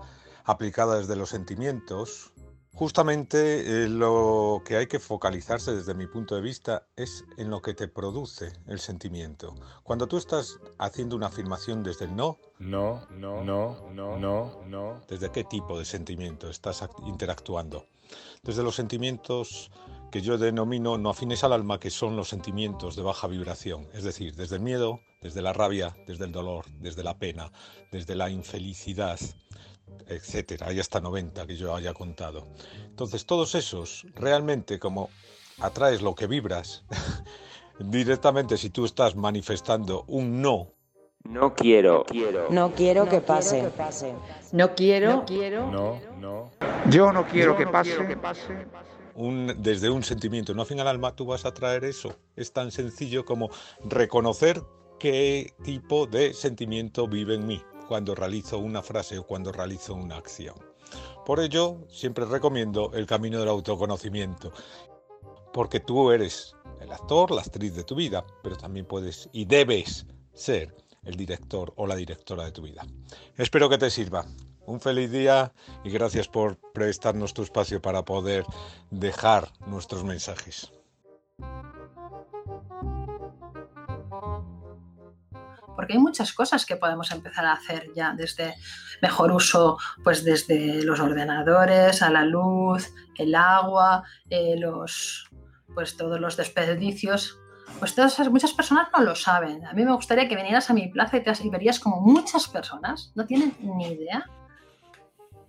aplicada 0.45 0.99
desde 0.99 1.15
los 1.15 1.29
sentimientos, 1.31 2.33
justamente 2.81 3.85
eh, 3.85 3.89
lo 3.91 4.63
que 4.65 4.79
hay 4.79 4.87
que 4.87 4.99
focalizarse 4.99 5.77
desde 5.77 5.93
mi 5.93 6.07
punto 6.07 6.35
de 6.35 6.41
vista 6.41 6.87
es 6.97 7.27
en 7.37 7.51
lo 7.51 7.61
que 7.61 7.75
te 7.75 7.89
produce 7.89 8.55
el 8.67 8.81
sentimiento. 8.81 9.55
Cuando 9.83 10.07
tú 10.07 10.17
estás 10.17 10.59
haciendo 10.79 11.15
una 11.15 11.27
afirmación 11.27 11.83
desde 11.83 12.07
el 12.07 12.17
no, 12.17 12.39
no, 12.59 13.07
no, 13.11 13.45
no, 13.45 13.91
no, 13.93 14.17
no, 14.19 14.63
no. 14.67 15.01
¿desde 15.07 15.31
qué 15.31 15.45
tipo 15.45 15.79
de 15.79 15.85
sentimiento 15.85 16.49
estás 16.49 16.83
act- 16.83 17.07
interactuando? 17.07 17.85
Desde 18.43 18.63
los 18.63 18.77
sentimientos 18.77 19.71
que 20.11 20.23
yo 20.23 20.39
denomino 20.39 20.97
no 20.97 21.11
afines 21.11 21.45
al 21.45 21.53
alma, 21.53 21.79
que 21.79 21.91
son 21.91 22.17
los 22.17 22.31
sentimientos 22.31 22.97
de 22.97 23.03
baja 23.03 23.27
vibración, 23.27 23.89
es 23.93 24.05
decir, 24.05 24.35
desde 24.37 24.57
el 24.57 24.63
miedo, 24.63 25.01
desde 25.21 25.43
la 25.43 25.53
rabia, 25.53 25.95
desde 26.07 26.25
el 26.25 26.33
dolor, 26.33 26.65
desde 26.81 27.05
la 27.05 27.19
pena, 27.19 27.53
desde 27.93 28.15
la 28.15 28.31
infelicidad, 28.31 29.21
etcétera. 30.09 30.67
Hay 30.69 30.81
hasta 30.81 31.01
90 31.01 31.47
que 31.47 31.57
yo 31.57 31.75
haya 31.75 31.95
contado. 31.95 32.47
Entonces, 32.87 33.27
todos 33.27 33.55
esos, 33.55 34.07
realmente, 34.15 34.79
como 34.79 35.11
atraes 35.61 36.03
lo 36.03 36.15
que 36.15 36.27
vibras, 36.27 36.85
directamente 37.79 38.57
si 38.57 38.71
tú 38.71 38.85
estás 38.85 39.17
manifestando 39.17 40.05
un 40.09 40.41
no, 40.43 40.73
No 41.25 41.55
quiero. 41.55 42.05
Quiero. 42.07 42.49
No 42.51 42.73
quiero 42.75 43.07
que 43.09 43.21
pase. 43.21 43.63
No 44.53 44.75
quiero. 44.75 45.11
No 45.13 45.25
quiero. 45.27 45.71
No, 45.71 46.01
no. 46.19 46.51
Yo 46.89 47.13
no 47.13 47.27
quiero 47.27 47.57
que 47.57 47.67
pase. 47.67 47.97
un- 49.15 49.55
desde 49.59 49.91
un 49.91 50.03
sentimiento 50.03 50.55
no 50.55 50.63
afín 50.63 50.81
al 50.81 50.89
alma, 50.89 51.15
tú 51.15 51.27
vas 51.27 51.45
a 51.45 51.53
traer 51.53 51.85
eso. 51.85 52.17
Es 52.37 52.53
tan 52.53 52.71
sencillo 52.71 53.25
como 53.27 53.51
reconocer 53.85 54.63
qué 54.99 55.53
tipo 55.63 56.07
de 56.07 56.33
sentimiento 56.33 57.07
vive 57.07 57.35
en 57.35 57.47
mí 57.47 57.63
cuando 57.91 58.15
realizo 58.15 58.57
una 58.61 58.85
frase 58.85 59.19
o 59.19 59.27
cuando 59.27 59.51
realizo 59.51 59.95
una 59.95 60.17
acción. 60.17 60.55
Por 61.27 61.41
ello, 61.41 61.89
siempre 61.89 62.25
recomiendo 62.25 62.93
el 62.95 63.05
camino 63.05 63.41
del 63.41 63.49
autoconocimiento, 63.49 64.53
porque 65.53 65.81
tú 65.81 66.13
eres 66.13 66.55
el 66.81 66.93
actor, 66.93 67.33
la 67.33 67.41
actriz 67.41 67.75
de 67.75 67.83
tu 67.83 67.97
vida, 67.97 68.25
pero 68.45 68.57
también 68.57 68.87
puedes 68.87 69.29
y 69.33 69.45
debes 69.45 70.07
ser 70.33 70.73
el 71.03 71.17
director 71.17 71.73
o 71.75 71.85
la 71.85 71.97
directora 71.97 72.45
de 72.45 72.53
tu 72.53 72.63
vida. 72.63 72.87
Espero 73.37 73.69
que 73.69 73.79
te 73.79 73.91
sirva. 73.91 74.25
Un 74.67 74.81
feliz 74.81 75.11
día 75.11 75.53
y 75.83 75.91
gracias 75.91 76.29
por 76.29 76.59
prestarnos 76.73 77.35
tu 77.35 77.43
espacio 77.43 77.83
para 77.83 78.05
poder 78.05 78.45
dejar 78.93 79.49
nuestros 79.67 80.05
mensajes. 80.05 80.71
Porque 85.81 85.95
hay 85.95 85.99
muchas 85.99 86.35
cosas 86.35 86.67
que 86.67 86.77
podemos 86.77 87.11
empezar 87.11 87.47
a 87.47 87.55
hacer 87.55 87.87
ya 87.97 88.13
desde 88.13 88.55
mejor 89.01 89.33
uso, 89.33 89.79
pues 90.05 90.23
desde 90.25 90.85
los 90.85 91.01
ordenadores, 91.01 92.03
a 92.03 92.11
la 92.11 92.23
luz, 92.23 92.93
el 93.17 93.35
agua, 93.35 94.05
eh, 94.29 94.57
los, 94.59 95.31
pues 95.73 95.97
todos 95.97 96.21
los 96.21 96.37
desperdicios. 96.37 97.39
Pues 97.79 97.95
todas 97.95 98.13
esas, 98.13 98.29
muchas 98.29 98.53
personas 98.53 98.89
no 98.95 99.03
lo 99.03 99.15
saben. 99.15 99.65
A 99.65 99.73
mí 99.73 99.83
me 99.83 99.95
gustaría 99.95 100.29
que 100.29 100.37
vinieras 100.37 100.69
a 100.69 100.75
mi 100.75 100.89
plaza 100.89 101.17
y, 101.17 101.23
te, 101.23 101.33
y 101.43 101.49
verías 101.49 101.81
como 101.81 102.03
muchas 102.03 102.47
personas 102.47 103.11
no 103.15 103.25
tienen 103.25 103.57
ni 103.63 103.87
idea 103.87 104.27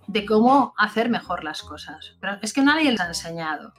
de 0.08 0.26
cómo 0.26 0.74
hacer 0.78 1.10
mejor 1.10 1.44
las 1.44 1.62
cosas. 1.62 2.16
Pero 2.22 2.38
es 2.42 2.54
que 2.54 2.62
nadie 2.62 2.90
les 2.90 3.02
ha 3.02 3.08
enseñado. 3.08 3.74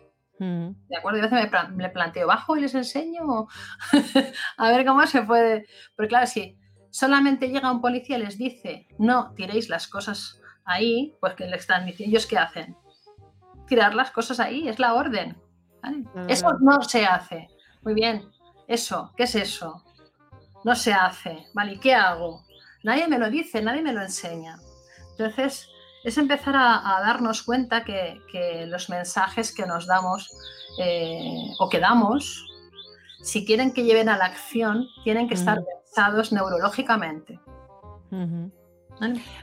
¿De 0.89 0.97
acuerdo? 0.97 1.19
Yo 1.21 1.25
a 1.27 1.29
veces 1.31 1.45
me, 1.45 1.51
plan- 1.51 1.77
me 1.77 1.89
planteo, 1.89 2.27
¿bajo 2.27 2.57
y 2.57 2.61
les 2.63 2.75
enseño? 2.75 3.47
a 4.57 4.69
ver 4.71 4.85
cómo 4.87 5.07
se 5.07 5.23
puede. 5.23 5.67
Porque 5.97 6.09
claro, 6.09 6.27
si 6.27 6.59
solamente 6.91 7.49
llega 7.49 7.71
un 7.73 7.81
policía 7.81 8.19
y 8.19 8.23
les 8.23 8.39
dice, 8.39 8.87
no 8.99 9.33
tiréis 9.35 9.69
las 9.69 9.89
cosas 9.89 10.41
ahí, 10.65 11.15
pues 11.21 11.35
que 11.35 11.47
le 11.47 11.57
están 11.57 11.87
diciendo, 11.87 12.11
¿ellos 12.17 12.27
qué 12.27 12.39
hacen? 12.39 12.77
Tirar 13.67 13.95
las 13.95 14.11
cosas 14.11 14.41
ahí, 14.41 14.69
es 14.69 14.79
la 14.79 14.95
orden. 14.95 15.41
Eso 16.29 16.53
no 16.61 16.83
se 16.83 17.07
hace. 17.07 17.49
Muy 17.83 17.95
bien. 17.95 18.31
Eso, 18.69 19.13
¿qué 19.17 19.25
es 19.25 19.35
eso? 19.35 19.83
No 20.65 20.75
se 20.75 20.93
hace. 20.93 21.47
¿Vale? 21.55 21.73
¿Y 21.75 21.79
qué 21.79 21.95
hago? 21.95 22.45
Nadie 22.85 23.09
me 23.09 23.19
lo 23.19 23.31
dice, 23.31 23.63
nadie 23.63 23.83
me 23.83 23.93
lo 23.93 24.03
enseña. 24.03 24.59
Entonces, 25.13 25.69
es 26.05 26.19
empezar 26.19 26.57
a, 26.57 26.97
a 26.97 27.01
darnos 27.01 27.43
cuenta 27.43 27.85
que, 27.85 28.21
que 28.31 28.67
los 28.67 28.89
mensajes 28.91 29.55
que 29.55 29.67
nos 29.67 29.87
damos 29.87 30.31
eh, 30.79 31.53
o 31.59 31.69
que 31.69 31.79
damos, 31.79 32.47
si 33.23 33.45
quieren 33.45 33.73
que 33.73 33.85
lleven 33.85 34.09
a 34.09 34.17
la 34.17 34.27
acción, 34.27 34.89
tienen 35.05 35.29
que 35.29 35.35
estar 35.35 35.63
pensados 35.65 36.33
neurológicamente. 36.33 37.39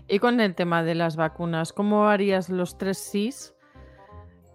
Y 0.08 0.20
con 0.20 0.40
el 0.40 0.56
tema 0.56 0.84
de 0.84 0.96
las 0.96 1.16
vacunas, 1.16 1.74
¿cómo 1.74 2.08
harías 2.08 2.50
los 2.50 2.78
tres 2.78 2.98
sís 2.98 3.56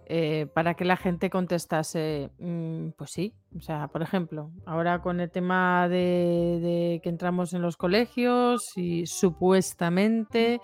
eh, 0.07 0.45
para 0.53 0.75
que 0.75 0.85
la 0.85 0.97
gente 0.97 1.31
contestase, 1.31 2.29
mm, 2.37 2.89
pues 2.97 3.09
sí? 3.09 3.33
O 3.57 3.59
sea, 3.59 3.87
por 3.87 4.03
ejemplo, 4.03 4.51
ahora 4.65 5.01
con 5.01 5.19
el 5.19 5.31
tema 5.31 5.89
de, 5.89 6.99
que 7.01 7.09
entramos 7.09 7.53
en 7.53 7.63
los 7.63 7.75
colegios 7.75 8.77
y 8.77 9.07
supuestamente 9.07 10.61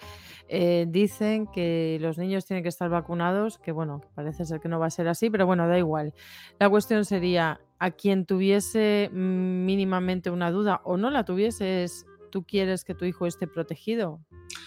eh, 0.48 0.86
dicen 0.90 1.48
que 1.48 1.98
los 2.02 2.20
niños 2.20 2.46
tienen 2.46 2.62
que 2.62 2.70
estar 2.70 2.90
vacunados, 2.90 3.58
que 3.58 3.72
bueno, 3.72 4.02
parece 4.14 4.46
ser 4.46 4.60
que 4.60 4.70
no 4.70 4.80
va 4.80 4.88
a 4.88 4.92
ser 4.92 5.08
así, 5.08 5.32
pero 5.32 5.48
bueno, 5.48 5.68
da 5.68 5.78
igual. 5.78 6.14
La 6.60 6.70
cuestión 6.70 7.04
sería, 7.04 7.62
a 7.80 7.90
quien 7.90 8.28
tuviese 8.28 9.10
mm, 9.12 9.66
mínimamente 9.66 10.30
una 10.30 10.52
duda 10.52 10.82
o 10.84 10.98
no 10.98 11.10
la 11.10 11.26
tuviese, 11.26 11.84
es, 11.84 12.06
¿tú 12.32 12.44
quieres 12.44 12.84
que 12.84 12.96
tu 12.96 13.06
hijo 13.06 13.26
esté 13.28 13.46
protegido? 13.48 14.20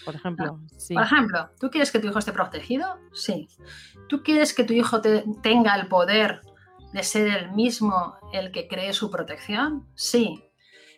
Por 0.05 0.15
ejemplo, 0.15 0.59
sí. 0.77 0.93
Por 0.93 1.03
ejemplo, 1.03 1.49
¿tú 1.59 1.69
quieres 1.69 1.91
que 1.91 1.99
tu 1.99 2.07
hijo 2.07 2.19
esté 2.19 2.31
protegido? 2.31 2.97
Sí. 3.13 3.47
¿Tú 4.07 4.23
quieres 4.23 4.53
que 4.53 4.63
tu 4.63 4.73
hijo 4.73 5.01
te- 5.01 5.25
tenga 5.41 5.75
el 5.75 5.87
poder 5.87 6.41
de 6.93 7.03
ser 7.03 7.27
el 7.27 7.51
mismo 7.51 8.15
el 8.31 8.51
que 8.51 8.67
cree 8.67 8.93
su 8.93 9.09
protección? 9.11 9.87
Sí. 9.95 10.41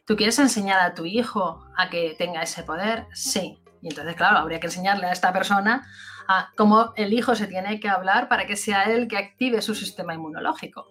¿Tú 0.06 0.16
quieres 0.16 0.38
enseñar 0.40 0.80
a 0.80 0.94
tu 0.94 1.06
hijo 1.06 1.66
a 1.76 1.90
que 1.90 2.16
tenga 2.18 2.42
ese 2.44 2.64
poder? 2.64 3.08
Sí. 3.14 3.58
Y 3.82 3.90
entonces, 3.90 4.16
claro, 4.16 4.38
habría 4.38 4.60
que 4.60 4.68
enseñarle 4.68 5.06
a 5.08 5.12
esta 5.12 5.32
persona 5.34 5.86
a 6.28 6.50
cómo 6.58 6.94
el 6.96 7.14
hijo 7.14 7.36
se 7.36 7.48
tiene 7.48 7.80
que 7.80 7.90
hablar 7.90 8.28
para 8.28 8.46
que 8.46 8.56
sea 8.56 8.84
él 8.84 9.08
que 9.08 9.18
active 9.18 9.62
su 9.62 9.74
sistema 9.76 10.14
inmunológico. 10.14 10.88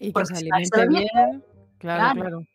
Y 0.00 0.06
que 0.06 0.12
Porque 0.12 0.34
se 0.34 0.40
alimente 0.40 0.88
bien, 0.88 1.08
bien, 1.14 1.44
claro, 1.78 2.14
claro. 2.14 2.20
claro. 2.20 2.46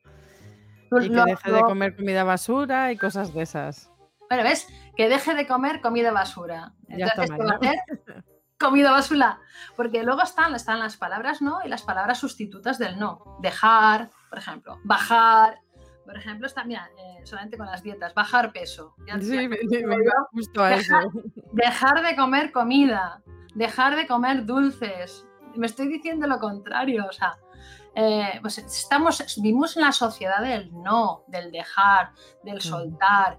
Tú 0.90 0.98
Y 1.00 1.10
que 1.10 1.16
lo- 1.16 1.26
deje 1.26 1.52
de 1.52 1.62
comer 1.62 1.96
comida 1.96 2.24
basura 2.24 2.92
y 2.92 2.98
cosas 2.98 3.34
de 3.34 3.42
esas. 3.44 3.92
Bueno, 4.30 4.44
¿ves? 4.44 4.68
Que 4.96 5.10
deje 5.10 5.34
de 5.36 5.48
comer 5.48 5.82
comida 5.82 6.12
basura. 6.12 6.74
Entonces, 6.88 7.30
mal, 7.32 7.40
¿qué 7.40 7.46
va 7.46 7.52
a 7.52 7.58
¿no? 7.58 7.68
hacer? 7.70 8.24
Comida 8.60 8.92
basura. 8.92 9.40
Porque 9.76 10.04
luego 10.04 10.22
están, 10.22 10.54
están 10.54 10.80
las 10.80 10.98
palabras 10.98 11.42
no 11.42 11.60
y 11.64 11.70
las 11.70 11.84
palabras 11.84 12.20
sustitutas 12.20 12.78
del 12.78 13.00
no. 13.00 13.38
Dejar, 13.42 14.10
por 14.30 14.38
ejemplo. 14.40 14.80
Bajar. 14.84 15.60
Por 16.06 16.18
ejemplo, 16.18 16.48
está, 16.48 16.64
mira, 16.64 16.90
eh, 16.98 17.26
solamente 17.26 17.58
con 17.58 17.68
las 17.68 17.84
dietas. 17.84 18.14
Bajar 18.14 18.52
peso. 18.52 18.96
Ya- 19.08 19.20
Sí, 19.20 19.28
ya- 19.36 19.48
me, 19.48 19.58
me 19.88 19.96
iba 20.04 20.14
justo 20.32 20.64
a 20.64 20.74
eso. 20.74 20.94
dejar, 20.96 21.10
dejar 21.54 22.02
de 22.04 22.16
comer 22.16 22.52
comida. 22.52 23.22
Dejar 23.56 23.96
de 23.96 24.08
comer 24.08 24.46
dulces. 24.46 25.26
Me 25.56 25.66
estoy 25.68 25.88
diciendo 25.88 26.28
lo 26.28 26.40
contrario. 26.40 27.06
O 27.08 27.12
sea, 27.14 27.38
eh, 28.02 28.39
pues 28.39 28.58
estamos, 28.60 29.22
vivimos 29.41 29.76
en 29.76 29.84
la 29.84 29.91
sociedad 29.91 30.41
del 30.41 30.72
no, 30.72 31.26
del 31.28 31.52
dejar, 31.52 32.12
del 32.43 32.62
soltar. 32.62 33.38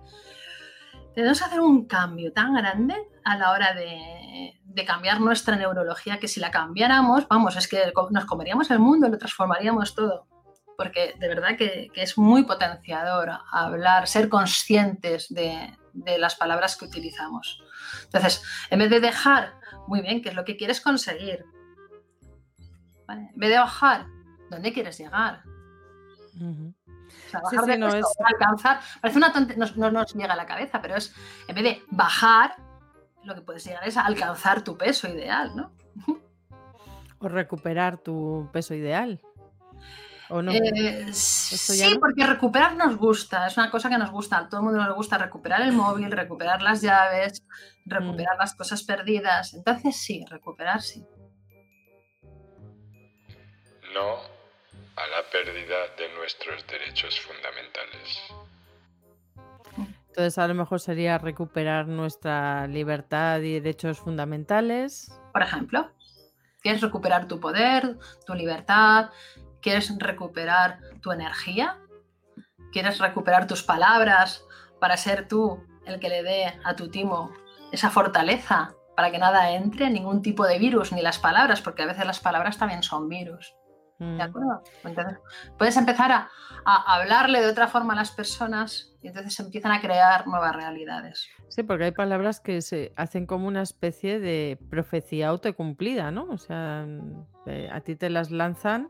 Tenemos 1.14 1.38
que 1.38 1.44
hacer 1.46 1.60
un 1.60 1.86
cambio 1.86 2.30
tan 2.34 2.52
grande 2.52 2.94
a 3.24 3.38
la 3.38 3.52
hora 3.52 3.72
de, 3.72 4.60
de 4.62 4.84
cambiar 4.84 5.18
nuestra 5.18 5.56
neurología 5.56 6.18
que 6.18 6.28
si 6.28 6.40
la 6.40 6.50
cambiáramos, 6.50 7.26
vamos, 7.26 7.56
es 7.56 7.68
que 7.68 7.90
nos 8.10 8.26
comeríamos 8.26 8.70
el 8.70 8.80
mundo, 8.80 9.08
lo 9.08 9.16
transformaríamos 9.16 9.94
todo. 9.94 10.26
Porque 10.76 11.14
de 11.18 11.28
verdad 11.28 11.56
que, 11.56 11.88
que 11.94 12.02
es 12.02 12.18
muy 12.18 12.44
potenciador 12.44 13.30
hablar, 13.50 14.08
ser 14.08 14.28
conscientes 14.28 15.28
de, 15.30 15.74
de 15.94 16.18
las 16.18 16.34
palabras 16.34 16.76
que 16.76 16.84
utilizamos. 16.84 17.62
Entonces, 18.04 18.42
en 18.68 18.78
vez 18.78 18.90
de 18.90 19.00
dejar, 19.00 19.54
muy 19.86 20.02
bien, 20.02 20.20
¿qué 20.20 20.28
es 20.28 20.34
lo 20.34 20.44
que 20.44 20.58
quieres 20.58 20.82
conseguir? 20.82 21.46
¿Vale? 23.06 23.30
En 23.32 23.40
vez 23.40 23.50
de 23.50 23.58
bajar, 23.58 24.06
¿dónde 24.50 24.72
quieres 24.72 24.98
llegar? 24.98 25.42
Ujú. 26.36 26.74
O 26.86 27.30
sea, 27.30 27.40
Sí, 27.50 27.56
bajar 27.56 27.64
sí, 27.64 27.70
de 27.70 27.78
no, 27.78 27.88
es- 27.88 28.06
alcanzar, 28.24 28.80
parece 29.00 29.18
una 29.18 29.32
tontería, 29.32 29.64
no, 29.64 29.76
no 29.76 29.90
nos 29.90 30.14
llega 30.14 30.32
a 30.32 30.36
la 30.36 30.46
cabeza, 30.46 30.80
pero 30.82 30.96
es, 30.96 31.14
en 31.48 31.54
vez 31.54 31.64
de 31.64 31.82
bajar, 31.90 32.54
lo 33.24 33.34
que 33.34 33.40
puedes 33.42 33.64
llegar 33.64 33.86
es 33.86 33.96
a 33.96 34.02
alcanzar 34.06 34.62
tu 34.62 34.76
peso 34.76 35.08
ideal, 35.08 35.54
¿no? 35.56 35.72
O 37.18 37.28
recuperar 37.28 37.98
tu 37.98 38.48
peso 38.52 38.74
ideal. 38.74 39.20
¿O 40.30 40.40
no? 40.42 40.52
Eh, 40.52 41.12
sí, 41.12 41.92
no. 41.92 41.98
porque 42.00 42.24
recuperar 42.24 42.76
nos 42.76 42.96
gusta, 42.96 43.46
es 43.48 43.56
una 43.56 43.70
cosa 43.70 43.88
que 43.90 43.98
nos 43.98 44.10
gusta, 44.12 44.38
a 44.38 44.48
todo 44.48 44.60
el 44.60 44.66
mundo 44.66 44.82
nos 44.82 44.94
gusta 44.94 45.18
recuperar 45.18 45.60
el 45.62 45.72
móvil, 45.72 46.10
recuperar 46.12 46.62
las 46.62 46.80
llaves, 46.80 47.42
Mm. 47.84 47.90
recuperar 47.90 48.36
las 48.38 48.54
cosas 48.54 48.82
perdidas, 48.84 49.52
entonces 49.54 49.96
sí, 49.96 50.24
recuperar 50.30 50.80
sí. 50.80 51.04
No 53.92 54.16
a 55.02 55.06
la 55.06 55.30
pérdida 55.30 55.88
de 55.96 56.12
nuestros 56.14 56.66
derechos 56.66 57.18
fundamentales. 57.20 58.20
Entonces 60.08 60.38
a 60.38 60.48
lo 60.48 60.54
mejor 60.54 60.80
sería 60.80 61.18
recuperar 61.18 61.86
nuestra 61.86 62.66
libertad 62.66 63.40
y 63.40 63.60
derechos 63.60 63.98
fundamentales. 63.98 65.10
Por 65.32 65.42
ejemplo, 65.42 65.90
¿quieres 66.60 66.80
recuperar 66.80 67.28
tu 67.28 67.40
poder, 67.40 67.96
tu 68.26 68.34
libertad? 68.34 69.10
¿Quieres 69.62 69.96
recuperar 69.98 70.80
tu 71.00 71.12
energía? 71.12 71.78
¿Quieres 72.72 72.98
recuperar 72.98 73.46
tus 73.46 73.62
palabras 73.62 74.44
para 74.80 74.96
ser 74.96 75.28
tú 75.28 75.64
el 75.86 76.00
que 76.00 76.08
le 76.08 76.22
dé 76.22 76.58
a 76.64 76.76
tu 76.76 76.90
timo 76.90 77.32
esa 77.72 77.90
fortaleza 77.90 78.74
para 78.96 79.10
que 79.10 79.18
nada 79.18 79.52
entre, 79.52 79.88
ningún 79.88 80.20
tipo 80.20 80.46
de 80.46 80.58
virus, 80.58 80.92
ni 80.92 81.00
las 81.00 81.18
palabras, 81.18 81.62
porque 81.62 81.84
a 81.84 81.86
veces 81.86 82.04
las 82.04 82.20
palabras 82.20 82.58
también 82.58 82.82
son 82.82 83.08
virus. 83.08 83.54
¿De 84.00 84.06
Mm. 84.06 84.20
acuerdo? 84.22 84.62
Entonces, 84.82 85.18
puedes 85.58 85.76
empezar 85.76 86.10
a, 86.10 86.28
a 86.64 86.94
hablarle 86.96 87.40
de 87.40 87.46
otra 87.48 87.68
forma 87.68 87.92
a 87.92 87.96
las 87.96 88.10
personas 88.10 88.96
y 89.02 89.08
entonces 89.08 89.34
se 89.34 89.42
empiezan 89.42 89.72
a 89.72 89.80
crear 89.80 90.26
nuevas 90.26 90.56
realidades. 90.56 91.28
Sí, 91.48 91.62
porque 91.62 91.84
hay 91.84 91.92
palabras 91.92 92.40
que 92.40 92.62
se 92.62 92.92
hacen 92.96 93.26
como 93.26 93.46
una 93.46 93.60
especie 93.62 94.18
de 94.18 94.58
profecía 94.70 95.28
autocumplida, 95.28 96.10
¿no? 96.10 96.24
O 96.30 96.38
sea, 96.38 96.86
eh, 97.46 97.68
a 97.70 97.80
ti 97.82 97.94
te 97.94 98.08
las 98.08 98.30
lanzan 98.30 98.88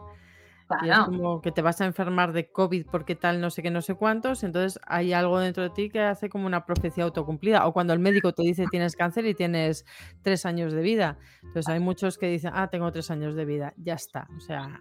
y 0.82 0.88
es 0.88 0.94
Claro. 0.94 1.06
como 1.06 1.40
que 1.42 1.50
te 1.50 1.62
vas 1.62 1.80
a 1.80 1.86
enfermar 1.86 2.32
de 2.32 2.52
COVID 2.52 2.86
porque 2.92 3.16
tal, 3.16 3.40
no 3.40 3.50
sé 3.50 3.60
qué, 3.60 3.70
no 3.72 3.82
sé 3.82 3.96
cuántos. 3.96 4.44
Entonces 4.44 4.80
hay 4.86 5.12
algo 5.12 5.40
dentro 5.40 5.64
de 5.64 5.70
ti 5.70 5.90
que 5.90 6.00
hace 6.00 6.28
como 6.28 6.46
una 6.46 6.64
profecía 6.64 7.02
autocumplida. 7.02 7.66
O 7.66 7.72
cuando 7.72 7.92
el 7.92 7.98
médico 7.98 8.32
te 8.32 8.42
dice 8.44 8.66
tienes 8.70 8.94
cáncer 8.94 9.26
y 9.26 9.34
tienes 9.34 9.84
tres 10.22 10.46
años 10.46 10.72
de 10.72 10.82
vida. 10.82 11.18
Entonces 11.42 11.68
hay 11.68 11.80
muchos 11.80 12.18
que 12.18 12.26
dicen, 12.28 12.52
ah, 12.54 12.68
tengo 12.68 12.92
tres 12.92 13.10
años 13.10 13.34
de 13.34 13.44
vida. 13.46 13.74
Ya 13.78 13.94
está. 13.94 14.28
O 14.36 14.40
sea, 14.40 14.78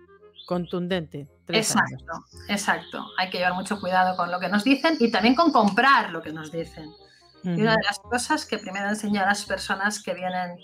contundente. 0.50 1.28
Años. 1.48 1.48
Exacto, 1.48 2.26
exacto. 2.48 3.06
Hay 3.20 3.30
que 3.30 3.38
llevar 3.38 3.54
mucho 3.54 3.80
cuidado 3.80 4.18
con 4.18 4.32
lo 4.32 4.40
que 4.40 4.50
nos 4.50 4.64
dicen 4.64 4.98
y 5.00 5.12
también 5.12 5.36
con 5.36 5.52
comprar 5.52 6.10
lo 6.10 6.24
que 6.24 6.34
nos 6.34 6.52
dicen. 6.52 6.90
Y 7.44 7.62
una 7.62 7.74
de 7.74 7.84
las 7.86 8.00
cosas 8.00 8.48
que 8.48 8.58
primero 8.58 8.90
enseño 8.90 9.22
a 9.22 9.28
las 9.28 9.46
personas 9.46 10.02
que 10.02 10.16
vienen 10.16 10.58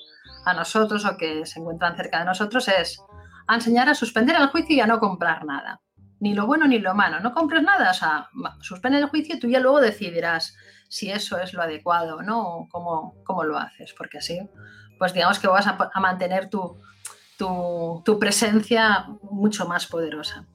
a 0.45 0.53
nosotros 0.55 1.05
o 1.05 1.15
que 1.17 1.45
se 1.45 1.59
encuentran 1.59 1.95
cerca 1.95 2.17
de 2.17 2.25
nosotros 2.25 2.67
es 2.67 2.99
a 3.45 3.53
enseñar 3.53 3.88
a 3.88 3.93
suspender 3.93 4.36
el 4.36 4.47
juicio 4.47 4.75
y 4.75 4.79
a 4.79 4.88
no 4.88 4.99
comprar 4.99 5.45
nada. 5.45 5.79
ni 6.19 6.33
lo 6.33 6.47
bueno 6.47 6.65
ni 6.65 6.79
lo 6.79 6.95
malo, 6.95 7.19
no 7.19 7.33
compres 7.33 7.61
nada, 7.61 7.91
o 7.91 7.93
sea, 7.93 8.29
suspende 8.61 8.97
el 8.97 9.09
juicio 9.09 9.36
y 9.36 9.39
tú 9.39 9.47
ya 9.47 9.59
luego 9.59 9.81
decidirás 9.81 10.55
si 10.89 11.11
eso 11.11 11.38
es 11.38 11.53
lo 11.53 11.61
adecuado, 11.61 12.23
¿no? 12.23 12.41
O 12.41 12.69
cómo, 12.69 13.13
cómo 13.23 13.43
lo 13.43 13.57
haces, 13.59 13.93
porque 13.95 14.17
así, 14.17 14.39
pues 14.97 15.13
digamos 15.13 15.38
que 15.38 15.47
vas 15.47 15.67
a, 15.67 15.77
a 15.93 15.99
mantener 15.99 16.49
tu, 16.49 16.81
tu, 17.38 18.01
tu 18.05 18.19
presencia 18.19 19.07
mucho 19.21 19.67
más 19.67 19.86
poderosa. 19.88 20.45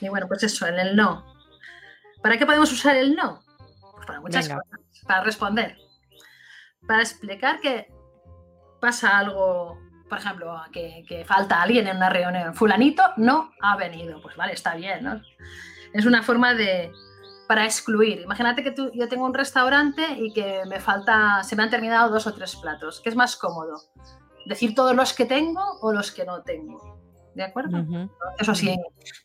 Y 0.00 0.08
bueno, 0.08 0.26
pues 0.26 0.42
eso, 0.42 0.66
en 0.66 0.78
el 0.78 0.96
no. 0.96 1.24
¿Para 2.20 2.36
qué 2.36 2.46
podemos 2.46 2.72
usar 2.72 2.96
el 2.96 3.14
no? 3.14 3.40
Pues 3.94 4.06
para 4.06 4.20
muchas 4.20 4.48
Venga. 4.48 4.60
cosas. 4.62 4.80
Para 5.06 5.22
responder. 5.22 5.76
Para 6.86 7.02
explicar 7.02 7.60
que 7.60 7.92
pasa 8.80 9.18
algo, 9.18 9.78
por 10.08 10.18
ejemplo, 10.18 10.60
que, 10.72 11.04
que 11.08 11.24
falta 11.24 11.62
alguien 11.62 11.86
en 11.86 11.96
una 11.98 12.10
reunión. 12.10 12.54
Fulanito 12.54 13.02
no 13.16 13.52
ha 13.60 13.76
venido. 13.76 14.20
Pues 14.20 14.36
vale, 14.36 14.52
está 14.52 14.74
bien, 14.74 15.04
¿no? 15.04 15.22
Es 15.92 16.06
una 16.06 16.22
forma 16.22 16.54
de 16.54 16.90
para 17.46 17.64
excluir. 17.64 18.20
Imagínate 18.20 18.62
que 18.62 18.70
tú, 18.70 18.90
yo 18.94 19.08
tengo 19.08 19.24
un 19.24 19.34
restaurante 19.34 20.02
y 20.18 20.32
que 20.32 20.62
me 20.66 20.80
falta, 20.80 21.42
se 21.42 21.56
me 21.56 21.62
han 21.62 21.70
terminado 21.70 22.10
dos 22.10 22.26
o 22.26 22.34
tres 22.34 22.56
platos. 22.56 23.00
¿Qué 23.00 23.10
es 23.10 23.16
más 23.16 23.36
cómodo? 23.36 23.80
¿Decir 24.46 24.74
todos 24.74 24.94
los 24.94 25.12
que 25.12 25.24
tengo 25.24 25.62
o 25.80 25.92
los 25.92 26.10
que 26.12 26.24
no 26.24 26.42
tengo? 26.42 26.94
¿De 27.34 27.42
acuerdo? 27.42 27.84
Eso 28.38 28.54
sí, 28.54 28.76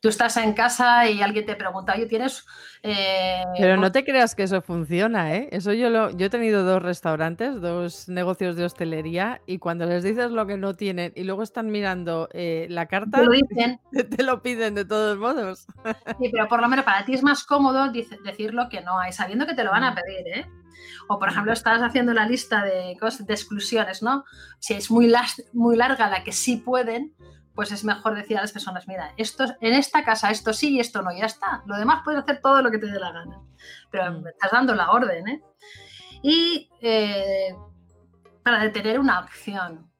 tú 0.02 0.10
estás 0.10 0.36
en 0.38 0.54
casa 0.54 1.08
y 1.08 1.22
alguien 1.22 1.46
te 1.46 1.56
pregunta, 1.56 1.94
oye, 1.96 2.08
¿tienes...? 2.08 2.44
eh, 2.82 3.44
Pero 3.56 3.78
no 3.78 3.92
te 3.92 4.04
creas 4.04 4.34
que 4.34 4.42
eso 4.42 4.64
funciona, 4.64 5.36
¿eh? 5.36 5.48
Eso 5.52 5.74
yo 5.74 5.92
lo, 5.92 6.10
yo 6.10 6.26
he 6.26 6.30
tenido 6.32 6.64
dos 6.64 6.82
restaurantes, 6.82 7.62
dos 7.62 8.10
negocios 8.10 8.56
de 8.56 8.66
hostelería, 8.66 9.42
y 9.46 9.60
cuando 9.60 9.86
les 9.86 10.02
dices 10.04 10.32
lo 10.32 10.48
que 10.48 10.58
no 10.58 10.76
tienen 10.76 11.14
y 11.16 11.24
luego 11.24 11.44
están 11.44 11.70
mirando 11.70 12.30
eh, 12.34 12.66
la 12.72 12.88
carta, 12.88 13.20
Te 13.20 13.26
lo 13.26 13.32
dicen. 13.32 13.80
te 14.18 14.24
lo 14.24 14.42
piden 14.42 14.74
de 14.74 14.86
todos 14.86 15.16
modos. 15.20 15.68
Sí, 16.20 16.30
pero 16.32 16.48
por 16.48 16.62
lo 16.62 16.68
menos 16.68 16.86
para 16.86 17.06
ti 17.06 17.14
es 17.14 17.22
más 17.22 17.44
cómodo 17.44 17.92
decir 17.92 18.56
lo 18.56 18.70
que 18.70 18.82
no 18.82 18.98
hay, 18.98 19.14
sabiendo 19.14 19.46
que 19.46 19.54
te 19.54 19.64
lo 19.64 19.70
van 19.70 19.84
a 19.84 19.94
pedir, 19.94 20.28
¿eh? 20.36 20.46
O, 21.08 21.20
por 21.20 21.30
ejemplo, 21.30 21.54
estás 21.54 21.82
haciendo 21.82 22.14
la 22.14 22.26
lista 22.26 22.64
de, 22.64 22.98
de 23.20 23.34
exclusiones, 23.34 24.02
¿no? 24.04 24.24
Si 24.60 24.74
es 24.74 24.90
muy, 24.92 25.08
las- 25.08 25.44
muy 25.54 25.76
larga 25.76 26.10
la 26.10 26.24
que 26.24 26.32
sí 26.32 26.58
pueden, 26.58 27.16
pues 27.56 27.72
es 27.72 27.84
mejor 27.84 28.16
decir 28.16 28.38
a 28.38 28.42
las 28.42 28.52
personas, 28.54 28.88
mira, 28.88 29.14
esto, 29.18 29.44
en 29.60 29.74
esta 29.74 30.04
casa 30.06 30.30
esto 30.32 30.54
sí 30.54 30.76
y 30.76 30.80
esto 30.80 31.02
no, 31.02 31.12
ya 31.12 31.26
está. 31.26 31.62
Lo 31.66 31.76
demás 31.78 32.02
puedes 32.06 32.22
hacer 32.22 32.40
todo 32.42 32.62
lo 32.62 32.72
que 32.72 32.78
te 32.78 32.88
dé 32.88 33.00
la 33.00 33.12
gana. 33.12 33.42
Pero 33.92 34.20
me 34.22 34.30
estás 34.30 34.52
dando 34.52 34.74
la 34.76 34.92
orden, 34.92 35.28
¿eh? 35.28 35.42
Y 36.22 36.70
eh, 36.82 37.56
para 38.44 38.60
detener 38.64 39.00
una 39.00 39.18
acción. 39.20 39.92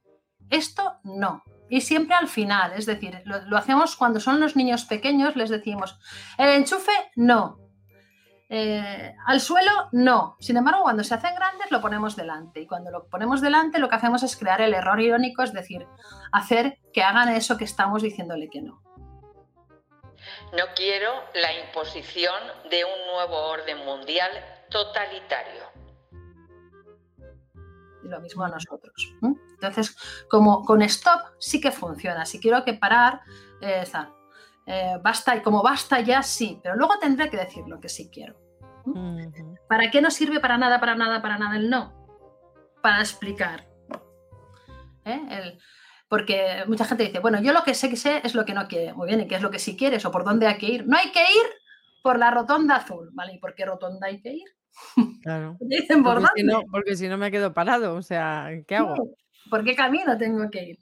Esto 0.50 1.00
no. 1.04 1.44
Y 1.70 1.82
siempre 1.82 2.16
al 2.16 2.28
final, 2.28 2.74
es 2.76 2.86
decir, 2.86 3.22
lo, 3.26 3.42
lo 3.46 3.58
hacemos 3.58 3.96
cuando 3.96 4.20
son 4.20 4.40
los 4.40 4.56
niños 4.56 4.86
pequeños, 4.86 5.36
les 5.36 5.50
decimos, 5.50 6.00
el 6.38 6.50
enchufe 6.50 6.92
no. 7.16 7.60
Eh, 8.52 9.16
al 9.28 9.40
suelo 9.40 9.90
no. 9.92 10.36
Sin 10.40 10.58
embargo, 10.58 10.82
cuando 10.82 11.04
se 11.04 11.14
hacen 11.14 11.36
grandes 11.36 11.70
lo 11.72 11.82
ponemos 11.82 12.16
delante. 12.16 12.62
Y 12.62 12.68
cuando 12.68 12.90
lo 12.90 13.08
ponemos 13.08 13.42
delante 13.42 13.78
lo 13.80 13.90
que 13.90 13.96
hacemos 13.96 14.24
es 14.24 14.36
crear 14.36 14.60
el 14.62 14.74
error 14.74 15.00
irónico, 15.00 15.44
es 15.44 15.54
decir, 15.54 15.86
hacer 16.32 16.80
que 16.92 17.04
hagan 17.04 17.30
eso 17.30 17.58
que 17.58 17.64
estamos 17.64 18.02
diciéndole 18.02 18.50
que 18.50 18.62
no. 18.62 18.82
No 20.54 20.64
quiero 20.76 21.12
la 21.36 21.54
imposición 21.60 22.42
de 22.70 22.84
un 22.84 23.14
nuevo 23.14 23.38
orden 23.38 23.86
mundial 23.86 24.32
totalitario. 24.70 25.64
Y 28.04 28.08
lo 28.08 28.20
mismo 28.20 28.44
a 28.46 28.50
nosotros. 28.50 29.14
Entonces, 29.22 29.96
como 30.30 30.64
con 30.66 30.82
stop 30.82 31.22
sí 31.38 31.62
que 31.62 31.72
funciona. 31.72 32.26
Si 32.26 32.40
quiero 32.40 32.64
que 32.64 32.74
parar, 32.74 33.22
eh, 33.62 33.82
está. 33.84 34.12
Eh, 34.72 34.98
basta, 35.02 35.36
y 35.36 35.42
como 35.42 35.64
basta 35.64 36.00
ya, 36.00 36.22
sí, 36.22 36.60
pero 36.62 36.76
luego 36.76 37.00
tendré 37.00 37.28
que 37.30 37.38
decir 37.38 37.64
lo 37.68 37.80
que 37.80 37.90
sí 37.90 38.10
quiero. 38.12 38.40
Ujú. 38.86 39.56
¿Para 39.68 39.90
qué 39.90 40.00
no 40.00 40.12
sirve 40.12 40.40
para 40.40 40.58
nada, 40.60 40.80
para 40.80 40.94
nada, 40.96 41.22
para 41.24 41.40
nada 41.40 41.56
el 41.58 41.70
no? 41.72 41.92
Para 42.84 43.00
explicar. 43.00 43.68
¿Eh? 45.06 45.22
El- 45.30 45.60
porque 46.08 46.64
mucha 46.68 46.86
gente 46.86 47.04
dice, 47.04 47.20
bueno, 47.20 47.40
yo 47.42 47.54
lo 47.54 47.64
que 47.64 47.74
sé 47.76 47.88
que 47.90 47.96
sé 47.96 48.22
es 48.24 48.34
lo 48.34 48.44
que 48.46 48.54
no 48.54 48.68
quiere. 48.68 48.94
Muy 48.94 49.08
bien, 49.08 49.22
¿y 49.22 49.28
qué 49.28 49.36
es 49.36 49.42
lo 49.42 49.52
que 49.52 49.60
sí 49.60 49.76
quieres 49.78 50.06
o 50.06 50.12
por 50.12 50.24
dónde 50.24 50.48
hay 50.48 50.58
que 50.58 50.66
ir? 50.68 50.88
No 50.88 50.98
hay 50.98 51.12
que 51.12 51.20
ir 51.22 51.48
por 52.02 52.18
la 52.18 52.32
rotonda 52.32 52.78
azul, 52.78 53.10
¿vale? 53.14 53.34
¿Y 53.34 53.40
por 53.40 53.54
qué 53.54 53.66
rotonda 53.66 54.08
hay 54.08 54.20
que 54.22 54.34
ir? 54.34 54.48
Claro. 55.22 55.58
Dicen 55.60 56.04
por 56.04 56.16
Porque 56.22 56.30
si, 56.36 56.44
no, 56.44 56.62
porque 56.72 56.96
si 56.96 57.08
no 57.08 57.18
me 57.18 57.30
quedo 57.32 57.54
parado, 57.54 57.96
o 57.96 58.02
sea, 58.02 58.50
¿qué 58.68 58.76
hago? 58.76 58.96
¿Por 59.50 59.64
qué 59.64 59.76
camino 59.76 60.18
tengo 60.18 60.50
que 60.50 60.64
ir? 60.64 60.78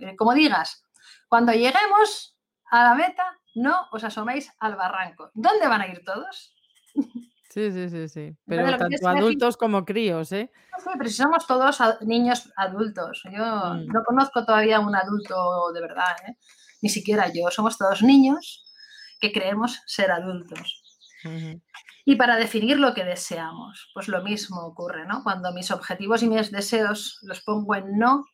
Eh, 0.00 0.16
Como 0.16 0.32
digas, 0.34 0.84
cuando 1.28 1.52
lleguemos 1.52 2.33
a 2.74 2.82
la 2.88 2.94
meta, 2.94 3.24
no 3.54 3.74
os 3.92 4.02
asoméis 4.04 4.50
al 4.58 4.74
barranco. 4.76 5.30
¿Dónde 5.34 5.68
van 5.68 5.82
a 5.82 5.86
ir 5.88 6.02
todos? 6.04 6.52
Sí, 7.50 7.70
sí, 7.70 7.88
sí, 7.88 8.08
sí. 8.08 8.36
Pero 8.46 8.64
que 8.66 8.70
tanto 8.72 8.88
decir- 8.88 9.08
adultos 9.08 9.56
como 9.56 9.84
críos, 9.84 10.32
¿eh? 10.32 10.50
Sí, 10.82 10.90
pero 10.98 11.08
si 11.08 11.16
somos 11.16 11.46
todos 11.46 11.78
niños 12.00 12.52
adultos. 12.56 13.22
Yo 13.30 13.44
Mm. 13.74 13.86
no 13.94 14.02
conozco 14.04 14.44
todavía 14.44 14.80
un 14.80 14.94
adulto 14.96 15.70
de 15.72 15.80
verdad, 15.80 16.16
¿eh? 16.28 16.36
ni 16.82 16.88
siquiera 16.88 17.28
yo. 17.32 17.48
Somos 17.50 17.78
todos 17.78 18.02
niños 18.02 18.64
que 19.20 19.30
creemos 19.32 19.80
ser 19.86 20.10
adultos. 20.10 20.82
Y 22.04 22.16
para 22.16 22.36
definir 22.36 22.78
lo 22.78 22.92
que 22.92 23.04
deseamos, 23.04 23.90
pues 23.94 24.08
lo 24.08 24.22
mismo 24.22 24.60
ocurre, 24.66 25.06
¿no? 25.06 25.22
Cuando 25.22 25.52
mis 25.52 25.70
objetivos 25.70 26.22
y 26.22 26.28
mis 26.28 26.50
deseos 26.50 27.18
los 27.22 27.40
pongo 27.42 27.74
en 27.76 27.96
no 27.98 28.24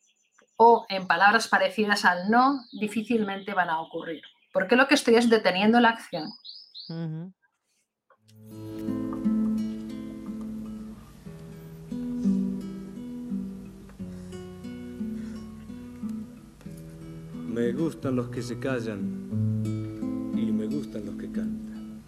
o 0.63 0.85
en 0.91 1.07
palabras 1.07 1.49
parecidas 1.49 2.05
al 2.05 2.31
no, 2.31 2.67
difícilmente 2.71 3.55
van 3.55 3.71
a 3.71 3.81
ocurrir. 3.81 4.21
Porque 4.53 4.77
lo 4.77 4.87
que 4.87 4.95
estoy 4.95 5.15
es 5.15 5.31
deteniendo 5.31 5.81
la 5.81 5.89
acción. 5.89 6.29
Me 17.49 17.73
gustan 17.73 18.17
los 18.17 18.29
que 18.29 18.43
se 18.43 18.59
callan 18.59 19.63
y 20.37 20.53
me 20.53 20.67
gustan 20.67 21.07
los 21.07 21.15
que 21.15 21.33
cantan. 21.33 22.03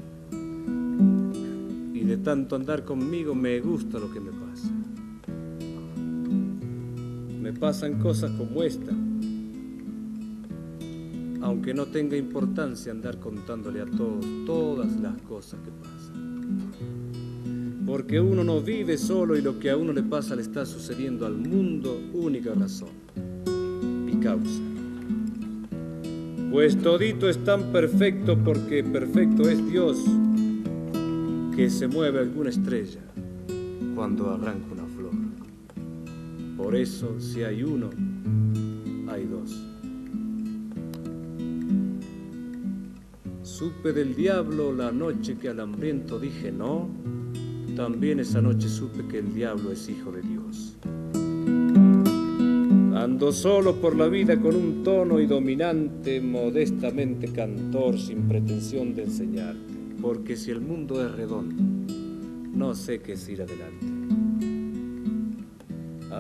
Y 1.95 2.05
de 2.05 2.19
tanto 2.19 2.57
andar 2.57 2.85
conmigo 2.85 3.35
me 3.35 3.61
gusta 3.61 3.99
lo 3.99 4.13
que 4.13 4.21
me 4.21 4.41
Me 7.43 7.53
pasan 7.53 7.99
cosas 7.99 8.30
como 8.38 8.62
esta, 8.62 8.93
aunque 11.40 11.74
no 11.74 11.86
tenga 11.86 12.16
importancia 12.16 12.93
andar 12.93 13.18
contándole 13.18 13.80
a 13.80 13.84
todos 13.86 14.24
todas 14.47 14.93
las 15.01 15.20
cosas 15.22 15.59
que 15.64 15.72
pasan. 15.72 16.61
Porque 17.84 18.20
uno 18.20 18.45
no 18.45 18.61
vive 18.61 18.97
solo 18.97 19.36
y 19.36 19.43
lo 19.43 19.59
que 19.59 19.70
a 19.70 19.76
uno 19.76 19.93
le 19.93 20.05
pasa 20.05 20.36
le 20.36 20.43
está 20.43 20.64
sucediendo 20.64 21.26
al 21.26 21.36
mundo, 21.36 22.01
única 22.14 22.55
razón 22.55 22.90
y 24.07 24.14
causa. 24.18 24.62
Pues 26.53 26.80
todito 26.80 27.28
es 27.28 27.43
tan 27.43 27.72
perfecto 27.72 28.38
porque 28.38 28.84
perfecto 28.84 29.49
es 29.49 29.68
Dios 29.68 29.99
que 31.57 31.68
se 31.70 31.88
mueve 31.88 32.20
alguna 32.20 32.51
estrella 32.51 33.01
cuando 33.97 34.30
arranca. 34.30 34.72
Por 36.73 36.81
eso 36.81 37.20
si 37.20 37.43
hay 37.43 37.62
uno, 37.62 37.91
hay 39.07 39.27
dos. 39.27 39.62
Supe 43.43 43.93
del 43.93 44.14
diablo 44.14 44.73
la 44.73 44.91
noche 44.91 45.37
que 45.37 45.51
al 45.51 45.61
hambriento 45.61 46.18
dije 46.18 46.51
no, 46.51 46.89
también 47.77 48.20
esa 48.20 48.41
noche 48.41 48.70
supe 48.70 49.07
que 49.07 49.18
el 49.18 49.35
diablo 49.35 49.70
es 49.70 49.87
hijo 49.91 50.12
de 50.12 50.23
Dios. 50.23 50.79
Ando 52.97 53.33
solo 53.33 53.77
por 53.77 53.95
la 53.95 54.09
vida 54.09 54.41
con 54.41 54.57
un 54.57 54.83
tono 54.83 55.20
y 55.20 55.27
dominante, 55.27 56.23
modestamente 56.23 57.31
cantor, 57.33 57.99
sin 57.99 58.27
pretensión 58.29 58.95
de 58.95 59.03
enseñarte. 59.03 59.75
Porque 60.01 60.39
si 60.39 60.51
el 60.51 60.62
mundo 60.62 61.05
es 61.05 61.12
redondo, 61.12 61.93
no 62.55 62.75
sé 62.75 63.01
qué 63.01 63.12
es 63.12 63.29
ir 63.29 63.43
adelante. 63.43 63.91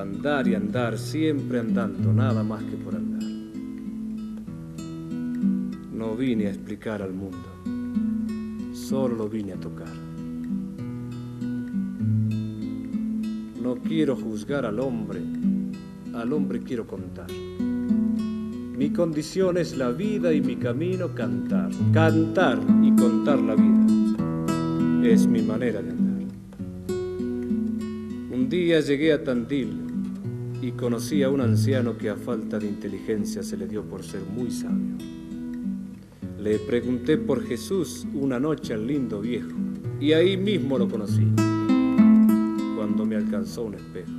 Andar 0.02 0.48
y 0.48 0.56
andar, 0.56 0.98
siempre 0.98 1.60
andando, 1.60 2.12
nada 2.12 2.42
más 2.42 2.64
que 2.64 2.76
por 2.76 2.96
andar. 2.96 3.22
No 5.92 6.16
vine 6.16 6.46
a 6.46 6.48
explicar 6.48 7.00
al 7.02 7.12
mundo, 7.12 8.74
solo 8.74 9.14
lo 9.14 9.28
vine 9.28 9.52
a 9.52 9.60
tocar. 9.60 9.94
No 13.62 13.76
quiero 13.76 14.16
juzgar 14.16 14.66
al 14.66 14.80
hombre, 14.80 15.20
al 16.14 16.32
hombre 16.32 16.58
quiero 16.64 16.84
contar. 16.84 17.30
Mi 17.30 18.90
condición 18.90 19.56
es 19.56 19.76
la 19.76 19.92
vida 19.92 20.32
y 20.32 20.40
mi 20.40 20.56
camino 20.56 21.14
cantar. 21.14 21.70
Cantar 21.92 22.58
y 22.82 22.90
contar 22.96 23.40
la 23.40 23.54
vida 23.54 23.86
es 25.04 25.28
mi 25.28 25.42
manera 25.42 25.80
de 25.80 25.90
andar. 25.90 26.02
Un 28.32 28.48
día 28.48 28.80
llegué 28.80 29.12
a 29.12 29.22
Tandil 29.22 29.91
y 30.62 30.70
conocí 30.70 31.24
a 31.24 31.28
un 31.28 31.40
anciano 31.40 31.98
que 31.98 32.08
a 32.08 32.14
falta 32.14 32.56
de 32.56 32.68
inteligencia 32.68 33.42
se 33.42 33.56
le 33.56 33.66
dio 33.66 33.82
por 33.82 34.04
ser 34.04 34.22
muy 34.22 34.48
sabio. 34.52 34.96
Le 36.38 36.60
pregunté 36.60 37.18
por 37.18 37.44
Jesús 37.44 38.06
una 38.14 38.38
noche 38.38 38.72
al 38.72 38.86
lindo 38.86 39.20
viejo 39.20 39.50
y 39.98 40.12
ahí 40.12 40.36
mismo 40.36 40.78
lo 40.78 40.88
conocí, 40.88 41.26
cuando 42.76 43.04
me 43.04 43.16
alcanzó 43.16 43.64
un 43.64 43.74
espejo. 43.74 44.12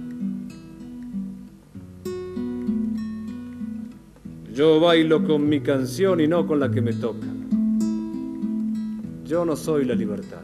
Yo 4.54 4.82
bailo 4.82 5.26
con 5.26 5.48
mi 5.48 5.62
canción 5.62 6.20
y 6.20 6.28
no 6.28 6.46
con 6.46 6.60
la 6.60 6.70
que 6.70 6.82
me 6.82 6.92
toca. 6.92 7.28
Yo 9.26 9.46
no 9.46 9.56
soy 9.56 9.86
la 9.86 9.96
libertad, 9.96 10.44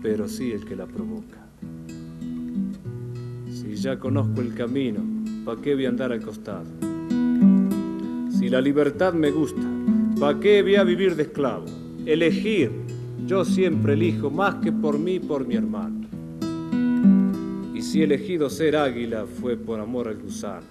pero 0.00 0.28
sí 0.28 0.52
el 0.52 0.64
que 0.64 0.76
la 0.76 0.86
provoca. 0.86 1.41
Ya 3.82 3.98
conozco 3.98 4.40
el 4.40 4.54
camino, 4.54 5.00
¿pa' 5.44 5.60
qué 5.60 5.74
voy 5.74 5.86
a 5.86 5.88
andar 5.88 6.12
al 6.12 6.22
costado? 6.22 6.66
Si 8.30 8.48
la 8.48 8.60
libertad 8.60 9.12
me 9.12 9.32
gusta, 9.32 9.60
¿pa' 10.20 10.38
qué 10.38 10.62
voy 10.62 10.76
a 10.76 10.84
vivir 10.84 11.16
de 11.16 11.24
esclavo? 11.24 11.64
Elegir, 12.06 12.70
yo 13.26 13.44
siempre 13.44 13.94
elijo 13.94 14.30
más 14.30 14.54
que 14.62 14.70
por 14.70 15.00
mí, 15.00 15.18
por 15.18 15.48
mi 15.48 15.56
hermano. 15.56 16.06
Y 17.74 17.82
si 17.82 18.02
he 18.02 18.04
elegido 18.04 18.48
ser 18.50 18.76
águila 18.76 19.26
fue 19.26 19.56
por 19.56 19.80
amor 19.80 20.06
al 20.06 20.22
gusano. 20.22 20.66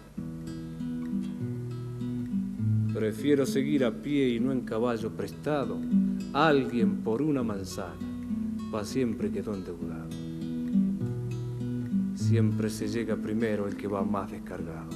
Prefiero 2.94 3.46
seguir 3.46 3.84
a 3.84 3.92
pie 3.92 4.30
y 4.30 4.40
no 4.40 4.54
en 4.54 4.62
caballo 4.62 5.10
prestado. 5.10 5.78
Alguien 6.32 7.02
por 7.04 7.22
una 7.22 7.44
manzana, 7.44 8.08
pa' 8.72 8.86
siempre 8.86 9.30
quedó 9.30 9.54
endeudado. 9.54 10.21
Siempre 12.32 12.70
se 12.70 12.88
llega 12.88 13.18
primero 13.18 13.68
el 13.68 13.76
que 13.76 13.90
va 13.90 14.06
más 14.06 14.32
descargado. 14.32 14.88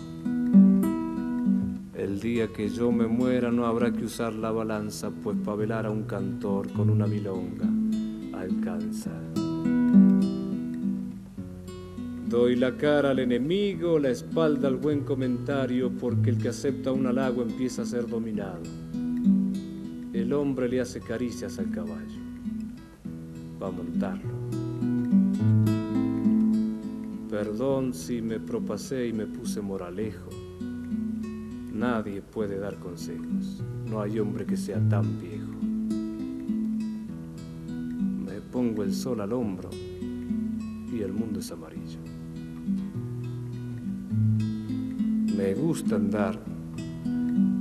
El 1.94 2.22
día 2.22 2.48
que 2.48 2.70
yo 2.70 2.94
me 2.94 3.08
muera 3.08 3.52
no 3.52 3.66
habrá 3.66 3.92
que 3.92 4.06
usar 4.06 4.32
la 4.32 4.52
balanza, 4.52 5.12
pues 5.12 5.36
pa' 5.44 5.54
velar 5.54 5.86
a 5.86 5.92
un 5.92 6.04
cantor 6.04 6.72
con 6.72 6.90
una 6.90 7.08
milonga 7.08 7.68
alcanza. 8.40 9.12
Doy 12.30 12.56
la 12.56 12.78
cara 12.78 13.10
al 13.10 13.20
enemigo, 13.20 14.00
la 14.00 14.12
espalda 14.12 14.70
al 14.70 14.78
buen 14.78 15.02
comentario, 15.02 15.92
porque 15.92 16.30
el 16.30 16.38
que 16.38 16.48
acepta 16.48 16.94
un 16.94 17.06
halago 17.06 17.42
empieza 17.42 17.82
a 17.82 17.86
ser 17.86 18.08
dominado. 18.08 18.64
El 20.14 20.32
hombre 20.32 20.70
le 20.70 20.80
hace 20.80 21.02
caricias 21.02 21.60
al 21.60 21.70
caballo 21.70 22.22
para 23.60 23.74
montarlo. 23.74 24.65
Perdón 27.36 27.94
si 27.94 28.22
me 28.22 28.40
propasé 28.40 29.10
y 29.10 29.12
me 29.12 29.26
puse 29.26 29.60
moralejo. 29.60 30.30
Nadie 31.74 32.22
puede 32.22 32.58
dar 32.58 32.76
consejos, 32.80 33.62
no 33.90 34.00
hay 34.00 34.20
hombre 34.20 34.46
que 34.46 34.56
sea 34.56 34.80
tan 34.88 35.20
viejo. 35.20 35.52
Me 38.26 38.40
pongo 38.54 38.84
el 38.84 38.94
sol 38.94 39.20
al 39.20 39.34
hombro 39.34 39.70
y 39.74 41.02
el 41.02 41.12
mundo 41.12 41.42
es 41.42 41.52
amarillo. 41.52 42.00
Me 45.36 45.56
gusta 45.56 45.98
andar, 45.98 46.40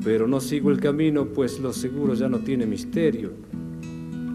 pero 0.05 0.29
no 0.29 0.39
sigo 0.39 0.71
el 0.71 0.79
camino, 0.79 1.27
pues 1.27 1.59
lo 1.59 1.73
seguro 1.73 2.15
ya 2.15 2.29
no 2.29 2.39
tiene 2.39 2.65
misterio. 2.65 3.33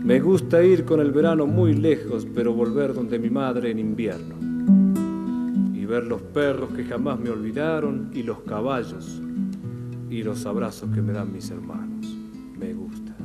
Me 0.04 0.20
gusta 0.20 0.62
ir 0.62 0.84
con 0.84 1.00
el 1.00 1.14
verano 1.14 1.48
muy 1.48 1.76
lejos, 1.76 2.28
pero 2.36 2.54
volver 2.54 2.94
donde 2.94 3.18
mi 3.18 3.30
madre 3.30 3.72
en 3.72 3.80
invierno. 3.80 4.49
Ver 5.90 6.06
los 6.06 6.22
perros 6.22 6.70
que 6.74 6.86
jamás 6.86 7.20
me 7.20 7.32
olvidaron 7.32 8.12
y 8.14 8.22
los 8.22 8.42
caballos 8.42 9.20
y 10.08 10.22
los 10.22 10.46
abrazos 10.46 10.92
que 10.94 11.02
me 11.02 11.14
dan 11.14 11.34
mis 11.34 11.50
hermanos. 11.50 12.06
Me 12.60 12.76
gusta. 12.76 13.16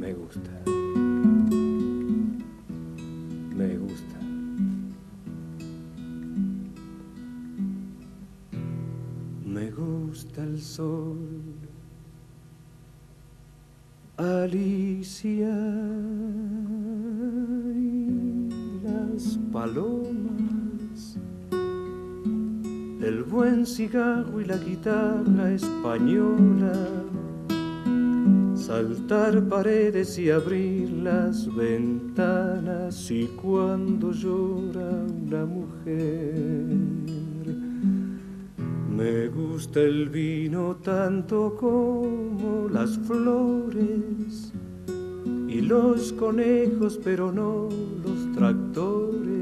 Me 0.00 0.14
gusta. 0.14 0.50
Me 3.54 3.76
gusta. 3.76 4.18
Me 9.44 9.70
gusta 9.72 10.42
el 10.42 10.58
sol. 10.58 11.18
Alicia 14.16 15.54
y 17.74 18.80
las 18.82 19.38
palomas, 19.52 20.21
el 23.02 23.24
buen 23.24 23.66
cigarro 23.66 24.40
y 24.40 24.44
la 24.44 24.56
guitarra 24.56 25.52
española, 25.52 26.72
saltar 28.54 29.42
paredes 29.48 30.18
y 30.18 30.30
abrir 30.30 30.88
las 30.90 31.52
ventanas 31.54 33.10
y 33.10 33.26
cuando 33.26 34.12
llora 34.12 34.88
una 35.26 35.44
mujer. 35.44 36.66
Me 38.96 39.28
gusta 39.28 39.80
el 39.80 40.08
vino 40.08 40.76
tanto 40.76 41.56
como 41.58 42.68
las 42.68 42.96
flores 42.98 44.52
y 45.48 45.60
los 45.60 46.12
conejos, 46.12 47.00
pero 47.02 47.32
no 47.32 47.68
los 48.04 48.32
tractores, 48.36 49.41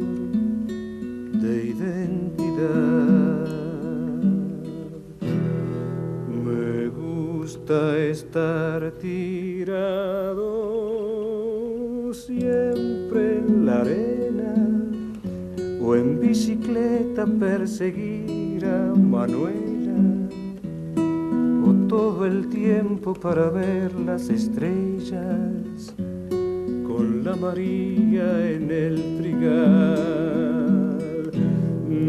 Me 6.45 6.87
gusta 6.89 7.97
estar 7.97 8.91
tirado 8.91 10.41
siempre 12.13 13.37
en 13.39 13.65
la 13.65 13.81
arena 13.81 14.53
o 15.81 15.95
en 15.95 16.19
bicicleta 16.19 17.25
perseguir 17.25 18.65
a 18.65 18.93
Manuela, 18.95 19.97
o 21.65 21.73
todo 21.87 22.25
el 22.25 22.47
tiempo 22.49 23.13
para 23.13 23.49
ver 23.49 23.93
las 23.95 24.29
estrellas 24.29 25.93
con 26.85 27.23
la 27.23 27.35
María 27.35 28.51
en 28.51 28.69
el 28.71 29.17
trigal. 29.17 30.40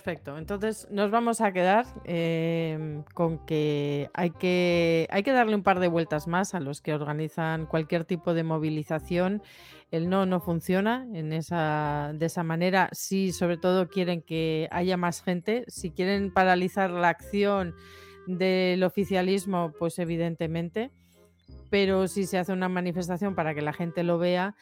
Perfecto. 0.00 0.38
Entonces 0.38 0.88
nos 0.90 1.10
vamos 1.10 1.42
a 1.42 1.52
quedar 1.52 1.84
em, 2.04 3.02
con 3.12 3.44
que 3.44 4.08
hay, 4.14 4.30
que 4.30 5.06
hay 5.10 5.22
que 5.22 5.32
darle 5.32 5.54
un 5.54 5.62
par 5.62 5.78
de 5.78 5.88
vueltas 5.88 6.26
más 6.26 6.54
a 6.54 6.60
los 6.60 6.80
que 6.80 6.94
organizan 6.94 7.66
cualquier 7.66 8.06
tipo 8.06 8.32
de 8.32 8.42
movilización. 8.42 9.42
El 9.90 10.08
no 10.08 10.24
no 10.24 10.40
funciona 10.40 11.06
en 11.12 11.34
esa, 11.34 12.12
de 12.14 12.24
esa 12.24 12.42
manera. 12.42 12.88
Si 12.92 13.32
sobre 13.32 13.58
todo 13.58 13.88
quieren 13.88 14.22
que 14.22 14.68
haya 14.70 14.96
más 14.96 15.22
gente, 15.22 15.64
si 15.68 15.90
quieren 15.90 16.32
paralizar 16.32 16.90
la 16.90 17.10
acción 17.10 17.74
del 18.26 18.82
oficialismo, 18.82 19.72
pues 19.78 19.98
evidentemente. 19.98 20.90
Pero 21.68 22.08
si 22.08 22.24
se 22.24 22.38
hace 22.38 22.54
una 22.54 22.70
manifestación 22.70 23.34
para 23.34 23.54
que 23.54 23.60
la 23.60 23.74
gente 23.74 24.02
lo 24.02 24.16
vea, 24.16 24.56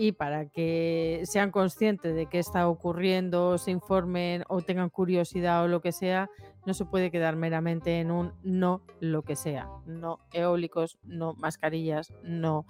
y 0.00 0.12
para 0.12 0.48
que 0.48 1.20
sean 1.24 1.50
conscientes 1.50 2.14
de 2.14 2.24
qué 2.24 2.38
está 2.38 2.66
ocurriendo, 2.68 3.58
se 3.58 3.70
informen 3.70 4.44
o 4.48 4.62
tengan 4.62 4.88
curiosidad 4.88 5.62
o 5.62 5.68
lo 5.68 5.82
que 5.82 5.92
sea, 5.92 6.30
no 6.64 6.72
se 6.72 6.86
puede 6.86 7.10
quedar 7.10 7.36
meramente 7.36 8.00
en 8.00 8.10
un 8.10 8.32
no 8.42 8.80
lo 9.00 9.24
que 9.24 9.36
sea. 9.36 9.68
No 9.84 10.20
eólicos, 10.32 10.98
no 11.02 11.34
mascarillas, 11.34 12.14
no 12.22 12.64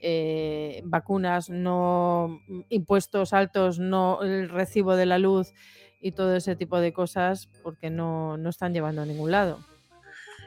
eh, 0.00 0.80
vacunas, 0.84 1.50
no 1.50 2.38
impuestos 2.68 3.32
altos, 3.32 3.80
no 3.80 4.22
el 4.22 4.48
recibo 4.48 4.94
de 4.94 5.06
la 5.06 5.18
luz 5.18 5.54
y 6.00 6.12
todo 6.12 6.36
ese 6.36 6.54
tipo 6.54 6.78
de 6.78 6.92
cosas 6.92 7.48
porque 7.64 7.90
no, 7.90 8.36
no 8.36 8.48
están 8.48 8.72
llevando 8.72 9.02
a 9.02 9.06
ningún 9.06 9.32
lado. 9.32 9.58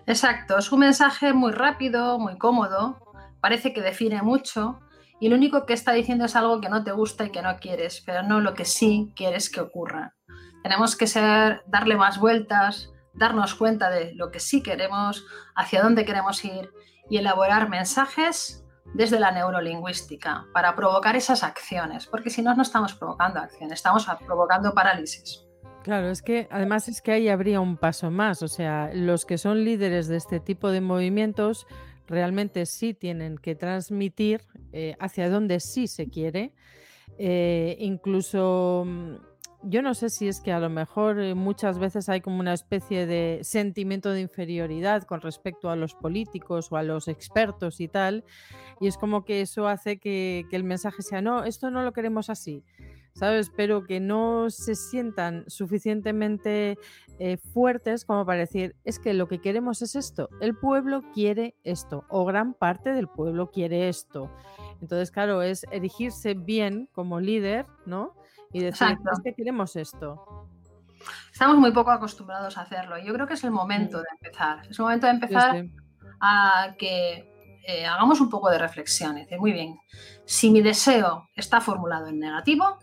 Exacto, 0.05 0.57
es 0.57 0.71
un 0.71 0.79
mensaje 0.79 1.33
muy 1.33 1.51
rápido, 1.51 2.17
muy 2.17 2.37
cómodo, 2.37 2.97
parece 3.41 3.73
que 3.73 3.81
define 3.81 4.21
mucho 4.21 4.79
y 5.19 5.29
lo 5.29 5.35
único 5.35 5.65
que 5.65 5.73
está 5.73 5.91
diciendo 5.91 6.25
es 6.25 6.35
algo 6.35 6.61
que 6.61 6.69
no 6.69 6.83
te 6.83 6.91
gusta 6.91 7.25
y 7.25 7.31
que 7.31 7.41
no 7.41 7.57
quieres, 7.57 8.01
pero 8.05 8.23
no 8.23 8.39
lo 8.39 8.53
que 8.53 8.65
sí 8.65 9.11
quieres 9.15 9.49
que 9.49 9.61
ocurra. 9.61 10.15
Tenemos 10.63 10.95
que 10.95 11.07
ser, 11.07 11.63
darle 11.67 11.95
más 11.95 12.19
vueltas, 12.19 12.91
darnos 13.13 13.55
cuenta 13.55 13.89
de 13.89 14.13
lo 14.15 14.31
que 14.31 14.39
sí 14.39 14.63
queremos, 14.63 15.25
hacia 15.55 15.83
dónde 15.83 16.05
queremos 16.05 16.43
ir 16.45 16.69
y 17.09 17.17
elaborar 17.17 17.69
mensajes 17.69 18.65
desde 18.93 19.19
la 19.19 19.31
neurolingüística 19.31 20.45
para 20.53 20.75
provocar 20.75 21.15
esas 21.15 21.43
acciones, 21.43 22.07
porque 22.07 22.29
si 22.29 22.41
no, 22.41 22.55
no 22.55 22.61
estamos 22.61 22.93
provocando 22.93 23.39
acciones, 23.39 23.73
estamos 23.73 24.07
provocando 24.25 24.73
parálisis. 24.73 25.45
Claro, 25.83 26.09
es 26.09 26.21
que 26.21 26.47
además 26.51 26.87
es 26.87 27.01
que 27.01 27.11
ahí 27.13 27.29
habría 27.29 27.61
un 27.61 27.77
paso 27.77 28.11
más, 28.11 28.41
o 28.41 28.47
sea, 28.47 28.91
los 28.93 29.25
que 29.25 29.37
son 29.37 29.63
líderes 29.63 30.07
de 30.07 30.17
este 30.17 30.39
tipo 30.39 30.71
de 30.71 30.81
movimientos 30.81 31.67
realmente 32.09 32.65
sí 32.65 32.93
tienen 32.93 33.37
que 33.37 33.55
transmitir 33.55 34.41
eh, 34.73 34.95
hacia 34.99 35.29
dónde 35.29 35.59
sí 35.59 35.87
se 35.87 36.09
quiere. 36.09 36.53
Eh, 37.17 37.77
incluso 37.79 38.83
mm, 38.85 39.15
yo 39.63 39.81
no 39.81 39.93
sé 39.93 40.09
si 40.09 40.27
es 40.27 40.39
que 40.39 40.51
a 40.51 40.59
lo 40.59 40.69
mejor 40.69 41.19
eh, 41.19 41.35
muchas 41.35 41.79
veces 41.79 42.09
hay 42.09 42.21
como 42.21 42.39
una 42.39 42.53
especie 42.53 43.05
de 43.05 43.39
sentimiento 43.43 44.11
de 44.11 44.21
inferioridad 44.21 45.03
con 45.03 45.21
respecto 45.21 45.69
a 45.69 45.75
los 45.75 45.95
políticos 45.95 46.71
o 46.71 46.77
a 46.77 46.83
los 46.83 47.07
expertos 47.07 47.79
y 47.81 47.87
tal, 47.87 48.23
y 48.79 48.87
es 48.87 48.97
como 48.97 49.25
que 49.25 49.41
eso 49.41 49.67
hace 49.67 49.97
que, 49.97 50.45
que 50.49 50.55
el 50.55 50.63
mensaje 50.63 51.01
sea, 51.01 51.21
no, 51.21 51.43
esto 51.43 51.71
no 51.71 51.83
lo 51.83 51.93
queremos 51.93 52.29
así. 52.29 52.63
¿Sabes? 53.19 53.51
Pero 53.55 53.83
que 53.83 53.99
no 53.99 54.49
se 54.49 54.75
sientan 54.75 55.43
suficientemente 55.47 56.77
eh, 57.19 57.37
fuertes 57.37 58.05
como 58.05 58.25
para 58.25 58.39
decir, 58.39 58.77
es 58.85 58.97
que 58.97 59.13
lo 59.13 59.27
que 59.27 59.41
queremos 59.41 59.81
es 59.81 59.95
esto, 59.95 60.29
el 60.39 60.55
pueblo 60.55 61.03
quiere 61.13 61.55
esto, 61.65 62.05
o 62.07 62.23
gran 62.23 62.53
parte 62.53 62.93
del 62.93 63.09
pueblo 63.09 63.51
quiere 63.51 63.89
esto. 63.89 64.31
Entonces, 64.81 65.11
claro, 65.11 65.41
es 65.41 65.65
erigirse 65.71 66.33
bien 66.33 66.87
como 66.93 67.19
líder, 67.19 67.65
¿no? 67.85 68.15
Y 68.53 68.61
decir, 68.61 68.87
es 69.11 69.19
que 69.21 69.33
queremos 69.33 69.75
esto. 69.75 70.47
Estamos 71.31 71.57
muy 71.57 71.71
poco 71.71 71.91
acostumbrados 71.91 72.57
a 72.57 72.61
hacerlo. 72.61 72.97
Yo 72.99 73.13
creo 73.13 73.27
que 73.27 73.33
es 73.33 73.43
el 73.43 73.51
momento 73.51 73.97
de 73.97 74.07
empezar. 74.11 74.65
Es 74.69 74.79
el 74.79 74.83
momento 74.83 75.07
de 75.07 75.13
empezar 75.13 75.65
a 76.21 76.75
que 76.77 77.61
eh, 77.67 77.85
hagamos 77.85 78.21
un 78.21 78.29
poco 78.29 78.49
de 78.49 78.57
reflexión. 78.57 79.15
Decir, 79.15 79.39
muy 79.39 79.51
bien, 79.51 79.77
si 80.25 80.49
mi 80.51 80.61
deseo 80.61 81.29
está 81.35 81.61
formulado 81.61 82.07
en 82.07 82.19
negativo, 82.19 82.79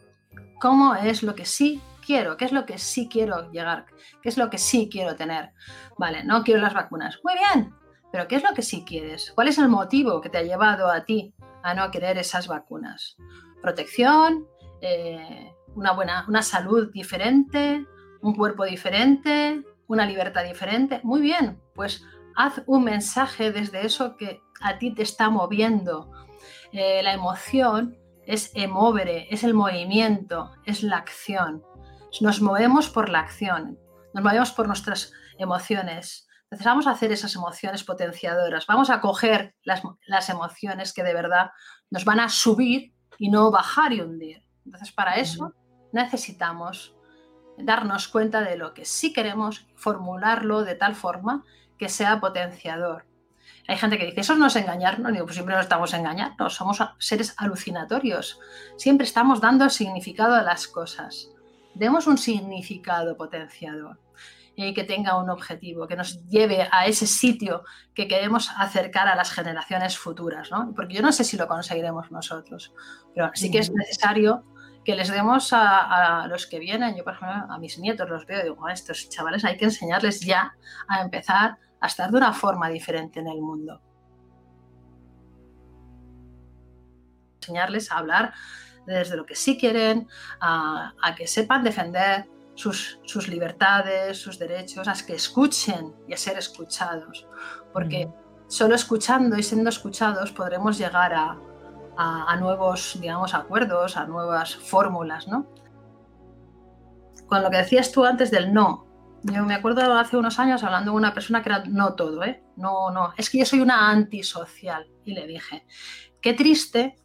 cómo 0.61 0.95
es 0.95 1.23
lo 1.23 1.35
que 1.35 1.45
sí 1.45 1.81
quiero, 2.05 2.37
qué 2.37 2.45
es 2.45 2.53
lo 2.53 2.65
que 2.65 2.79
sí 2.79 3.09
quiero 3.09 3.51
llegar, 3.51 3.87
qué 4.23 4.29
es 4.29 4.39
lo 4.39 4.49
que 4.49 4.59
sí 4.59 4.89
quiero 4.91 5.17
tener. 5.17 5.53
Vale, 5.99 6.25
no 6.25 6.43
quiero 6.43 6.61
las 6.61 6.75
vacunas. 6.75 7.19
Muy 7.25 7.35
bien, 7.35 7.75
pero 8.13 8.29
¿qué 8.29 8.37
es 8.37 8.43
lo 8.43 8.55
que 8.55 8.63
sí 8.63 8.85
quieres? 8.87 9.33
¿Cuál 9.35 9.49
es 9.49 9.59
el 9.59 9.69
motivo 9.69 10.21
que 10.21 10.31
te 10.31 10.39
ha 10.39 10.43
llevado 10.43 10.91
a 10.91 11.05
ti 11.05 11.35
a 11.63 11.75
no 11.75 11.91
querer 11.91 12.17
esas 12.19 12.47
vacunas? 12.47 13.17
Protección, 13.61 14.47
eh, 14.81 15.53
una 15.75 15.93
buena, 15.93 16.25
una 16.29 16.43
salud 16.43 16.91
diferente, 16.93 17.85
un 18.23 18.35
cuerpo 18.35 18.65
diferente, 18.65 19.63
una 19.89 20.07
libertad 20.07 20.45
diferente. 20.45 21.01
Muy 21.03 21.21
bien, 21.21 21.61
pues 21.75 22.05
haz 22.37 22.63
un 22.67 22.85
mensaje 22.85 23.53
desde 23.53 23.85
eso 23.85 24.17
que 24.17 24.41
a 24.61 24.79
ti 24.79 24.95
te 24.95 25.03
está 25.03 25.29
moviendo. 25.29 26.13
Eh, 26.73 27.03
la 27.03 27.13
emoción 27.13 27.97
es 28.27 28.51
emovere, 28.55 29.29
es 29.31 29.45
el 29.45 29.55
movimiento, 29.55 30.53
es 30.65 30.83
la 30.83 30.99
acción. 30.99 31.63
Nos 32.21 32.41
movemos 32.41 32.89
por 32.89 33.09
la 33.09 33.21
acción, 33.21 33.79
nos 34.13 34.25
movemos 34.25 34.53
por 34.53 34.67
nuestras 34.67 35.13
emociones. 35.39 36.29
Entonces 36.45 36.67
vamos 36.67 36.87
a 36.87 36.93
hacer 36.93 37.13
esas 37.13 37.35
emociones 37.35 37.85
potenciadoras, 37.85 38.67
vamos 38.67 38.91
a 38.91 39.01
coger 39.01 39.55
las, 39.65 39.83
las 40.07 40.29
emociones 40.29 40.93
que 40.93 41.03
de 41.03 41.15
verdad 41.15 41.51
nos 41.91 42.05
van 42.05 42.21
a 42.21 42.29
subir 42.29 42.95
y 43.19 43.31
no 43.31 43.51
bajar 43.51 43.93
y 43.93 44.01
hundir. 44.01 44.43
Entonces 44.65 44.93
para 44.93 45.17
eso 45.17 45.55
necesitamos 45.93 46.95
darnos 47.59 48.09
cuenta 48.09 48.43
de 48.43 48.57
lo 48.57 48.75
que 48.75 48.85
sí 48.85 49.13
queremos, 49.13 49.67
formularlo 49.77 50.65
de 50.65 50.75
tal 50.75 50.95
forma 50.95 51.45
que 51.79 51.89
sea 51.89 52.21
potenciador. 52.21 53.07
Hay 53.69 53.77
gente 53.77 53.99
que 53.99 54.07
dice, 54.07 54.21
eso 54.21 54.37
no 54.37 54.47
es 54.47 54.57
engañar, 54.57 55.01
no 55.01 55.11
digo, 55.11 55.25
pues 55.25 55.35
siempre 55.35 55.55
nos 55.55 55.65
estamos 55.65 55.93
engañando, 55.93 56.49
somos 56.51 56.79
seres 56.99 57.35
alucinatorios, 57.37 58.39
siempre 58.77 59.07
estamos 59.07 59.41
dando 59.41 59.69
significado 59.71 60.35
a 60.35 60.43
las 60.43 60.69
cosas. 60.69 61.31
Demos 61.75 62.07
un 62.07 62.17
significado 62.17 63.17
potenciador 63.17 63.99
y 64.57 64.73
que 64.73 64.85
tenga 64.85 65.19
un 65.19 65.29
objetivo, 65.29 65.87
que 65.87 65.97
nos 65.97 66.25
lleve 66.29 66.67
a 66.73 66.87
ese 66.87 67.07
sitio 67.07 67.65
que 67.95 68.09
queremos 68.09 68.51
acercar 68.57 69.07
a 69.07 69.15
las 69.15 69.31
generaciones 69.31 69.99
futuras, 69.99 70.51
¿no? 70.51 70.73
Porque 70.75 70.95
yo 70.95 71.03
no 71.03 71.13
sé 71.13 71.25
si 71.25 71.37
lo 71.37 71.47
conseguiremos 71.47 72.11
nosotros, 72.11 72.73
pero 73.15 73.31
sí 73.35 73.51
que 73.51 73.59
es 73.59 73.71
necesario 73.71 74.45
que 74.83 74.95
les 74.95 75.11
demos 75.11 75.53
a, 75.53 76.27
los 76.29 76.47
que 76.47 76.59
vienen, 76.59 76.97
yo 76.97 77.05
por 77.05 77.15
ejemplo 77.15 77.53
a 77.53 77.59
mis 77.59 77.79
nietos 77.79 78.09
los 78.09 78.25
veo 78.25 78.41
y 78.41 78.45
digo, 78.45 78.67
a 78.67 78.73
estos 78.73 79.09
chavales 79.11 79.45
hay 79.45 79.57
que 79.57 79.67
enseñarles 79.67 80.21
ya 80.21 80.55
a 80.89 81.03
empezar 81.03 81.59
a 81.81 81.87
estar 81.87 82.11
de 82.11 82.17
una 82.17 82.33
forma 82.33 82.69
diferente 82.69 83.21
en 83.21 83.29
el 83.29 83.41
mundo. 83.41 83.81
Enseñarles 87.41 87.93
a 87.93 87.99
hablar 87.99 88.33
desde 88.87 89.17
lo 89.17 89.27
que 89.27 89.35
sí 89.35 89.59
quieren, 89.59 90.09
a, 90.41 90.93
que 91.17 91.27
sepan 91.27 91.65
defender 91.65 92.29
sus, 92.55 92.99
libertades, 93.29 94.19
sus 94.19 94.39
derechos, 94.39 94.89
a 94.89 94.95
que 95.05 95.15
escuchen 95.15 95.95
y 96.09 96.15
a 96.15 96.17
ser 96.17 96.39
escuchados. 96.39 97.27
Porque 97.73 98.09
solo 98.47 98.75
escuchando 98.75 99.37
y 99.37 99.43
siendo 99.43 99.71
escuchados 99.71 100.33
podremos 100.33 100.79
llegar 100.79 101.13
a, 101.13 101.39
a, 101.97 102.37
nuevos, 102.37 102.97
digamos, 103.01 103.35
acuerdos, 103.35 103.97
a 103.97 104.07
nuevas 104.07 104.55
fórmulas, 104.57 105.29
¿no? 105.29 105.47
Con 107.27 107.43
lo 107.43 107.51
que 107.51 107.57
decías 107.59 107.91
tú 107.91 108.05
antes 108.05 108.31
del 108.31 108.53
no, 108.53 108.86
yo 109.33 109.45
me 109.45 109.55
acuerdo 109.55 109.99
hace 109.99 110.17
unos 110.17 110.39
años 110.39 110.63
hablando 110.63 110.93
con 110.93 110.99
una 110.99 111.15
persona 111.15 111.43
que 111.43 111.49
era 111.49 111.65
no 111.67 111.95
todo, 111.95 112.23
¿eh? 112.25 112.43
No, 112.57 112.91
no, 112.91 113.13
es 113.17 113.31
que 113.31 113.39
yo 113.39 113.45
soy 113.45 113.61
una 113.61 113.91
antisocial. 113.91 114.87
Y 115.05 115.15
le 115.15 115.27
dije, 115.27 115.67
qué 116.21 116.33
triste 116.35 116.97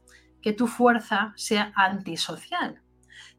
que 0.41 0.53
tu 0.53 0.67
fuerza 0.67 1.33
sea 1.35 1.71
antisocial. 1.75 2.81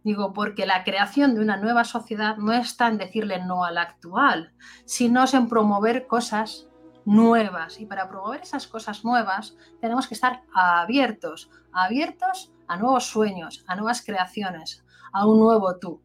Digo, 0.04 0.32
porque 0.32 0.66
la 0.66 0.84
creación 0.84 1.34
de 1.34 1.40
una 1.40 1.56
nueva 1.56 1.84
sociedad 1.84 2.36
no 2.36 2.52
está 2.52 2.88
en 2.88 2.98
decirle 2.98 3.44
no 3.44 3.64
a 3.64 3.70
la 3.70 3.82
actual, 3.82 4.52
sino 4.84 5.24
en 5.32 5.48
promover 5.48 6.06
cosas 6.06 6.68
nuevas. 7.04 7.78
Y 7.80 7.86
para 7.86 8.08
promover 8.08 8.42
esas 8.42 8.66
cosas 8.66 9.04
nuevas 9.04 9.56
tenemos 9.80 10.08
que 10.08 10.14
estar 10.14 10.42
abiertos, 10.54 11.50
abiertos 11.72 12.52
a 12.66 12.76
nuevos 12.76 13.06
sueños, 13.06 13.64
a 13.68 13.76
nuevas 13.76 14.04
creaciones, 14.04 14.84
a 15.12 15.26
un 15.26 15.38
nuevo 15.38 15.78
tú. 15.78 16.02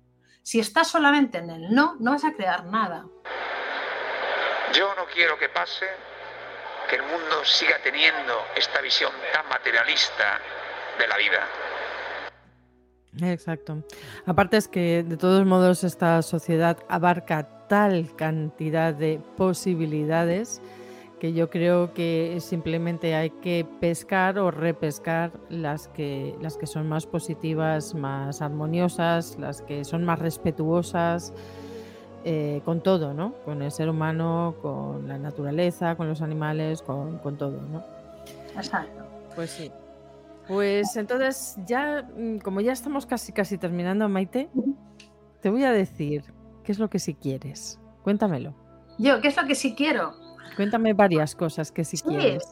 Si 0.48 0.62
estás 0.62 0.88
solamente 0.88 1.40
en 1.40 1.50
el 1.50 1.76
no, 1.76 1.98
no 2.00 2.12
vas 2.12 2.24
a 2.24 2.32
crear 2.32 2.64
nada. 2.68 3.06
Yo 4.74 4.96
no 4.96 5.04
quiero 5.14 5.38
que 5.38 5.50
pase 5.50 5.86
que 6.90 6.96
el 6.96 7.02
mundo 7.02 7.44
siga 7.44 7.76
teniendo 7.84 8.34
esta 8.56 8.80
visión 8.80 9.12
tan 9.34 9.46
materialista 9.50 10.40
de 10.98 11.08
la 11.10 11.18
vida. 11.18 13.30
Exacto. 13.30 13.84
Aparte 14.26 14.56
es 14.56 14.70
que 14.70 15.04
de 15.04 15.18
todos 15.18 15.46
modos 15.46 15.84
esta 15.84 16.22
sociedad 16.22 16.78
abarca 16.88 17.68
tal 17.68 18.16
cantidad 18.16 18.94
de 18.94 19.20
posibilidades 19.36 20.62
que 21.20 21.34
yo 21.34 21.50
creo 21.50 21.94
que 21.94 22.38
simplemente 22.40 23.16
hay 23.16 23.30
que 23.30 23.66
pescar 23.80 24.38
o 24.38 24.52
repescar 24.52 25.32
las 25.50 25.88
que, 25.88 26.36
las 26.42 26.58
que 26.58 26.68
son 26.68 26.88
más 26.88 27.06
positivas, 27.06 27.96
más 27.96 28.42
armoniosas, 28.42 29.38
las 29.40 29.62
que 29.62 29.84
son 29.84 30.06
más 30.06 30.20
respetuosas. 30.20 31.34
eh, 32.30 32.62
con 32.66 32.82
todo, 32.82 33.14
¿no? 33.14 33.36
Con 33.46 33.62
el 33.62 33.72
ser 33.72 33.88
humano, 33.90 34.56
con 34.62 35.08
la 35.08 35.18
naturaleza, 35.18 35.96
con 35.96 36.10
los 36.10 36.22
animales, 36.22 36.82
con, 36.82 37.20
con 37.20 37.38
todo, 37.38 37.62
¿no? 37.62 37.84
Exacto. 38.58 39.06
Pues 39.34 39.52
sí. 39.52 39.72
Pues 40.48 40.98
entonces 40.98 41.56
ya, 41.66 42.04
mm, 42.18 42.40
como 42.40 42.60
ya 42.60 42.74
estamos 42.74 43.06
casi 43.06 43.32
casi 43.32 43.58
terminando, 43.58 44.10
Maite, 44.10 44.50
te 45.42 45.50
voy 45.50 45.64
a 45.64 45.72
decir 45.72 46.24
qué 46.66 46.74
es 46.74 46.80
lo 46.80 46.90
que 46.90 47.00
si 47.00 47.14
quieres. 47.14 47.80
Cuéntamelo. 48.04 48.54
Yo, 48.98 49.22
¿qué 49.22 49.30
es 49.30 49.38
lo 49.38 49.46
que 49.48 49.56
sí 49.56 49.74
quiero? 49.76 50.12
Cuéntame 50.58 50.92
varias 50.94 51.34
cosas 51.36 51.72
que 51.72 51.86
si 51.86 51.96
Sí. 51.98 52.04
quieres. 52.04 52.44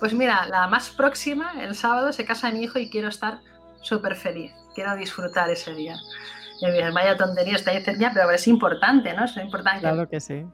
Pues 0.00 0.14
mira, 0.14 0.46
la 0.48 0.66
más 0.68 0.88
próxima, 0.90 1.52
el 1.62 1.74
sábado, 1.74 2.12
se 2.12 2.24
casa 2.24 2.50
mi 2.50 2.62
hijo 2.62 2.78
y 2.78 2.88
quiero 2.88 3.08
estar 3.08 3.40
súper 3.82 4.14
feliz. 4.16 4.52
Quiero 4.74 4.94
disfrutar 4.96 5.50
ese 5.50 5.74
día. 5.74 5.96
Y 6.60 6.66
me 6.66 6.72
dices, 6.72 6.94
vaya 6.94 7.16
tontería, 7.16 7.56
está 7.56 7.72
diciendo 7.72 8.00
ya, 8.00 8.12
pero 8.14 8.30
es 8.30 8.46
importante, 8.48 9.12
¿no? 9.12 9.24
Es 9.24 9.36
importante. 9.36 9.80
Claro 9.80 10.08
que 10.08 10.20
sí. 10.20 10.44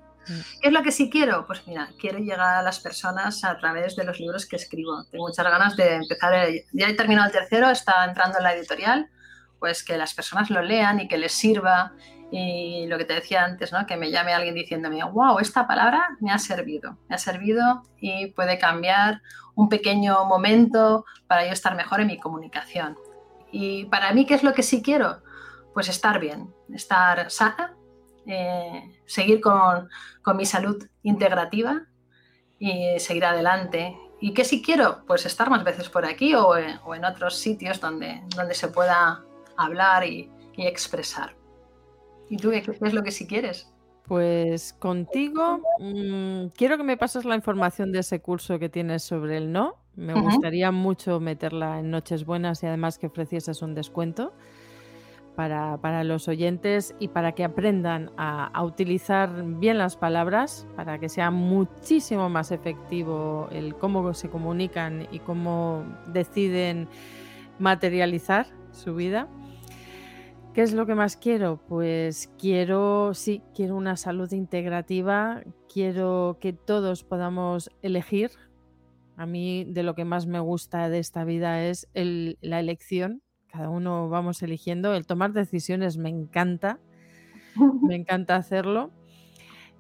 ¿Qué 0.63 0.69
es 0.69 0.73
lo 0.73 0.83
que 0.83 0.91
sí 0.93 1.11
quiero? 1.11 1.47
Pues 1.47 1.67
mira, 1.67 1.91
quiero 2.01 2.19
llegar 2.19 2.41
a 2.57 2.63
las 2.63 2.81
personas 2.81 3.45
a 3.45 3.59
través 3.59 3.95
de 3.97 4.05
los 4.05 4.19
libros 4.19 4.47
que 4.47 4.57
escribo. 4.57 5.05
Tengo 5.11 5.27
muchas 5.29 5.45
ganas 5.45 5.77
de 5.77 5.97
empezar. 5.97 6.33
el- 6.35 6.63
ya 6.73 6.89
he 6.89 6.95
terminado 6.95 7.27
el 7.27 7.33
tercero, 7.33 7.69
está 7.69 8.05
entrando 8.07 8.39
en 8.39 8.45
la 8.45 8.55
editorial, 8.55 9.11
pues 9.59 9.85
que 9.85 9.99
las 9.99 10.15
personas 10.15 10.49
lo 10.49 10.63
lean 10.63 11.01
y 11.01 11.09
que 11.09 11.19
les 11.19 11.33
sirva. 11.33 11.93
Y 12.31 12.87
lo 12.87 12.99
que 12.99 13.05
te 13.05 13.14
decía 13.14 13.45
antes, 13.45 13.72
¿no? 13.72 13.87
Que 13.87 13.97
me 13.97 14.11
llame 14.11 14.33
alguien 14.33 14.55
diciéndome, 14.55 15.05
wow, 15.05 15.39
esta 15.39 15.66
palabra 15.66 16.16
me 16.20 16.33
ha 16.33 16.39
servido, 16.39 16.99
me 17.09 17.14
ha 17.14 17.18
servido 17.18 17.83
y 18.01 18.29
puede 18.29 18.59
cambiar 18.59 19.20
un 19.55 19.68
pequeño 19.68 20.25
momento 20.25 21.05
para 21.27 21.47
yo 21.47 21.53
estar 21.53 21.77
mejor 21.77 22.01
en 22.01 22.09
mi 22.09 22.18
comunicación. 22.18 22.99
Y 23.53 23.85
para 23.87 24.12
mí, 24.12 24.27
¿qué 24.27 24.35
es 24.35 24.43
lo 24.43 24.53
que 24.53 24.62
sí 24.62 24.83
quiero? 24.83 25.22
Pues 25.75 25.89
estar 25.89 26.18
bien, 26.18 26.53
estar 26.72 27.31
sana, 27.31 27.77
eh, 28.27 29.01
seguir 29.07 29.41
con, 29.41 29.89
con 30.22 30.37
mi 30.37 30.47
salud 30.47 30.85
integrativa 31.03 31.83
y 32.59 32.99
seguir 32.99 33.27
adelante. 33.27 33.97
¿Y 34.20 34.33
qué 34.33 34.45
si 34.45 34.62
quiero? 34.62 35.05
Pues 35.07 35.27
estar 35.27 35.51
más 35.51 35.62
veces 35.62 35.89
por 35.89 36.05
aquí 36.05 36.35
o 36.35 36.57
en, 36.57 36.79
o 36.85 36.95
en 36.95 37.05
otros 37.05 37.37
sitios 37.37 37.81
donde, 37.81 38.22
donde 38.35 38.55
se 38.55 38.68
pueda 38.68 39.22
hablar 39.57 40.05
y, 40.05 40.33
y 40.57 40.66
expresar. 40.66 41.37
¿Y 42.29 42.37
tú 42.39 42.51
qué, 42.51 42.62
qué 42.62 42.77
es 42.81 42.95
lo 42.95 43.03
que 43.03 43.12
si 43.12 43.27
quieres? 43.27 43.75
Pues 44.07 44.75
contigo, 44.75 45.61
mm, 45.79 46.49
quiero 46.57 46.77
que 46.77 46.85
me 46.85 46.99
pases 46.99 47.25
la 47.25 47.37
información 47.37 47.91
de 47.91 48.01
ese 48.01 48.20
curso 48.20 48.59
que 48.59 48.68
tienes 48.68 49.03
sobre 49.03 49.39
el 49.39 49.51
no. 49.51 49.77
Me 49.97 50.14
gustaría 50.14 50.70
mucho 50.72 51.20
meterla 51.20 51.81
en 51.81 51.91
Noches 51.91 52.27
Buenas 52.27 52.62
y 52.62 52.66
además 52.66 52.99
que 52.99 53.07
ofrecieses 53.07 53.62
un 53.62 53.75
descuento 53.75 54.35
para, 55.37 55.79
para 55.81 56.05
los 56.05 56.29
oyentes 56.29 56.95
y 56.99 57.09
para 57.09 57.33
que 57.33 57.45
aprendan 57.45 58.11
a, 58.18 58.47
a 58.49 58.64
utilizar 58.64 59.43
bien 59.59 59.79
las 59.79 59.97
palabras, 59.97 60.66
para 60.77 60.99
que 60.99 61.09
sea 61.09 61.31
muchísimo 61.31 62.29
más 62.29 62.51
efectivo 62.51 63.49
el 63.53 63.75
cómo 63.77 64.12
se 64.12 64.29
comunican 64.29 65.09
y 65.12 65.20
cómo 65.20 65.85
deciden 66.09 66.89
materializar 67.59 68.49
su 68.72 68.95
vida. 68.95 69.29
¿Qué 70.55 70.63
es 70.63 70.73
lo 70.73 70.87
que 70.87 70.95
más 70.95 71.17
quiero? 71.17 71.59
Pues 71.69 72.33
quiero, 72.39 73.13
sí, 73.13 73.43
quiero 73.57 73.75
una 73.75 73.97
salud 73.97 74.31
integrativa, 74.33 75.43
quiero 75.73 76.39
que 76.41 76.53
todos 76.53 77.03
podamos 77.03 77.71
elegir. 77.83 78.31
A 79.17 79.27
mí 79.27 79.65
de 79.65 79.83
lo 79.83 79.97
que 79.97 80.05
más 80.05 80.27
me 80.27 80.39
gusta 80.39 80.89
de 80.89 81.01
esta 81.01 81.25
vida 81.25 81.65
es 81.65 81.89
el- 81.93 82.39
la 82.41 82.61
elección. 82.61 83.21
Cada 83.49 83.69
uno 83.69 84.09
vamos 84.09 84.43
eligiendo. 84.43 84.95
El 84.95 85.07
tomar 85.07 85.33
decisiones 85.33 85.99
me 85.99 86.09
encanta, 86.09 86.79
me 87.83 87.97
encanta 87.97 88.37
hacerlo. 88.37 88.93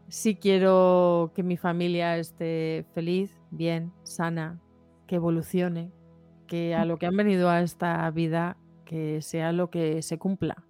Sí 0.08 0.34
quiero 0.36 1.32
que 1.36 1.42
mi 1.44 1.56
familia 1.56 2.18
esté 2.18 2.84
feliz, 2.94 3.40
bien, 3.50 3.92
sana, 4.02 4.60
que 5.06 5.16
evolucione, 5.16 5.92
que 6.46 6.74
a 6.74 6.84
lo 6.84 6.98
que 6.98 7.06
han 7.06 7.16
venido 7.16 7.48
a 7.48 7.62
esta 7.62 8.10
vida, 8.10 8.56
que 8.84 9.22
sea 9.22 9.52
lo 9.52 9.70
que 9.70 10.02
se 10.02 10.18
cumpla. 10.18 10.64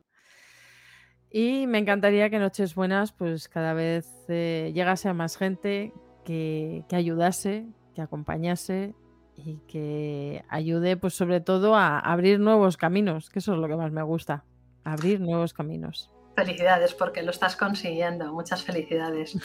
Y 1.31 1.67
me 1.67 1.79
encantaría 1.79 2.31
que 2.31 2.39
Noches 2.39 2.75
Buenas, 2.75 3.13
pues 3.13 3.49
cada 3.49 3.75
vez 3.75 4.09
eh, 4.29 4.71
llegase 4.75 5.09
a 5.09 5.15
más 5.15 5.37
gente, 5.37 5.93
que, 6.25 6.85
que 6.89 6.97
ayudase, 6.97 7.67
que 7.95 8.03
acompañase 8.03 8.95
y 9.37 9.57
que 9.67 10.45
ayude, 10.49 10.97
pues 10.97 11.15
sobre 11.15 11.41
todo 11.41 11.75
a 11.75 11.99
abrir 11.99 12.39
nuevos 12.39 12.77
caminos, 12.77 13.31
que 13.31 13.41
eso 13.41 13.55
es 13.55 13.59
lo 13.59 13.69
que 13.69 13.77
más 13.77 13.91
me 13.91 14.03
gusta, 14.03 14.45
abrir 14.85 15.21
nuevos 15.21 15.53
caminos. 15.55 16.14
Felicidades 16.35 16.95
porque 16.95 17.23
lo 17.23 17.31
estás 17.31 17.57
consiguiendo. 17.57 18.33
Muchas 18.33 18.63
felicidades. 18.63 19.37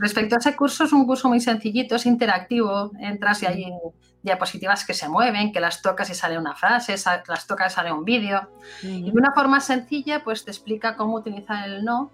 Respecto 0.00 0.34
a 0.34 0.38
ese 0.38 0.56
curso, 0.56 0.84
es 0.84 0.92
un 0.92 1.06
curso 1.06 1.28
muy 1.28 1.40
sencillito, 1.40 1.96
es 1.96 2.06
interactivo. 2.06 2.90
Entras 3.00 3.42
y 3.42 3.46
hay 3.46 3.72
diapositivas 4.22 4.84
que 4.84 4.94
se 4.94 5.08
mueven, 5.08 5.52
que 5.52 5.60
las 5.60 5.80
tocas 5.80 6.10
y 6.10 6.14
sale 6.14 6.38
una 6.38 6.54
frase, 6.54 6.94
las 7.28 7.46
tocas 7.46 7.72
y 7.72 7.74
sale 7.74 7.92
un 7.92 8.04
vídeo. 8.04 8.48
Y 8.82 9.10
de 9.10 9.16
una 9.16 9.32
forma 9.32 9.60
sencilla, 9.60 10.24
pues 10.24 10.44
te 10.44 10.50
explica 10.50 10.96
cómo 10.96 11.14
utilizar 11.14 11.68
el 11.68 11.84
no 11.84 12.10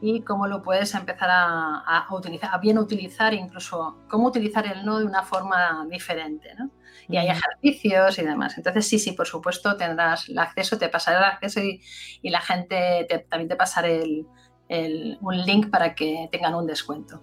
y 0.00 0.20
cómo 0.20 0.46
lo 0.46 0.62
puedes 0.62 0.94
empezar 0.94 1.30
a, 1.30 1.78
a 1.78 2.14
utilizar, 2.14 2.50
a 2.52 2.58
bien 2.58 2.78
utilizar, 2.78 3.34
incluso 3.34 3.96
cómo 4.08 4.28
utilizar 4.28 4.66
el 4.66 4.84
no 4.84 4.98
de 4.98 5.04
una 5.04 5.22
forma 5.22 5.86
diferente, 5.90 6.54
¿no? 6.56 6.70
Y 7.08 7.16
hay 7.16 7.28
ejercicios 7.28 8.18
y 8.18 8.22
demás. 8.22 8.56
Entonces, 8.58 8.86
sí, 8.86 8.98
sí, 8.98 9.12
por 9.12 9.26
supuesto, 9.26 9.76
tendrás 9.76 10.28
el 10.28 10.38
acceso, 10.38 10.76
te 10.78 10.88
pasaré 10.90 11.16
el 11.18 11.24
acceso 11.24 11.60
y, 11.60 11.80
y 12.20 12.28
la 12.30 12.40
gente 12.40 13.06
te- 13.08 13.20
también 13.20 13.48
te 13.48 13.56
pasaré 13.56 14.02
el- 14.02 14.26
el- 14.68 15.18
un 15.22 15.36
link 15.44 15.70
para 15.70 15.94
que 15.94 16.28
tengan 16.30 16.54
un 16.54 16.66
descuento. 16.66 17.22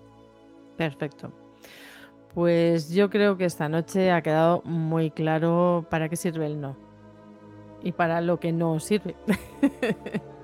Perfecto. 0.77 1.31
Pues 2.33 2.89
yo 2.89 3.09
creo 3.09 3.37
que 3.37 3.45
esta 3.45 3.69
noche 3.69 4.11
ha 4.11 4.21
quedado 4.21 4.61
muy 4.65 5.11
claro 5.11 5.85
para 5.89 6.09
qué 6.09 6.15
sirve 6.15 6.47
el 6.47 6.59
no 6.59 6.75
y 7.83 7.91
para 7.91 8.19
lo 8.21 8.39
que 8.39 8.51
no 8.51 8.79
sirve. 8.79 9.15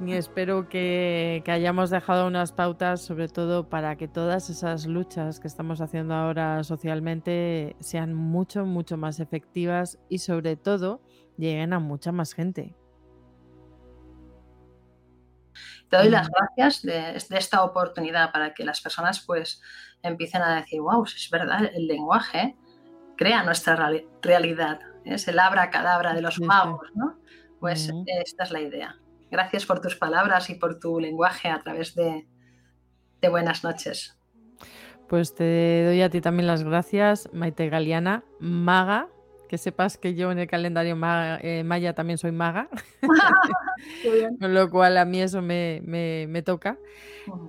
Y 0.00 0.12
espero 0.12 0.68
que, 0.68 1.42
que 1.44 1.52
hayamos 1.52 1.88
dejado 1.88 2.26
unas 2.26 2.52
pautas, 2.52 3.00
sobre 3.00 3.28
todo 3.28 3.68
para 3.68 3.96
que 3.96 4.08
todas 4.08 4.50
esas 4.50 4.86
luchas 4.86 5.40
que 5.40 5.46
estamos 5.46 5.80
haciendo 5.80 6.14
ahora 6.14 6.62
socialmente 6.64 7.76
sean 7.80 8.12
mucho, 8.12 8.66
mucho 8.66 8.96
más 8.96 9.20
efectivas 9.20 9.98
y 10.08 10.18
sobre 10.18 10.56
todo 10.56 11.00
lleguen 11.38 11.72
a 11.72 11.78
mucha 11.78 12.12
más 12.12 12.34
gente. 12.34 12.74
Te 15.88 15.96
doy 15.96 16.10
las 16.10 16.28
Mm. 16.28 16.32
gracias 16.36 16.82
de, 16.82 17.26
de 17.28 17.38
esta 17.38 17.62
oportunidad 17.62 18.32
para 18.32 18.52
que 18.52 18.64
las 18.64 18.80
personas 18.80 19.20
pues 19.24 19.62
empiecen 20.02 20.42
a 20.42 20.56
decir, 20.56 20.80
wow, 20.80 21.04
es 21.04 21.28
verdad, 21.30 21.70
el 21.72 21.86
lenguaje 21.86 22.56
crea 23.16 23.44
nuestra 23.44 23.76
reali- 23.76 24.08
realidad, 24.22 24.80
es 25.04 25.28
el 25.28 25.38
abracadabra 25.38 26.14
de 26.14 26.20
los 26.20 26.40
magos, 26.40 26.90
¿no? 26.94 27.16
Pues 27.60 27.88
Ujú. 27.90 28.04
esta 28.06 28.42
es 28.42 28.50
la 28.50 28.60
idea. 28.60 28.96
Gracias 29.30 29.66
por 29.66 29.80
tus 29.80 29.96
palabras 29.96 30.50
y 30.50 30.54
por 30.54 30.78
tu 30.78 31.00
lenguaje 31.00 31.48
a 31.48 31.58
través 31.60 31.94
de, 31.94 32.26
buenas 33.28 33.64
noches. 33.64 34.18
Pues 35.08 35.34
te 35.34 35.84
doy 35.86 36.02
a 36.02 36.10
ti 36.10 36.20
también 36.20 36.46
las 36.46 36.62
gracias, 36.62 37.28
Maite 37.32 37.68
Galeana, 37.68 38.24
maga. 38.38 39.08
Que 39.54 39.58
sepas 39.58 39.96
que 39.98 40.16
yo 40.16 40.32
en 40.32 40.40
el 40.40 40.48
calendario 40.48 40.96
ma- 40.96 41.38
eh, 41.40 41.62
maya 41.62 41.94
también 41.94 42.18
soy 42.18 42.32
maga, 42.32 42.68
con 44.40 44.52
lo 44.52 44.68
cual 44.68 44.96
a 44.98 45.04
mí 45.04 45.20
eso 45.20 45.42
me, 45.42 45.80
me- 45.84 46.26
me 46.28 46.42
toca. 46.42 46.76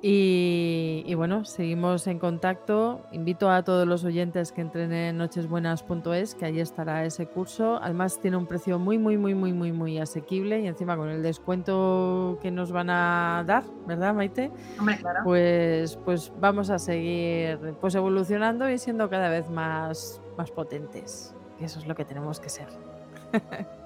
Y, 0.02 1.04
y 1.08 1.14
bueno, 1.16 1.46
seguimos 1.46 2.06
en 2.06 2.20
contacto. 2.20 3.08
Invito 3.12 3.50
a 3.50 3.64
todos 3.64 3.88
los 3.88 4.04
oyentes 4.04 4.52
que 4.52 4.62
entren 4.62 4.94
en 4.94 5.18
nochesbuenas.es, 5.18 6.36
que 6.36 6.46
ahí 6.46 6.60
estará 6.60 7.04
ese 7.06 7.26
curso. 7.26 7.80
Además 7.82 8.20
tiene 8.22 8.38
un 8.38 8.46
precio 8.46 8.78
muy, 8.78 9.00
muy, 9.00 9.18
muy, 9.18 9.34
muy, 9.34 9.52
muy, 9.52 9.72
muy 9.72 9.98
asequible 9.98 10.60
y 10.62 10.68
encima 10.68 10.96
con 10.96 11.10
el 11.10 11.24
descuento 11.24 12.38
que 12.42 12.52
nos 12.52 12.72
van 12.72 12.92
a 12.92 13.44
dar, 13.48 13.64
¿verdad, 13.88 14.14
Maite? 14.14 14.52
Hombre, 14.80 14.98
claro. 15.00 15.22
Pues, 15.24 15.98
pues 16.06 16.32
vamos 16.40 16.70
a 16.70 16.78
seguir 16.78 17.58
pues 17.82 17.96
evolucionando 17.96 18.70
y 18.70 18.78
siendo 18.78 19.10
cada 19.10 19.30
vez 19.30 19.50
más, 19.50 20.22
más 20.38 20.52
potentes. 20.52 21.34
Eso 21.60 21.80
es 21.80 21.88
lo 21.88 21.96
que 21.96 22.06
tenemos 22.06 22.40
que 22.40 22.50
ser. 22.50 22.68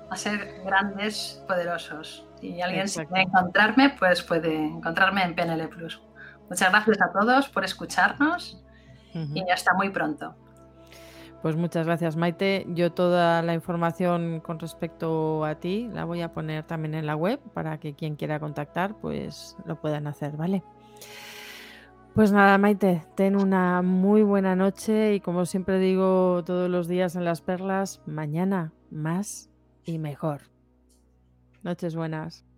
a 0.09 0.15
ser 0.15 0.61
grandes, 0.65 1.43
poderosos. 1.47 2.27
Y 2.41 2.61
alguien 2.61 2.87
si 2.87 2.99
Exacto. 2.99 3.13
quiere 3.13 3.29
encontrarme, 3.29 3.95
pues 3.97 4.23
puede 4.23 4.55
encontrarme 4.55 5.23
en 5.23 5.35
PNL 5.35 5.67
Plus. 5.69 6.01
Muchas 6.49 6.71
gracias 6.71 7.01
a 7.01 7.11
todos 7.11 7.47
por 7.49 7.63
escucharnos 7.63 8.63
y 9.13 9.41
Ujú. 9.41 9.51
hasta 9.53 9.73
muy 9.73 9.89
pronto. 9.89 10.35
Pues 11.41 11.55
muchas 11.55 11.85
gracias, 11.85 12.15
Maite. 12.17 12.65
Yo 12.69 12.91
toda 12.91 13.41
la 13.41 13.53
información 13.53 14.41
con 14.41 14.59
respecto 14.59 15.45
a 15.45 15.55
ti 15.55 15.89
la 15.93 16.03
voy 16.03 16.21
a 16.21 16.33
poner 16.33 16.65
también 16.65 16.95
en 16.95 17.05
la 17.05 17.15
web 17.15 17.39
para 17.53 17.79
que 17.79 17.93
quien 17.93 18.15
quiera 18.15 18.39
contactar, 18.39 18.95
pues 18.95 19.55
lo 19.65 19.79
puedan 19.79 20.07
hacer, 20.07 20.35
¿vale? 20.35 20.63
Pues 22.15 22.31
nada, 22.33 22.57
Maite, 22.57 23.05
ten 23.15 23.35
una 23.35 23.81
muy 23.81 24.23
buena 24.23 24.55
noche 24.55 25.13
y 25.13 25.19
como 25.19 25.45
siempre 25.45 25.79
digo 25.79 26.43
todos 26.43 26.69
los 26.69 26.87
días 26.87 27.15
en 27.15 27.23
las 27.23 27.41
perlas, 27.41 28.01
mañana 28.05 28.73
más 28.91 29.49
y 29.85 29.99
mejor. 29.99 30.41
Noches 31.63 31.95
buenas. 31.95 32.48